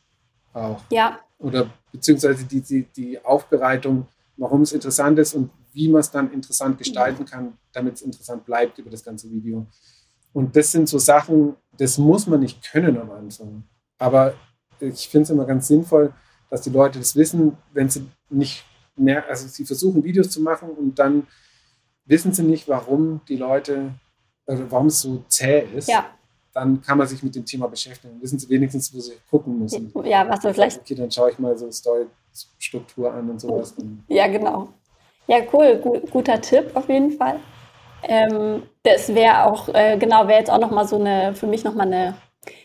Auch. 0.52 0.82
Ja. 0.90 1.20
Oder 1.38 1.70
beziehungsweise 1.92 2.44
die, 2.44 2.60
die, 2.60 2.82
die 2.84 3.24
Aufbereitung, 3.24 4.06
warum 4.36 4.62
es 4.62 4.72
interessant 4.72 5.18
ist 5.18 5.34
und 5.34 5.50
wie 5.72 5.88
man 5.88 6.00
es 6.00 6.10
dann 6.10 6.32
interessant 6.32 6.78
gestalten 6.78 7.22
mhm. 7.22 7.26
kann, 7.26 7.58
damit 7.72 7.94
es 7.96 8.02
interessant 8.02 8.44
bleibt 8.46 8.78
über 8.78 8.90
das 8.90 9.04
ganze 9.04 9.30
Video. 9.30 9.66
Und 10.32 10.56
das 10.56 10.72
sind 10.72 10.88
so 10.88 10.98
Sachen, 10.98 11.56
das 11.78 11.98
muss 11.98 12.26
man 12.26 12.40
nicht 12.40 12.70
können 12.70 12.98
am 12.98 13.10
Anfang. 13.10 13.64
Aber 13.98 14.34
ich 14.80 15.08
finde 15.08 15.24
es 15.24 15.30
immer 15.30 15.46
ganz 15.46 15.68
sinnvoll, 15.68 16.12
dass 16.50 16.62
die 16.62 16.70
Leute 16.70 16.98
das 16.98 17.16
wissen, 17.16 17.56
wenn 17.72 17.88
sie 17.88 18.06
nicht 18.28 18.64
mehr, 18.96 19.28
also 19.28 19.48
sie 19.48 19.64
versuchen 19.64 20.04
Videos 20.04 20.30
zu 20.30 20.40
machen 20.40 20.70
und 20.70 20.98
dann 20.98 21.26
wissen 22.04 22.32
sie 22.32 22.42
nicht, 22.42 22.68
warum 22.68 23.20
die 23.28 23.36
Leute, 23.36 23.94
also 24.46 24.70
warum 24.70 24.86
es 24.86 25.00
so 25.00 25.24
zäh 25.28 25.66
ist. 25.74 25.88
Ja. 25.88 26.06
Dann 26.56 26.80
kann 26.80 26.96
man 26.96 27.06
sich 27.06 27.22
mit 27.22 27.34
dem 27.34 27.44
Thema 27.44 27.68
beschäftigen. 27.68 28.14
Dann 28.14 28.22
wissen 28.22 28.38
sie 28.38 28.48
wenigstens, 28.48 28.94
wo 28.94 28.98
sie 28.98 29.12
gucken 29.30 29.58
müssen. 29.58 29.92
Ja, 30.04 30.26
was 30.26 30.42
wir 30.42 30.54
vielleicht. 30.54 30.80
Okay, 30.80 30.94
dann 30.94 31.10
schaue 31.10 31.30
ich 31.30 31.38
mal 31.38 31.54
so 31.58 31.70
Story-Struktur 31.70 33.12
an 33.12 33.28
und 33.28 33.38
sowas. 33.38 33.74
Ja, 34.08 34.26
genau. 34.26 34.68
Ja, 35.26 35.40
cool. 35.52 35.76
Guter 36.10 36.40
Tipp 36.40 36.70
auf 36.72 36.88
jeden 36.88 37.10
Fall. 37.10 37.40
Ähm, 38.04 38.62
das 38.84 39.14
wäre 39.14 39.44
auch, 39.44 39.68
äh, 39.74 39.98
genau, 39.98 40.28
wäre 40.28 40.38
jetzt 40.38 40.50
auch 40.50 40.58
nochmal 40.58 40.88
so 40.88 40.98
eine, 40.98 41.34
für 41.34 41.46
mich 41.46 41.62
nochmal 41.62 41.88
eine, 41.88 42.16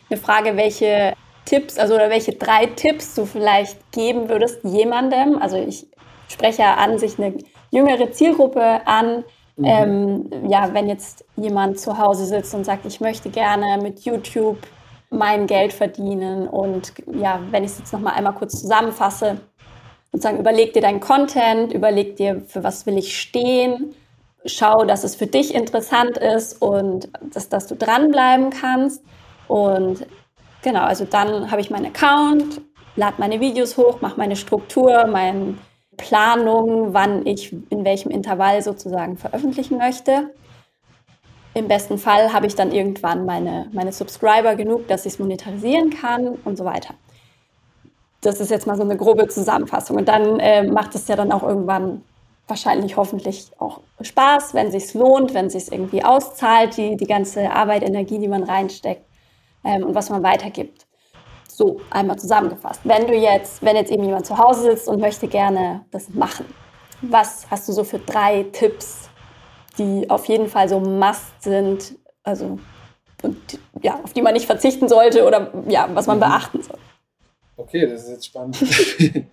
eine 0.10 0.18
Frage, 0.18 0.56
welche 0.56 1.12
Tipps, 1.44 1.78
also 1.78 1.96
oder 1.96 2.10
welche 2.10 2.32
drei 2.32 2.68
Tipps 2.68 3.14
du 3.16 3.26
vielleicht 3.26 3.92
geben 3.92 4.30
würdest 4.30 4.64
jemandem, 4.64 5.38
also 5.42 5.58
ich 5.58 5.88
spreche 6.30 6.62
ja 6.62 6.76
an 6.76 6.98
sich 6.98 7.20
eine 7.20 7.34
jüngere 7.72 8.14
Zielgruppe 8.14 8.88
an, 8.88 9.26
mhm. 9.58 9.66
ähm, 9.66 10.50
ja, 10.50 10.74
wenn 10.74 10.88
jetzt 10.88 11.26
jemand 11.36 11.80
zu 11.80 11.98
Hause 11.98 12.26
sitzt 12.26 12.54
und 12.54 12.66
sagt, 12.66 12.86
ich 12.86 13.02
möchte 13.02 13.30
gerne 13.30 13.82
mit 13.82 14.02
YouTube 14.02 14.58
mein 15.10 15.46
Geld 15.46 15.74
verdienen 15.74 16.48
und 16.48 16.94
ja, 17.14 17.42
wenn 17.52 17.64
ich 17.64 17.72
es 17.72 17.80
jetzt 17.80 17.94
nochmal 17.94 18.14
einmal 18.14 18.34
kurz 18.34 18.60
zusammenfasse, 18.60 19.42
sozusagen 20.12 20.40
überleg 20.40 20.74
dir 20.74 20.82
deinen 20.82 21.02
Content, 21.02 21.74
überleg 21.74 22.16
dir, 22.16 22.42
für 22.48 22.64
was 22.64 22.86
will 22.86 22.98
ich 22.98 23.20
stehen, 23.20 23.94
schau, 24.46 24.86
dass 24.86 25.04
es 25.04 25.16
für 25.16 25.28
dich 25.28 25.54
interessant 25.54 26.18
ist 26.18 26.62
und 26.62 27.10
dass, 27.34 27.50
dass 27.50 27.68
du 27.68 27.76
dranbleiben 27.76 28.50
kannst. 28.50 29.04
Und 29.48 30.06
genau, 30.62 30.82
also 30.82 31.06
dann 31.06 31.52
habe 31.52 31.62
ich 31.62 31.70
meinen 31.70 31.88
Account, 31.88 32.62
lade 32.96 33.16
meine 33.18 33.40
Videos 33.40 33.78
hoch, 33.78 34.02
mache 34.02 34.18
meine 34.18 34.36
Struktur, 34.36 35.08
meine 35.08 35.56
Planung, 35.98 36.94
wann 36.94 37.26
ich 37.26 37.54
in 37.70 37.84
welchem 37.84 38.12
Intervall 38.12 38.62
sozusagen 38.62 39.18
veröffentlichen 39.18 39.78
möchte. 39.78 40.32
Im 41.54 41.68
besten 41.68 41.98
Fall 41.98 42.32
habe 42.32 42.48
ich 42.48 42.56
dann 42.56 42.72
irgendwann 42.72 43.26
meine, 43.26 43.68
meine 43.74 43.92
Subscriber 43.92 44.56
genug, 44.56 44.88
dass 44.88 45.06
ich 45.06 45.14
es 45.14 45.20
monetarisieren 45.20 45.90
kann 45.90 46.38
und 46.46 46.58
so 46.58 46.64
weiter. 46.64 46.94
Das 48.22 48.40
ist 48.40 48.52
jetzt 48.52 48.68
mal 48.68 48.78
so 48.78 48.84
eine 48.84 48.96
grobe 48.96 49.28
Zusammenfassung. 49.28 49.98
Und 49.98 50.08
dann 50.08 50.40
äh, 50.40 50.64
macht 50.64 50.96
es 50.96 51.08
ja 51.08 51.16
dann 51.16 51.32
auch 51.32 51.44
irgendwann 51.44 52.04
wahrscheinlich 52.48 52.96
hoffentlich 52.96 53.52
auch 53.60 53.82
Spaß, 54.00 54.54
wenn 54.54 54.68
es 54.68 54.74
sich 54.74 54.94
lohnt, 54.94 55.34
wenn 55.34 55.48
es 55.48 55.54
sich 55.54 55.72
irgendwie 55.72 56.04
auszahlt, 56.04 56.78
die, 56.78 56.96
die 56.96 57.08
ganze 57.08 57.52
Arbeit, 57.52 57.84
Energie, 57.84 58.20
die 58.20 58.28
man 58.28 58.44
reinsteckt 58.44 59.06
ähm, 59.64 59.84
und 59.84 59.96
was 59.96 60.10
man 60.10 60.24
weitergibt. 60.24 60.86
So, 61.58 61.82
einmal 61.90 62.18
zusammengefasst. 62.18 62.82
Wenn 62.84 63.08
du 63.08 63.14
jetzt, 63.14 63.62
wenn 63.62 63.76
jetzt 63.76 63.92
eben 63.92 64.04
jemand 64.04 64.26
zu 64.26 64.38
Hause 64.38 64.64
sitzt 64.64 64.88
und 64.88 65.00
möchte 65.00 65.28
gerne 65.28 65.86
das 65.92 66.10
machen, 66.10 66.46
was 67.02 67.50
hast 67.50 67.68
du 67.68 67.74
so 67.74 67.84
für 67.84 68.00
drei 68.00 68.44
Tipps, 68.52 69.10
die 69.78 70.10
auf 70.10 70.26
jeden 70.26 70.48
Fall 70.48 70.70
so 70.70 70.80
Must 70.80 71.42
sind, 71.42 71.96
also 72.24 72.60
und 73.22 73.60
ja, 73.82 74.00
auf 74.04 74.14
die 74.14 74.22
man 74.22 74.34
nicht 74.34 74.46
verzichten 74.46 74.88
sollte 74.88 75.26
oder 75.26 75.52
ja, 75.68 75.90
was 75.94 76.08
man 76.08 76.18
mhm. 76.18 76.22
beachten 76.22 76.64
soll? 76.64 76.80
Okay, 77.58 77.88
das 77.88 78.04
ist 78.04 78.10
jetzt 78.10 78.26
spannend. 78.26 78.58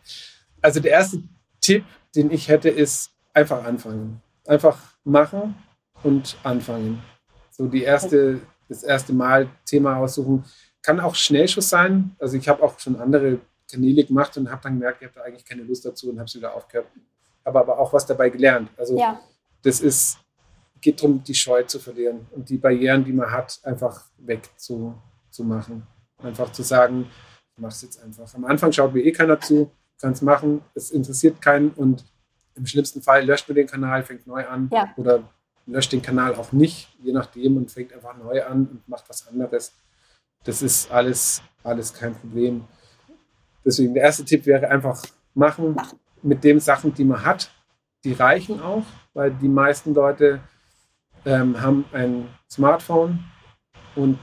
also 0.62 0.80
der 0.80 0.92
erste 0.92 1.22
Tipp, 1.60 1.84
den 2.14 2.30
ich 2.30 2.48
hätte, 2.48 2.68
ist 2.68 3.10
einfach 3.32 3.64
anfangen. 3.64 4.20
Einfach 4.46 4.78
machen 5.04 5.54
und 6.02 6.36
anfangen. 6.42 7.02
So 7.50 7.66
die 7.66 7.82
erste, 7.82 8.40
das 8.68 8.82
erste 8.82 9.12
Mal 9.12 9.48
Thema 9.64 9.96
aussuchen. 9.96 10.44
Kann 10.89 11.01
auch 11.01 11.14
Schnellschuss 11.14 11.68
sein. 11.68 12.16
Also 12.18 12.39
ich 12.39 12.49
habe 12.49 12.62
auch 12.62 12.78
schon 12.78 12.99
andere 12.99 13.41
Kanäle 13.70 14.05
gemacht 14.05 14.34
und 14.39 14.51
habe 14.51 14.62
dann 14.62 14.78
gemerkt, 14.78 15.03
ich 15.03 15.09
habe 15.09 15.18
da 15.18 15.24
eigentlich 15.24 15.45
keine 15.45 15.62
Lust 15.62 15.84
dazu 15.84 16.09
und 16.09 16.16
habe 16.16 16.24
es 16.24 16.34
wieder 16.34 16.55
aufgehört. 16.55 16.86
Habe 17.45 17.61
aber 17.61 17.78
auch 17.78 17.93
was 17.93 18.07
dabei 18.07 18.30
gelernt. 18.30 18.70
Also 18.74 18.99
ja. 18.99 19.20
das 19.62 19.80
ist, 19.80 20.16
geht 20.80 20.99
darum, 20.99 21.22
die 21.22 21.34
Scheu 21.34 21.62
zu 21.64 21.78
verlieren 21.78 22.26
und 22.30 22.49
die 22.49 22.57
Barrieren, 22.57 23.05
die 23.05 23.12
man 23.12 23.30
hat, 23.30 23.61
einfach 23.64 24.07
wegzumachen. 24.16 25.86
Einfach 26.22 26.53
zu 26.53 26.62
sagen, 26.62 27.11
ich 27.55 27.61
mache 27.61 27.72
es 27.72 27.82
jetzt 27.82 28.03
einfach. 28.03 28.34
Am 28.34 28.47
Anfang 28.47 28.72
schaut 28.72 28.95
mir 28.95 29.03
eh 29.03 29.12
keiner 29.12 29.39
zu 29.39 29.70
kann 30.01 30.12
es 30.12 30.22
machen, 30.22 30.62
es 30.74 30.91
interessiert 30.91 31.43
keinen 31.43 31.70
und 31.70 32.05
im 32.55 32.66
schlimmsten 32.66 33.03
Fall 33.03 33.26
löscht 33.26 33.49
man 33.49 33.57
den 33.57 33.66
Kanal, 33.66 34.03
fängt 34.05 34.26
neu 34.26 34.47
an 34.47 34.70
ja. 34.72 34.93
oder 34.97 35.28
löscht 35.66 35.93
den 35.93 36.03
Kanal 36.03 36.34
auch 36.36 36.53
nicht, 36.53 36.89
je 37.03 37.12
nachdem 37.12 37.57
und 37.57 37.70
fängt 37.70 37.93
einfach 37.93 38.16
neu 38.16 38.43
an 38.45 38.66
und 38.66 38.89
macht 38.89 39.09
was 39.09 39.28
anderes. 39.28 39.72
Das 40.49 40.62
ist 40.62 40.90
alles, 40.90 41.42
alles 41.62 41.92
kein 41.92 42.14
Problem. 42.14 42.64
Deswegen 43.62 43.92
der 43.92 44.05
erste 44.05 44.24
Tipp 44.24 44.46
wäre 44.46 44.66
einfach 44.66 45.05
machen 45.34 45.76
mit 46.22 46.42
den 46.42 46.59
Sachen, 46.59 46.94
die 46.94 47.05
man 47.05 47.22
hat. 47.22 47.51
Die 48.03 48.14
reichen 48.14 48.59
auch, 48.62 48.84
weil 49.12 49.30
die 49.30 49.49
meisten 49.49 49.92
Leute 49.92 50.40
ähm, 51.26 51.61
haben 51.61 51.84
ein 51.92 52.30
Smartphone 52.51 53.22
und 53.94 54.18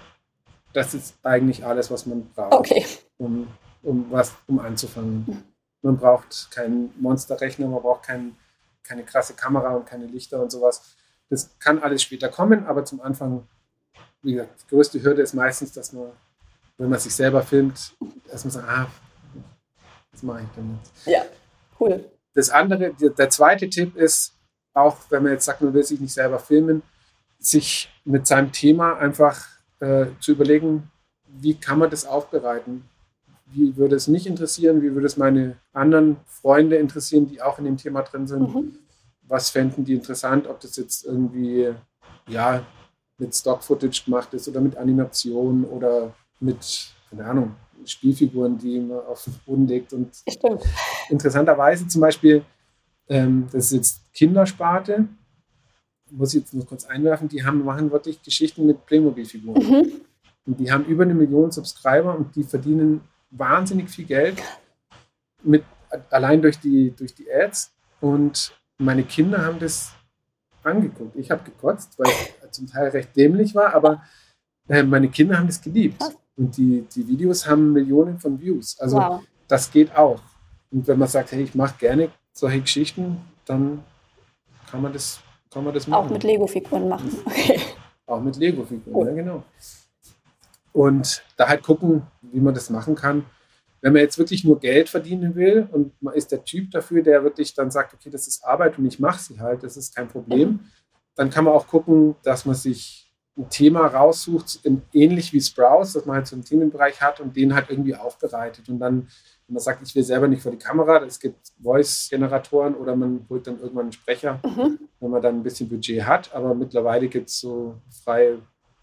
das 0.73 0.95
ist 0.95 1.15
eigentlich 1.21 1.63
alles, 1.63 1.91
was 1.91 2.07
man 2.07 2.28
braucht, 2.34 2.53
okay. 2.53 2.84
um, 3.17 3.47
um 3.84 4.07
was 4.09 4.34
um 4.47 4.57
anzufangen. 4.57 5.43
Man 5.84 5.95
braucht 5.95 6.49
keinen 6.49 6.91
Monsterrechner, 6.99 7.67
man 7.67 7.84
braucht 7.84 8.01
kein, 8.01 8.36
keine 8.82 9.03
krasse 9.03 9.36
Kamera 9.36 9.76
und 9.76 9.86
keine 9.86 10.07
Lichter 10.07 10.41
und 10.41 10.51
sowas. 10.51 10.95
Das 11.30 11.55
kann 11.59 11.84
alles 11.84 12.01
später 12.01 12.30
kommen, 12.30 12.65
aber 12.65 12.84
zum 12.84 12.99
Anfang, 13.01 13.47
wie 14.26 14.34
gesagt, 14.34 14.63
die 14.63 14.76
größte 14.76 15.01
Hürde 15.01 15.21
ist 15.21 15.34
meistens, 15.34 15.71
dass 15.71 15.93
man, 15.93 16.11
wenn 16.78 16.89
man 16.89 16.99
sich 16.99 17.13
selber 17.13 17.41
filmt, 17.41 17.95
erstmal 18.30 18.51
sagt, 18.51 18.67
ah, 18.67 18.88
was 20.11 20.23
mache 20.23 20.41
ich 20.41 20.49
denn 20.55 20.78
jetzt? 20.78 21.07
Ja, 21.07 21.26
cool. 21.80 22.05
Das 22.34 22.49
andere, 22.49 22.93
der 22.93 23.30
zweite 23.30 23.69
Tipp 23.69 23.95
ist, 23.95 24.34
auch 24.73 24.97
wenn 25.09 25.23
man 25.23 25.32
jetzt 25.34 25.45
sagt, 25.45 25.61
man 25.61 25.73
will 25.73 25.84
sich 25.84 25.99
nicht 25.99 26.13
selber 26.13 26.39
filmen, 26.39 26.82
sich 27.39 27.89
mit 28.03 28.28
seinem 28.28 28.51
Thema 28.51 28.97
einfach 28.97 29.45
äh, 29.80 30.07
zu 30.19 30.34
überlegen, 30.34 30.91
wie 31.28 31.55
kann 31.55 31.80
man 31.80 31.89
das 31.89 32.05
aufbereiten? 32.05 32.89
wie 33.45 33.76
würde 33.78 33.95
es 33.95 34.07
mich 34.07 34.28
interessieren, 34.28 34.82
wie 34.82 34.93
würde 34.93 35.07
es 35.07 35.17
meine 35.17 35.57
anderen 35.73 36.17
Freunde 36.26 36.78
interessieren, 36.78 37.28
die 37.28 37.41
auch 37.41 37.59
in 37.59 37.65
dem 37.65 37.78
Thema 37.78 38.01
drin 38.01 38.28
sind. 38.28 38.53
Mhm. 38.53 38.76
Was 39.23 39.49
fänden 39.49 39.86
die 39.86 39.93
interessant, 39.93 40.47
ob 40.47 40.59
das 40.59 40.76
jetzt 40.78 41.05
irgendwie 41.05 41.73
ja, 42.28 42.63
mit 43.18 43.36
Stock-Footage 43.36 44.03
gemacht 44.05 44.34
ist 44.34 44.47
oder 44.47 44.61
mit 44.61 44.76
Animation 44.76 45.63
oder 45.66 46.13
mit, 46.39 46.93
keine 47.09 47.26
Ahnung, 47.26 47.55
Spielfiguren, 47.86 48.57
die 48.57 48.80
man 48.80 48.99
auf 48.99 49.24
den 49.24 49.34
Boden 49.45 49.68
legt. 49.68 49.93
Und 49.93 50.16
Stimmt. 50.30 50.61
interessanterweise 51.09 51.88
zum 51.88 52.01
Beispiel, 52.01 52.43
ähm, 53.07 53.47
das 53.51 53.66
ist 53.66 53.72
jetzt 53.72 54.13
Kindersparte, 54.13 55.07
muss 56.11 56.34
ich 56.34 56.41
jetzt 56.41 56.53
noch 56.53 56.66
kurz 56.66 56.86
einwerfen, 56.86 57.28
die 57.28 57.43
haben, 57.43 57.63
machen 57.63 57.91
wirklich 57.91 58.22
Geschichten 58.22 58.66
mit 58.66 58.86
Playmobil-Figuren. 58.86 59.63
Mhm. 59.63 59.91
Und 60.45 60.59
die 60.59 60.72
haben 60.72 60.86
über 60.86 61.03
eine 61.03 61.16
Million 61.16 61.51
Subscriber 61.51 62.16
und 62.16 62.36
die 62.36 62.43
verdienen 62.43 63.01
wahnsinnig 63.32 63.89
viel 63.89 64.05
Geld 64.05 64.41
mit, 65.43 65.63
allein 66.09 66.41
durch 66.41 66.59
die, 66.59 66.91
durch 66.91 67.13
die 67.16 67.32
Ads. 67.32 67.72
Und 67.99 68.53
meine 68.78 69.03
Kinder 69.03 69.43
haben 69.43 69.59
das 69.59 69.91
angeguckt. 70.66 71.16
Ich 71.16 71.32
habe 71.32 71.43
gekotzt, 71.43 71.97
weil 71.97 72.11
ich 72.11 72.51
zum 72.51 72.68
Teil 72.68 72.89
recht 72.89 73.16
dämlich 73.16 73.55
war, 73.55 73.74
aber 73.74 74.03
äh, 74.68 74.84
meine 74.84 75.09
Kinder 75.09 75.38
haben 75.38 75.47
das 75.47 75.61
geliebt. 75.61 76.01
Und 76.38 76.57
die, 76.57 76.86
die 76.93 77.07
Videos 77.07 77.47
haben 77.47 77.72
Millionen 77.72 78.20
von 78.20 78.39
Views. 78.39 78.80
Also 78.80 78.97
wow. 78.97 79.22
das 79.47 79.72
geht 79.72 79.95
auch. 79.95 80.20
Und 80.72 80.88
wenn 80.88 80.99
man 80.99 81.07
sagt, 81.07 81.32
hey, 81.32 81.43
ich 81.43 81.55
mache 81.55 81.76
gerne 81.80 82.09
solche 82.34 82.61
Geschichten, 82.61 83.22
dann 83.45 83.84
kann 84.70 84.82
man 84.82 84.91
das, 84.91 85.22
kann 85.51 85.63
man 85.63 85.74
das 85.74 85.88
machen. 85.88 86.05
Auch 86.05 86.11
mit 86.11 86.24
Lego-Figuren 86.24 86.89
machen. 86.89 87.09
Okay. 87.26 87.59
Auch 88.07 88.22
mit 88.22 88.36
Lego-Figuren, 88.36 88.95
oh. 88.95 89.05
ja 89.05 89.13
genau 89.13 89.43
und 90.76 91.24
da 91.38 91.47
halt 91.47 91.63
gucken, 91.63 92.03
wie 92.22 92.41
man 92.41 92.53
das 92.53 92.70
machen 92.70 92.95
kann. 92.95 93.26
Wenn 93.86 93.93
man 93.93 94.01
jetzt 94.01 94.17
wirklich 94.17 94.43
nur 94.43 94.59
Geld 94.59 94.89
verdienen 94.89 95.36
will 95.36 95.69
und 95.71 95.93
man 96.01 96.15
ist 96.15 96.31
der 96.31 96.43
Typ 96.43 96.71
dafür, 96.71 97.03
der 97.03 97.23
wirklich 97.23 97.53
dann 97.53 97.69
sagt, 97.69 97.93
okay, 97.93 98.09
das 98.09 98.25
ist 98.25 98.43
Arbeit 98.43 98.79
und 98.79 98.86
ich 98.88 98.99
mache 98.99 99.19
sie 99.19 99.39
halt, 99.39 99.61
das 99.61 99.77
ist 99.77 99.95
kein 99.95 100.07
Problem, 100.07 100.61
dann 101.13 101.29
kann 101.29 101.43
man 101.45 101.53
auch 101.53 101.67
gucken, 101.67 102.15
dass 102.23 102.47
man 102.47 102.55
sich 102.55 103.13
ein 103.38 103.47
Thema 103.47 103.86
raussucht, 103.86 104.59
ähnlich 104.91 105.33
wie 105.33 105.39
Sprouse, 105.39 105.93
dass 105.93 106.07
man 106.07 106.15
halt 106.15 106.25
so 106.25 106.36
einen 106.36 106.43
Themenbereich 106.43 106.99
hat 106.99 107.19
und 107.19 107.36
den 107.36 107.53
halt 107.53 107.69
irgendwie 107.69 107.93
aufbereitet. 107.93 108.67
Und 108.69 108.79
dann, 108.79 109.07
wenn 109.45 109.53
man 109.53 109.61
sagt, 109.61 109.88
ich 109.88 109.93
will 109.93 110.03
selber 110.03 110.27
nicht 110.27 110.41
vor 110.41 110.51
die 110.51 110.57
Kamera, 110.57 111.03
es 111.03 111.19
gibt 111.19 111.51
Voice-Generatoren 111.61 112.73
oder 112.73 112.95
man 112.95 113.27
holt 113.29 113.45
dann 113.45 113.59
irgendwann 113.59 113.83
einen 113.83 113.91
Sprecher, 113.91 114.39
mhm. 114.43 114.79
wenn 114.99 115.11
man 115.11 115.21
dann 115.21 115.36
ein 115.36 115.43
bisschen 115.43 115.69
Budget 115.69 116.03
hat. 116.07 116.33
Aber 116.33 116.55
mittlerweile 116.55 117.07
gibt 117.07 117.29
es 117.29 117.39
so 117.39 117.75
freie 118.03 118.39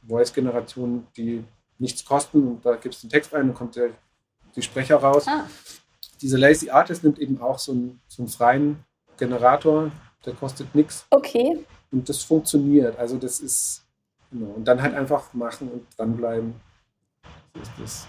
Voice-Generationen, 0.06 1.08
die 1.16 1.42
nichts 1.78 2.04
kosten 2.04 2.46
und 2.46 2.64
da 2.64 2.76
gibst 2.76 3.02
du 3.02 3.08
den 3.08 3.10
Text 3.10 3.34
ein 3.34 3.48
und 3.48 3.54
kommt 3.54 3.74
der, 3.74 3.90
die 4.54 4.62
Sprecher 4.62 4.96
raus. 4.96 5.26
Ah. 5.26 5.46
Dieser 6.20 6.38
Lazy 6.38 6.70
Artist 6.70 7.02
nimmt 7.02 7.18
eben 7.18 7.40
auch 7.40 7.58
so 7.58 7.72
einen, 7.72 8.00
so 8.08 8.22
einen 8.22 8.28
freien 8.28 8.84
Generator, 9.16 9.90
der 10.24 10.34
kostet 10.34 10.74
nichts. 10.74 11.06
Okay. 11.10 11.64
Und 11.90 12.08
das 12.08 12.22
funktioniert. 12.22 12.98
Also 12.98 13.18
das 13.18 13.40
ist, 13.40 13.82
genau. 14.30 14.52
Und 14.52 14.64
dann 14.64 14.80
halt 14.80 14.94
einfach 14.94 15.32
machen 15.34 15.70
und 15.70 15.86
dranbleiben. 15.96 16.54
So 17.54 17.60
ist 17.60 17.72
das. 17.78 18.08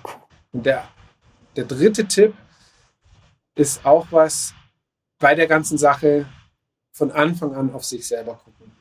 Und 0.51 0.65
der, 0.65 0.87
der 1.55 1.65
dritte 1.65 2.07
Tipp 2.07 2.33
ist 3.55 3.85
auch 3.85 4.07
was 4.11 4.53
bei 5.19 5.35
der 5.35 5.47
ganzen 5.47 5.77
Sache 5.77 6.25
von 6.91 7.11
Anfang 7.11 7.55
an 7.55 7.73
auf 7.73 7.83
sich 7.83 8.07
selber 8.07 8.35
gucken. 8.35 8.71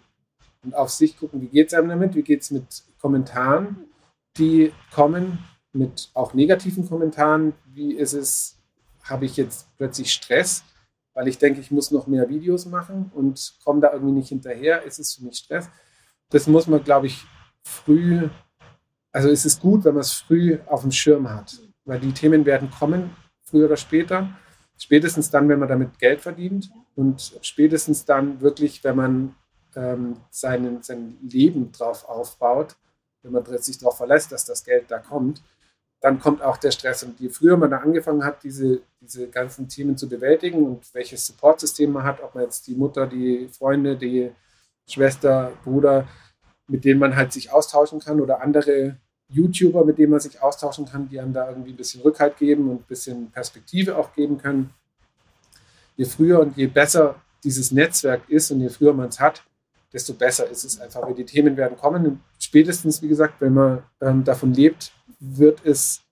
Und 0.64 0.74
auf 0.74 0.90
sich 0.90 1.18
gucken, 1.18 1.40
wie 1.40 1.48
geht 1.48 1.68
es 1.68 1.74
einem 1.74 1.88
damit, 1.88 2.14
wie 2.14 2.22
geht 2.22 2.42
es 2.42 2.50
mit 2.50 2.64
Kommentaren, 3.00 3.88
die 4.36 4.72
kommen 4.94 5.38
mit 5.72 6.10
auch 6.14 6.34
negativen 6.34 6.88
Kommentaren. 6.88 7.54
Wie 7.66 7.94
ist 7.94 8.12
es, 8.12 8.58
habe 9.04 9.24
ich 9.24 9.36
jetzt 9.36 9.68
plötzlich 9.76 10.12
Stress, 10.12 10.64
weil 11.14 11.28
ich 11.28 11.38
denke, 11.38 11.60
ich 11.60 11.70
muss 11.70 11.90
noch 11.90 12.06
mehr 12.06 12.28
Videos 12.28 12.66
machen 12.66 13.10
und 13.14 13.54
komme 13.64 13.80
da 13.80 13.92
irgendwie 13.92 14.14
nicht 14.14 14.28
hinterher? 14.28 14.82
Ist 14.82 14.98
es 14.98 15.14
für 15.14 15.24
mich 15.24 15.38
Stress? 15.38 15.68
das 16.32 16.46
muss 16.46 16.66
man, 16.66 16.82
glaube 16.82 17.06
ich, 17.06 17.24
früh, 17.62 18.28
also 19.12 19.28
es 19.28 19.44
ist 19.44 19.60
gut, 19.60 19.84
wenn 19.84 19.94
man 19.94 20.00
es 20.00 20.12
früh 20.12 20.58
auf 20.66 20.80
dem 20.80 20.90
Schirm 20.90 21.30
hat, 21.30 21.58
weil 21.84 22.00
die 22.00 22.12
Themen 22.12 22.44
werden 22.46 22.70
kommen, 22.70 23.14
früher 23.42 23.66
oder 23.66 23.76
später. 23.76 24.30
Spätestens 24.78 25.30
dann, 25.30 25.48
wenn 25.48 25.58
man 25.58 25.68
damit 25.68 25.98
Geld 25.98 26.22
verdient 26.22 26.70
und 26.96 27.38
spätestens 27.42 28.04
dann 28.04 28.40
wirklich, 28.40 28.82
wenn 28.82 28.96
man 28.96 29.34
ähm, 29.76 30.16
seinen, 30.30 30.82
sein 30.82 31.18
Leben 31.22 31.70
drauf 31.70 32.08
aufbaut, 32.08 32.76
wenn 33.22 33.32
man 33.32 33.44
sich 33.58 33.78
darauf 33.78 33.98
verlässt, 33.98 34.32
dass 34.32 34.46
das 34.46 34.64
Geld 34.64 34.90
da 34.90 34.98
kommt, 34.98 35.42
dann 36.02 36.18
kommt 36.18 36.42
auch 36.42 36.56
der 36.56 36.72
Stress. 36.72 37.04
Und 37.04 37.18
je 37.20 37.28
früher 37.28 37.56
man 37.56 37.70
da 37.70 37.78
angefangen 37.78 38.24
hat, 38.24 38.42
diese, 38.42 38.80
diese 39.00 39.28
ganzen 39.28 39.68
Themen 39.68 39.96
zu 39.96 40.08
bewältigen 40.08 40.66
und 40.66 40.92
welches 40.94 41.24
Supportsystem 41.26 41.92
man 41.92 42.02
hat, 42.02 42.20
ob 42.20 42.34
man 42.34 42.44
jetzt 42.44 42.66
die 42.66 42.74
Mutter, 42.74 43.06
die 43.06 43.48
Freunde, 43.56 43.96
die 43.96 44.32
Schwester, 44.86 45.52
Bruder, 45.62 46.08
mit 46.66 46.84
denen 46.84 46.98
man 46.98 47.14
halt 47.14 47.32
sich 47.32 47.52
austauschen 47.52 48.00
kann 48.00 48.20
oder 48.20 48.42
andere 48.42 48.96
YouTuber, 49.28 49.84
mit 49.84 49.96
denen 49.96 50.10
man 50.10 50.20
sich 50.20 50.42
austauschen 50.42 50.86
kann, 50.86 51.08
die 51.08 51.20
einem 51.20 51.32
da 51.32 51.48
irgendwie 51.48 51.70
ein 51.70 51.76
bisschen 51.76 52.02
Rückhalt 52.02 52.36
geben 52.36 52.68
und 52.68 52.80
ein 52.80 52.88
bisschen 52.88 53.30
Perspektive 53.30 53.96
auch 53.96 54.12
geben 54.12 54.38
können. 54.38 54.74
Je 55.96 56.04
früher 56.04 56.40
und 56.40 56.56
je 56.56 56.66
besser 56.66 57.14
dieses 57.44 57.70
Netzwerk 57.70 58.28
ist 58.28 58.50
und 58.50 58.60
je 58.60 58.68
früher 58.70 58.92
man 58.92 59.08
es 59.08 59.20
hat, 59.20 59.44
desto 59.92 60.14
besser 60.14 60.48
ist 60.48 60.64
es 60.64 60.80
einfach. 60.80 61.02
Weil 61.02 61.14
die 61.14 61.24
Themen 61.24 61.56
werden 61.56 61.76
kommen. 61.76 62.06
Und 62.06 62.20
spätestens, 62.38 63.02
wie 63.02 63.08
gesagt, 63.08 63.40
wenn 63.40 63.54
man 63.54 63.82
ähm, 64.00 64.24
davon 64.24 64.52
lebt, 64.54 64.92
wird 65.20 65.64
es 65.64 66.02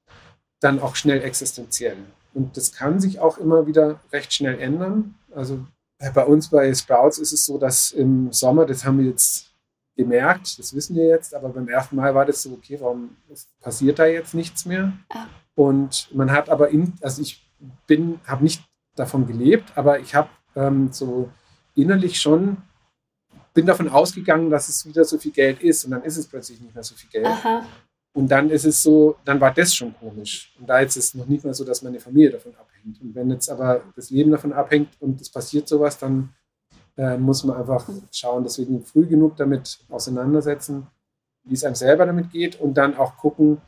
dann 0.60 0.80
auch 0.80 0.96
schnell 0.96 1.22
existenziell. 1.22 1.96
Und 2.34 2.56
das 2.56 2.72
kann 2.72 3.00
sich 3.00 3.18
auch 3.18 3.38
immer 3.38 3.66
wieder 3.66 4.00
recht 4.12 4.32
schnell 4.32 4.60
ändern. 4.60 5.14
Also 5.34 5.64
bei 6.14 6.24
uns 6.24 6.48
bei 6.48 6.72
Sprouts 6.72 7.18
ist 7.18 7.32
es 7.32 7.44
so, 7.44 7.58
dass 7.58 7.92
im 7.92 8.32
Sommer, 8.32 8.64
das 8.66 8.84
haben 8.84 8.98
wir 8.98 9.06
jetzt 9.06 9.50
gemerkt, 9.96 10.58
das 10.58 10.74
wissen 10.74 10.96
wir 10.96 11.06
jetzt, 11.06 11.34
aber 11.34 11.50
beim 11.50 11.68
ersten 11.68 11.96
Mal 11.96 12.14
war 12.14 12.24
das 12.24 12.42
so, 12.42 12.52
okay, 12.52 12.78
warum 12.80 13.16
passiert 13.60 13.98
da 13.98 14.06
jetzt 14.06 14.34
nichts 14.34 14.64
mehr? 14.64 14.92
Ah. 15.10 15.26
Und 15.54 16.08
man 16.14 16.30
hat 16.30 16.48
aber, 16.48 16.70
in, 16.70 16.94
also 17.02 17.20
ich 17.20 17.46
bin, 17.86 18.18
habe 18.26 18.44
nicht 18.44 18.62
davon 18.96 19.26
gelebt, 19.26 19.72
aber 19.76 20.00
ich 20.00 20.14
habe 20.14 20.30
ähm, 20.56 20.90
so 20.90 21.28
innerlich 21.74 22.18
schon 22.20 22.58
bin 23.52 23.66
davon 23.66 23.88
ausgegangen, 23.88 24.50
dass 24.50 24.68
es 24.68 24.86
wieder 24.86 25.04
so 25.04 25.18
viel 25.18 25.32
Geld 25.32 25.62
ist 25.62 25.84
und 25.84 25.92
dann 25.92 26.02
ist 26.02 26.16
es 26.16 26.26
plötzlich 26.26 26.60
nicht 26.60 26.74
mehr 26.74 26.84
so 26.84 26.94
viel 26.94 27.10
Geld. 27.10 27.26
Aha. 27.26 27.66
Und 28.12 28.28
dann 28.28 28.50
ist 28.50 28.64
es 28.64 28.82
so, 28.82 29.16
dann 29.24 29.40
war 29.40 29.54
das 29.54 29.72
schon 29.72 29.94
komisch. 29.96 30.52
Und 30.58 30.68
da 30.68 30.80
ist 30.80 30.96
es 30.96 31.14
noch 31.14 31.26
nicht 31.26 31.44
mal 31.44 31.54
so, 31.54 31.64
dass 31.64 31.82
meine 31.82 32.00
Familie 32.00 32.30
davon 32.30 32.54
abhängt. 32.56 33.00
Und 33.00 33.14
wenn 33.14 33.30
jetzt 33.30 33.48
aber 33.48 33.82
das 33.94 34.10
Leben 34.10 34.32
davon 34.32 34.52
abhängt 34.52 34.90
und 35.00 35.20
es 35.20 35.30
passiert 35.30 35.68
sowas, 35.68 35.96
dann 35.96 36.30
äh, 36.96 37.16
muss 37.16 37.44
man 37.44 37.56
einfach 37.56 37.88
schauen, 38.12 38.42
deswegen 38.42 38.84
früh 38.84 39.06
genug 39.06 39.36
damit 39.36 39.78
auseinandersetzen, 39.88 40.88
wie 41.44 41.54
es 41.54 41.64
einem 41.64 41.76
selber 41.76 42.04
damit 42.04 42.30
geht 42.30 42.60
und 42.60 42.74
dann 42.74 42.96
auch 42.96 43.16
gucken, 43.16 43.58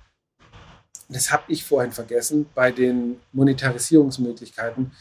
das 1.09 1.31
habe 1.31 1.45
ich 1.49 1.65
vorhin 1.65 1.93
vergessen, 1.93 2.47
bei 2.55 2.73
den 2.73 3.21
Monetarisierungsmöglichkeiten, 3.33 4.93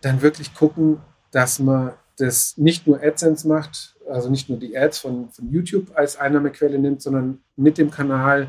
dann 0.00 0.22
wirklich 0.22 0.54
gucken, 0.54 1.00
dass 1.30 1.58
man 1.58 1.92
das 2.18 2.56
nicht 2.56 2.86
nur 2.86 3.02
AdSense 3.02 3.46
macht, 3.46 3.96
also 4.08 4.28
nicht 4.28 4.48
nur 4.48 4.58
die 4.58 4.76
Ads 4.76 4.98
von, 4.98 5.30
von 5.30 5.50
YouTube 5.50 5.90
als 5.94 6.16
Einnahmequelle 6.16 6.78
nimmt, 6.78 7.02
sondern 7.02 7.40
mit 7.56 7.78
dem 7.78 7.90
Kanal 7.90 8.48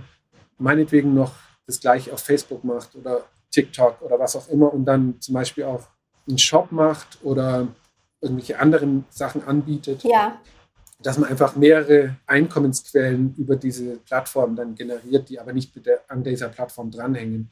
meinetwegen 0.57 1.13
noch 1.13 1.34
das 1.65 1.80
gleiche 1.80 2.11
auf 2.11 2.20
Facebook 2.20 2.63
macht 2.63 2.95
oder 2.95 3.26
TikTok 3.51 4.01
oder 4.01 4.20
was 4.20 4.36
auch 4.36 4.47
immer 4.49 4.74
und 4.74 4.86
dann 4.86 5.20
zum 5.22 5.34
Beispiel 5.34 5.63
auch 5.63 5.88
einen 6.28 6.38
Shop 6.38 6.72
macht 6.72 7.20
oder 7.24 7.67
irgendwelche 8.22 8.59
anderen 8.59 9.05
Sachen 9.09 9.43
anbietet. 9.43 10.03
Ja. 10.03 10.39
Dass 11.01 11.17
man 11.17 11.30
einfach 11.30 11.55
mehrere 11.55 12.17
Einkommensquellen 12.26 13.34
über 13.38 13.55
diese 13.55 13.97
Plattform 13.97 14.55
dann 14.55 14.76
generiert, 14.76 15.30
die 15.30 15.39
aber 15.39 15.53
nicht 15.53 15.74
der, 15.86 16.01
an 16.09 16.24
dieser 16.24 16.49
Plattform 16.49 16.91
dranhängen. 16.91 17.49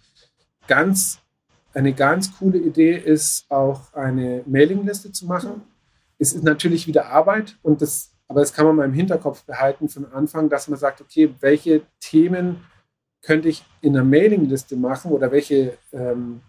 Ganz, 0.67 1.19
eine 1.73 1.93
ganz 1.93 2.37
coole 2.37 2.57
Idee 2.57 2.97
ist 2.97 3.49
auch 3.49 3.93
eine 3.93 4.43
Mailingliste 4.45 5.11
zu 5.13 5.25
machen. 5.27 5.61
Es 6.19 6.33
ist 6.33 6.43
natürlich 6.43 6.87
wieder 6.87 7.07
Arbeit 7.07 7.57
und 7.61 7.81
das, 7.81 8.11
aber 8.27 8.39
das 8.39 8.53
kann 8.53 8.65
man 8.65 8.75
mal 8.75 8.85
im 8.85 8.93
Hinterkopf 8.93 9.43
behalten 9.43 9.89
von 9.89 10.05
Anfang, 10.11 10.49
dass 10.49 10.67
man 10.67 10.79
sagt, 10.79 11.01
okay, 11.01 11.33
welche 11.39 11.81
Themen 11.99 12.65
könnte 13.21 13.49
ich 13.49 13.63
in 13.81 13.95
einer 13.95 14.05
Mailingliste 14.05 14.75
machen 14.75 15.11
oder 15.11 15.31
welche 15.31 15.77
ähm, 15.91 16.41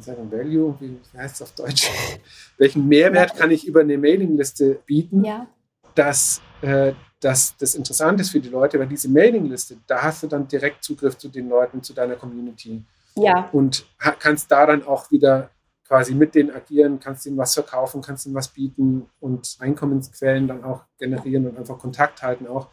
sagen, 0.00 0.30
Value, 0.30 0.76
wie 0.80 0.98
heißt 1.16 1.36
es 1.36 1.42
auf 1.42 1.52
Deutsch? 1.52 1.90
Welchen 2.58 2.86
Mehrwert 2.86 3.36
kann 3.36 3.50
ich 3.50 3.66
über 3.66 3.80
eine 3.80 3.96
Mailingliste 3.98 4.80
bieten, 4.86 5.24
ja. 5.24 5.46
dass, 5.94 6.40
äh, 6.60 6.92
dass 7.20 7.56
das 7.56 7.74
interessant 7.74 8.20
ist 8.20 8.30
für 8.30 8.40
die 8.40 8.48
Leute, 8.48 8.78
weil 8.78 8.88
diese 8.88 9.08
Mailingliste, 9.08 9.78
da 9.86 10.02
hast 10.02 10.22
du 10.22 10.26
dann 10.26 10.46
direkt 10.48 10.84
Zugriff 10.84 11.16
zu 11.16 11.28
den 11.28 11.48
Leuten, 11.48 11.82
zu 11.82 11.92
deiner 11.94 12.16
Community. 12.16 12.84
Ja. 13.16 13.48
Und 13.52 13.86
kannst 14.18 14.50
da 14.50 14.66
dann 14.66 14.86
auch 14.86 15.10
wieder 15.10 15.50
quasi 15.86 16.14
mit 16.14 16.34
denen 16.34 16.50
agieren, 16.50 16.98
kannst 17.00 17.26
ihnen 17.26 17.36
was 17.36 17.54
verkaufen, 17.54 18.02
kannst 18.02 18.26
ihnen 18.26 18.34
was 18.34 18.48
bieten 18.48 19.08
und 19.20 19.56
Einkommensquellen 19.60 20.48
dann 20.48 20.64
auch 20.64 20.82
generieren 20.98 21.46
und 21.46 21.58
einfach 21.58 21.78
Kontakt 21.78 22.22
halten 22.22 22.46
auch. 22.46 22.68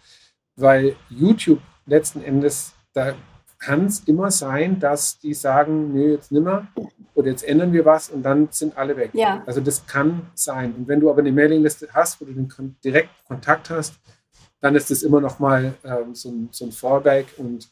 Weil 0.56 0.96
YouTube 1.10 1.60
letzten 1.86 2.24
Endes, 2.24 2.74
da 2.94 3.14
kann 3.60 3.86
es 3.86 4.02
immer 4.02 4.30
sein, 4.32 4.80
dass 4.80 5.20
die 5.20 5.34
sagen, 5.34 5.94
nee, 5.94 6.12
jetzt 6.12 6.32
nimmer 6.32 6.68
oder 7.16 7.30
jetzt 7.30 7.44
ändern 7.44 7.72
wir 7.72 7.86
was 7.86 8.10
und 8.10 8.24
dann 8.24 8.50
sind 8.52 8.78
alle 8.78 8.98
weg. 8.98 9.12
Ja. 9.14 9.44
Also 9.46 9.62
das 9.62 9.86
kann 9.86 10.28
sein. 10.34 10.74
Und 10.76 10.88
wenn 10.88 11.00
du 11.00 11.10
aber 11.10 11.20
eine 11.20 11.32
Mailingliste 11.32 11.88
hast, 11.94 12.20
wo 12.20 12.26
du 12.26 12.34
den 12.34 12.52
direkt 12.84 13.10
Kontakt 13.28 13.70
hast, 13.70 13.96
dann 14.60 14.76
ist 14.76 14.90
das 14.92 15.04
immer 15.04 15.22
noch 15.22 15.40
mal 15.40 15.74
ähm, 15.84 16.16
so, 16.16 16.30
ein, 16.30 16.50
so 16.52 16.66
ein 16.66 16.72
Fallback 16.72 17.28
und 17.38 17.70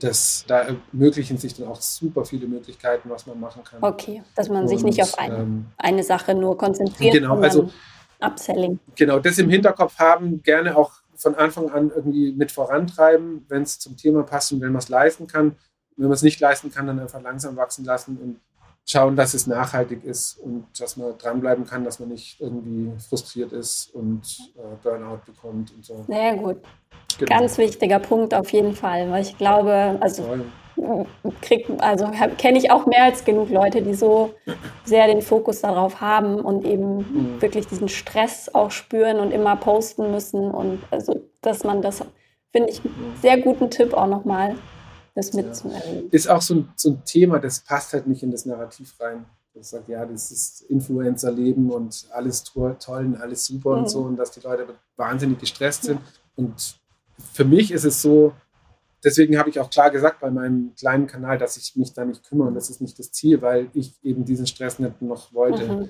das, 0.00 0.44
da 0.46 0.62
ermöglichen 0.62 1.36
sich 1.38 1.54
dann 1.54 1.68
auch 1.68 1.80
super 1.80 2.24
viele 2.24 2.46
Möglichkeiten, 2.46 3.10
was 3.10 3.26
man 3.26 3.38
machen 3.38 3.62
kann. 3.64 3.82
Okay, 3.82 4.22
dass 4.34 4.48
man 4.48 4.62
und, 4.62 4.68
sich 4.68 4.82
nicht 4.82 5.02
auf 5.02 5.18
ein, 5.18 5.32
ähm, 5.32 5.66
eine 5.76 6.02
Sache 6.02 6.34
nur 6.34 6.56
konzentriert. 6.56 7.14
Genau, 7.14 7.38
also 7.38 7.70
Upselling. 8.20 8.78
Genau, 8.96 9.18
das 9.18 9.38
im 9.38 9.50
Hinterkopf 9.50 9.98
haben, 9.98 10.42
gerne 10.42 10.76
auch 10.76 10.92
von 11.14 11.34
Anfang 11.34 11.70
an 11.70 11.90
irgendwie 11.94 12.32
mit 12.32 12.52
vorantreiben, 12.52 13.44
wenn 13.48 13.62
es 13.62 13.78
zum 13.78 13.96
Thema 13.96 14.22
passt 14.22 14.52
und 14.52 14.60
wenn 14.60 14.72
man 14.72 14.78
es 14.78 14.88
leisten 14.88 15.26
kann. 15.26 15.56
Wenn 15.96 16.06
man 16.06 16.14
es 16.14 16.22
nicht 16.22 16.38
leisten 16.38 16.70
kann, 16.70 16.86
dann 16.86 17.00
einfach 17.00 17.20
langsam 17.20 17.56
wachsen 17.56 17.84
lassen 17.84 18.16
und 18.18 18.40
schauen, 18.88 19.16
dass 19.16 19.34
es 19.34 19.46
nachhaltig 19.46 20.02
ist 20.04 20.38
und 20.38 20.66
dass 20.78 20.96
man 20.96 21.16
dranbleiben 21.18 21.66
kann, 21.66 21.84
dass 21.84 22.00
man 22.00 22.08
nicht 22.08 22.40
irgendwie 22.40 22.90
frustriert 23.06 23.52
ist 23.52 23.94
und 23.94 24.22
äh, 24.56 24.60
Burnout 24.82 25.20
bekommt 25.26 25.72
und 25.74 25.84
so. 25.84 26.04
Sehr 26.08 26.36
gut. 26.36 26.56
Genau. 27.18 27.38
Ganz 27.38 27.58
wichtiger 27.58 27.98
Punkt 27.98 28.32
auf 28.32 28.50
jeden 28.52 28.74
Fall, 28.74 29.10
weil 29.10 29.22
ich 29.22 29.36
glaube, 29.36 29.98
also 30.00 30.38
krieg, 31.42 31.66
also 31.78 32.10
kenne 32.38 32.58
ich 32.58 32.70
auch 32.70 32.86
mehr 32.86 33.04
als 33.04 33.24
genug 33.24 33.50
Leute, 33.50 33.82
die 33.82 33.94
so 33.94 34.34
sehr 34.84 35.06
den 35.06 35.20
Fokus 35.20 35.60
darauf 35.60 36.00
haben 36.00 36.36
und 36.36 36.64
eben 36.64 36.98
mhm. 36.98 37.42
wirklich 37.42 37.66
diesen 37.66 37.88
Stress 37.88 38.48
auch 38.54 38.70
spüren 38.70 39.18
und 39.18 39.32
immer 39.32 39.56
posten 39.56 40.10
müssen 40.10 40.50
und 40.50 40.80
also, 40.90 41.20
dass 41.42 41.64
man 41.64 41.82
das 41.82 42.02
finde 42.52 42.70
ich 42.70 42.80
einen 42.84 43.14
sehr 43.20 43.38
guten 43.38 43.70
Tipp 43.70 43.92
auch 43.92 44.06
nochmal 44.06 44.54
das 45.18 45.32
mitzunehmen. 45.32 46.08
Ist 46.10 46.28
auch 46.28 46.42
so 46.42 46.54
ein, 46.54 46.68
so 46.76 46.90
ein 46.90 47.04
Thema, 47.04 47.40
das 47.40 47.60
passt 47.60 47.92
halt 47.92 48.06
nicht 48.06 48.22
in 48.22 48.30
das 48.30 48.46
Narrativ 48.46 48.94
rein. 49.00 49.26
Das 49.52 49.70
sagt, 49.70 49.88
ja, 49.88 50.06
das 50.06 50.30
ist 50.30 50.62
Influencer-Leben 50.62 51.70
und 51.70 52.06
alles 52.12 52.44
toll 52.44 52.76
und 52.86 53.16
alles 53.16 53.44
super 53.44 53.72
mhm. 53.72 53.78
und 53.78 53.90
so 53.90 54.00
und 54.02 54.16
dass 54.16 54.30
die 54.30 54.40
Leute 54.40 54.66
wahnsinnig 54.96 55.40
gestresst 55.40 55.84
sind. 55.84 56.00
Und 56.36 56.78
für 57.34 57.44
mich 57.44 57.72
ist 57.72 57.84
es 57.84 58.00
so, 58.00 58.32
deswegen 59.02 59.36
habe 59.36 59.50
ich 59.50 59.58
auch 59.58 59.70
klar 59.70 59.90
gesagt 59.90 60.20
bei 60.20 60.30
meinem 60.30 60.74
kleinen 60.76 61.08
Kanal, 61.08 61.38
dass 61.38 61.56
ich 61.56 61.74
mich 61.74 61.92
da 61.92 62.04
nicht 62.04 62.22
kümmere 62.22 62.48
und 62.48 62.54
das 62.54 62.70
ist 62.70 62.80
nicht 62.80 62.98
das 63.00 63.10
Ziel, 63.10 63.42
weil 63.42 63.68
ich 63.74 63.94
eben 64.04 64.24
diesen 64.24 64.46
Stress 64.46 64.78
nicht 64.78 65.02
noch 65.02 65.34
wollte. 65.34 65.66
Mhm. 65.66 65.88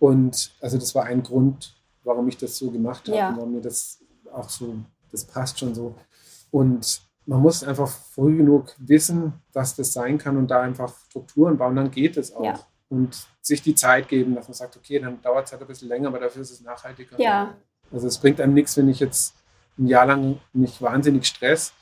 Und 0.00 0.50
also 0.60 0.78
das 0.78 0.94
war 0.96 1.04
ein 1.04 1.22
Grund, 1.22 1.76
warum 2.02 2.26
ich 2.26 2.36
das 2.36 2.58
so 2.58 2.72
gemacht 2.72 3.06
habe 3.06 3.16
ja. 3.16 3.28
und 3.28 3.36
warum 3.36 3.52
mir 3.52 3.60
das 3.60 4.00
auch 4.32 4.48
so, 4.48 4.74
das 5.12 5.24
passt 5.24 5.60
schon 5.60 5.76
so. 5.76 5.94
Und 6.50 7.07
man 7.28 7.42
muss 7.42 7.62
einfach 7.62 7.88
früh 7.88 8.38
genug 8.38 8.74
wissen, 8.78 9.34
was 9.52 9.76
das 9.76 9.92
sein 9.92 10.16
kann 10.16 10.38
und 10.38 10.50
da 10.50 10.62
einfach 10.62 10.94
Strukturen 11.10 11.58
bauen, 11.58 11.76
dann 11.76 11.90
geht 11.90 12.16
es 12.16 12.34
auch. 12.34 12.42
Ja. 12.42 12.58
Und 12.88 13.26
sich 13.42 13.60
die 13.60 13.74
Zeit 13.74 14.08
geben, 14.08 14.34
dass 14.34 14.48
man 14.48 14.54
sagt, 14.54 14.78
okay, 14.78 14.98
dann 14.98 15.20
dauert 15.20 15.44
es 15.44 15.52
halt 15.52 15.60
ein 15.60 15.68
bisschen 15.68 15.88
länger, 15.88 16.08
aber 16.08 16.20
dafür 16.20 16.40
ist 16.40 16.50
es 16.50 16.62
nachhaltiger. 16.62 17.20
Ja. 17.20 17.54
Also 17.92 18.06
es 18.06 18.16
bringt 18.16 18.40
einem 18.40 18.54
nichts, 18.54 18.78
wenn 18.78 18.88
ich 18.88 18.98
jetzt 18.98 19.34
ein 19.78 19.86
Jahr 19.86 20.06
lang 20.06 20.40
mich 20.54 20.80
wahnsinnig 20.80 21.26
stress 21.26 21.74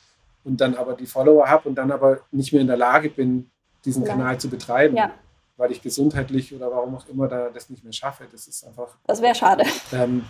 und 0.43 0.61
dann 0.61 0.75
aber 0.75 0.95
die 0.95 1.07
Follower 1.07 1.49
habe 1.49 1.69
und 1.69 1.77
dann 1.77 1.93
aber 1.93 2.23
nicht 2.33 2.53
mehr 2.53 2.61
in 2.61 2.67
der 2.67 2.77
Lage 2.77 3.09
bin, 3.09 3.49
diesen 3.85 4.03
ja. 4.03 4.11
Kanal 4.11 4.39
zu 4.41 4.51
betreiben. 4.51 4.97
Ja. 4.97 5.13
Weil 5.57 5.71
ich 5.71 5.81
gesundheitlich 5.81 6.53
oder 6.57 6.73
warum 6.73 6.97
auch 6.97 7.09
immer 7.09 7.29
da 7.29 7.51
das 7.51 7.71
nicht 7.71 7.85
mehr 7.85 7.93
schaffe. 7.93 8.27
Das 8.31 8.49
ist 8.49 8.67
einfach. 8.67 8.97
Das 9.07 9.23
wäre 9.23 9.35
schade. 9.37 9.63
Ähm, 9.93 10.25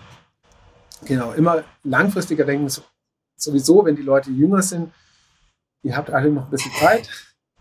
genau, 1.07 1.33
immer 1.33 1.64
langfristiger 1.85 2.45
denken, 2.45 2.69
sowieso, 3.35 3.83
wenn 3.83 3.97
die 3.97 4.03
Leute 4.03 4.31
jünger 4.31 4.61
sind, 4.61 4.93
ihr 5.87 5.97
habt 5.97 6.11
alle 6.11 6.30
noch 6.30 6.45
ein 6.45 6.51
bisschen 6.51 6.72
Zeit. 6.72 7.09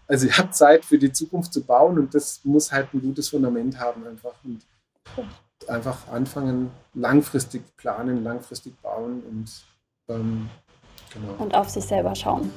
Also 0.07 0.27
ihr 0.27 0.37
habt 0.37 0.55
Zeit 0.55 0.83
für 0.83 0.97
die 0.97 1.11
Zukunft 1.11 1.53
zu 1.53 1.63
bauen 1.63 1.97
und 1.97 2.13
das 2.13 2.41
muss 2.43 2.71
halt 2.71 2.93
ein 2.93 3.01
gutes 3.01 3.29
Fundament 3.29 3.79
haben 3.79 4.05
einfach. 4.05 4.33
Und 4.43 4.61
einfach 5.67 6.07
anfangen, 6.11 6.71
langfristig 6.93 7.63
planen, 7.77 8.23
langfristig 8.23 8.79
bauen 8.81 9.23
und 9.29 9.49
ähm, 10.09 10.49
genau. 11.13 11.33
Und 11.43 11.55
auf 11.55 11.69
sich 11.69 11.85
selber 11.85 12.13
schauen. 12.15 12.51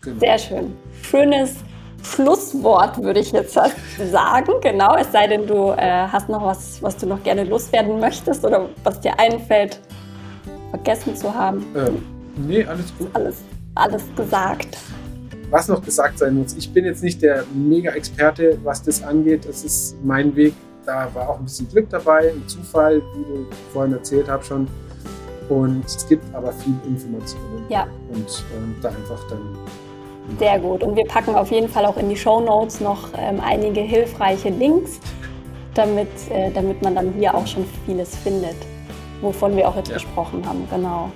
Genau. 0.00 0.20
Sehr 0.20 0.38
schön. 0.38 0.76
Schönes 1.02 1.56
Schlusswort, 2.02 3.02
würde 3.02 3.20
ich 3.20 3.32
jetzt 3.32 3.54
sagen. 3.54 4.52
Genau, 4.60 4.96
es 4.96 5.10
sei 5.10 5.26
denn, 5.26 5.46
du 5.46 5.70
äh, 5.70 6.06
hast 6.08 6.28
noch 6.28 6.44
was, 6.44 6.82
was 6.82 6.96
du 6.96 7.06
noch 7.06 7.22
gerne 7.22 7.44
loswerden 7.44 7.98
möchtest 7.98 8.44
oder 8.44 8.68
was 8.82 9.00
dir 9.00 9.18
einfällt, 9.18 9.80
vergessen 10.70 11.16
zu 11.16 11.34
haben. 11.34 11.64
Ähm, 11.74 12.04
nee, 12.36 12.64
alles 12.64 12.92
gut. 12.98 13.08
Alles, 13.14 13.42
alles 13.74 14.02
gesagt. 14.16 14.78
Was 15.50 15.68
noch 15.68 15.82
gesagt 15.82 16.18
sein 16.18 16.36
muss, 16.36 16.54
ich 16.54 16.72
bin 16.72 16.84
jetzt 16.84 17.02
nicht 17.02 17.22
der 17.22 17.44
Mega-Experte, 17.54 18.58
was 18.64 18.82
das 18.82 19.02
angeht. 19.02 19.46
Das 19.46 19.64
ist 19.64 19.96
mein 20.02 20.34
Weg. 20.34 20.54
Da 20.84 21.08
war 21.14 21.28
auch 21.30 21.38
ein 21.38 21.44
bisschen 21.44 21.68
Glück 21.68 21.88
dabei, 21.90 22.32
ein 22.32 22.46
Zufall, 22.46 23.02
wie 23.16 23.24
du 23.24 23.46
vorhin 23.72 23.92
erzählt 23.92 24.28
hast 24.28 24.46
schon. 24.46 24.66
Und 25.48 25.84
es 25.84 26.06
gibt 26.08 26.24
aber 26.34 26.52
viel 26.52 26.74
Informationen. 26.86 27.64
Ja. 27.68 27.86
Und 28.12 28.44
ähm, 28.56 28.74
da 28.82 28.88
einfach 28.88 29.20
dann 29.28 29.40
sehr 30.38 30.58
gut. 30.58 30.82
Und 30.82 30.96
wir 30.96 31.04
packen 31.04 31.34
auf 31.34 31.50
jeden 31.50 31.68
Fall 31.68 31.84
auch 31.84 31.96
in 31.98 32.08
die 32.08 32.16
Show 32.16 32.40
Notes 32.40 32.80
noch 32.80 33.10
ähm, 33.16 33.40
einige 33.44 33.80
hilfreiche 33.80 34.48
Links, 34.48 34.98
damit, 35.74 36.08
äh, 36.30 36.50
damit 36.50 36.82
man 36.82 36.94
dann 36.94 37.12
hier 37.12 37.34
auch 37.34 37.46
schon 37.46 37.66
vieles 37.84 38.16
findet, 38.16 38.56
wovon 39.20 39.56
wir 39.56 39.68
auch 39.68 39.76
jetzt 39.76 39.88
ja. 39.88 39.94
gesprochen 39.94 40.42
haben. 40.46 40.66
Genau. 40.70 41.10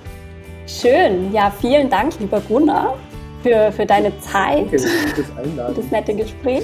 Schön. 0.69 1.33
Ja, 1.33 1.51
vielen 1.59 1.89
Dank, 1.89 2.19
lieber 2.19 2.39
Gunnar, 2.41 2.95
für, 3.41 3.71
für 3.71 3.85
deine 3.85 4.17
Zeit. 4.19 4.71
Danke, 4.71 4.77
das, 4.77 5.75
das 5.75 5.91
nette 5.91 6.13
Gespräch. 6.13 6.63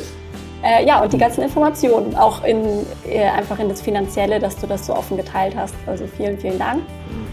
Äh, 0.64 0.86
ja, 0.86 1.02
und 1.02 1.12
die 1.12 1.18
ganzen 1.18 1.42
Informationen, 1.42 2.16
auch 2.16 2.44
in, 2.44 2.86
äh, 3.08 3.24
einfach 3.24 3.60
in 3.60 3.70
das 3.70 3.82
Finanzielle, 3.82 4.40
dass 4.40 4.56
du 4.58 4.68
das 4.68 4.86
so 4.86 4.96
offen 4.96 5.18
geteilt 5.18 5.56
hast. 5.56 5.76
Also 5.86 6.06
vielen, 6.08 6.38
vielen 6.38 6.60
Dank. 6.60 6.80
Mhm. 6.80 7.28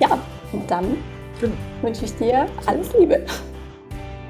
Ja, 0.00 0.18
und 0.52 0.70
dann 0.70 0.96
genau. 1.40 1.54
wünsche 1.82 2.04
ich 2.04 2.14
dir 2.16 2.46
alles 2.66 2.92
Liebe. 2.98 3.24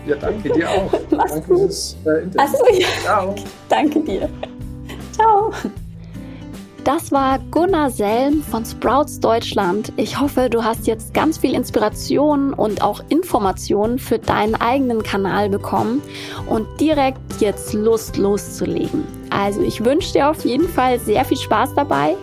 Ja, 0.06 0.16
danke 0.16 0.50
dir 0.50 0.70
auch. 0.70 0.92
Mach's 1.10 1.32
danke 1.32 1.48
gut. 1.48 1.58
Fürs, 1.58 1.96
äh, 2.06 2.22
Interview. 2.22 2.40
Achso, 2.40 2.64
ja. 2.72 2.86
Ciao. 3.02 3.34
Danke 3.68 4.00
dir. 4.00 4.28
Ciao. 5.12 5.52
Das 6.88 7.12
war 7.12 7.38
Gunnar 7.50 7.90
Selm 7.90 8.42
von 8.42 8.64
Sprouts 8.64 9.20
Deutschland. 9.20 9.92
Ich 9.98 10.18
hoffe, 10.18 10.48
du 10.48 10.64
hast 10.64 10.86
jetzt 10.86 11.12
ganz 11.12 11.36
viel 11.36 11.52
Inspiration 11.52 12.54
und 12.54 12.80
auch 12.80 13.02
Informationen 13.10 13.98
für 13.98 14.18
deinen 14.18 14.54
eigenen 14.54 15.02
Kanal 15.02 15.50
bekommen 15.50 16.00
und 16.46 16.66
direkt 16.80 17.20
jetzt 17.40 17.74
Lust 17.74 18.16
loszulegen. 18.16 19.04
Also 19.28 19.60
ich 19.60 19.84
wünsche 19.84 20.14
dir 20.14 20.30
auf 20.30 20.46
jeden 20.46 20.66
Fall 20.66 20.98
sehr 20.98 21.26
viel 21.26 21.36
Spaß 21.36 21.74
dabei 21.74 22.16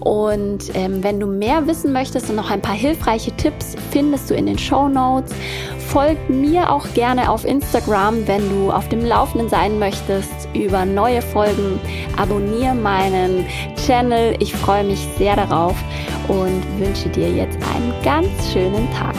und 0.00 0.74
ähm, 0.74 1.02
wenn 1.02 1.18
du 1.18 1.26
mehr 1.26 1.66
wissen 1.66 1.94
möchtest 1.94 2.28
und 2.28 2.36
noch 2.36 2.50
ein 2.50 2.60
paar 2.60 2.74
hilfreiche 2.74 3.34
Tipps 3.38 3.76
findest 3.92 4.28
du 4.28 4.34
in 4.34 4.44
den 4.44 4.58
Show 4.58 4.90
Notes. 4.90 5.32
Folg 5.92 6.30
mir 6.30 6.70
auch 6.70 6.86
gerne 6.94 7.30
auf 7.30 7.44
Instagram, 7.44 8.26
wenn 8.26 8.48
du 8.48 8.72
auf 8.72 8.88
dem 8.88 9.04
Laufenden 9.04 9.50
sein 9.50 9.78
möchtest 9.78 10.48
über 10.54 10.86
neue 10.86 11.20
Folgen. 11.20 11.78
Abonniere 12.16 12.74
meinen 12.74 13.44
Channel. 13.76 14.34
Ich 14.38 14.54
freue 14.54 14.84
mich 14.84 15.06
sehr 15.18 15.36
darauf 15.36 15.76
und 16.28 16.62
wünsche 16.78 17.10
dir 17.10 17.30
jetzt 17.30 17.58
einen 17.74 17.92
ganz 18.02 18.30
schönen 18.54 18.90
Tag. 18.94 19.14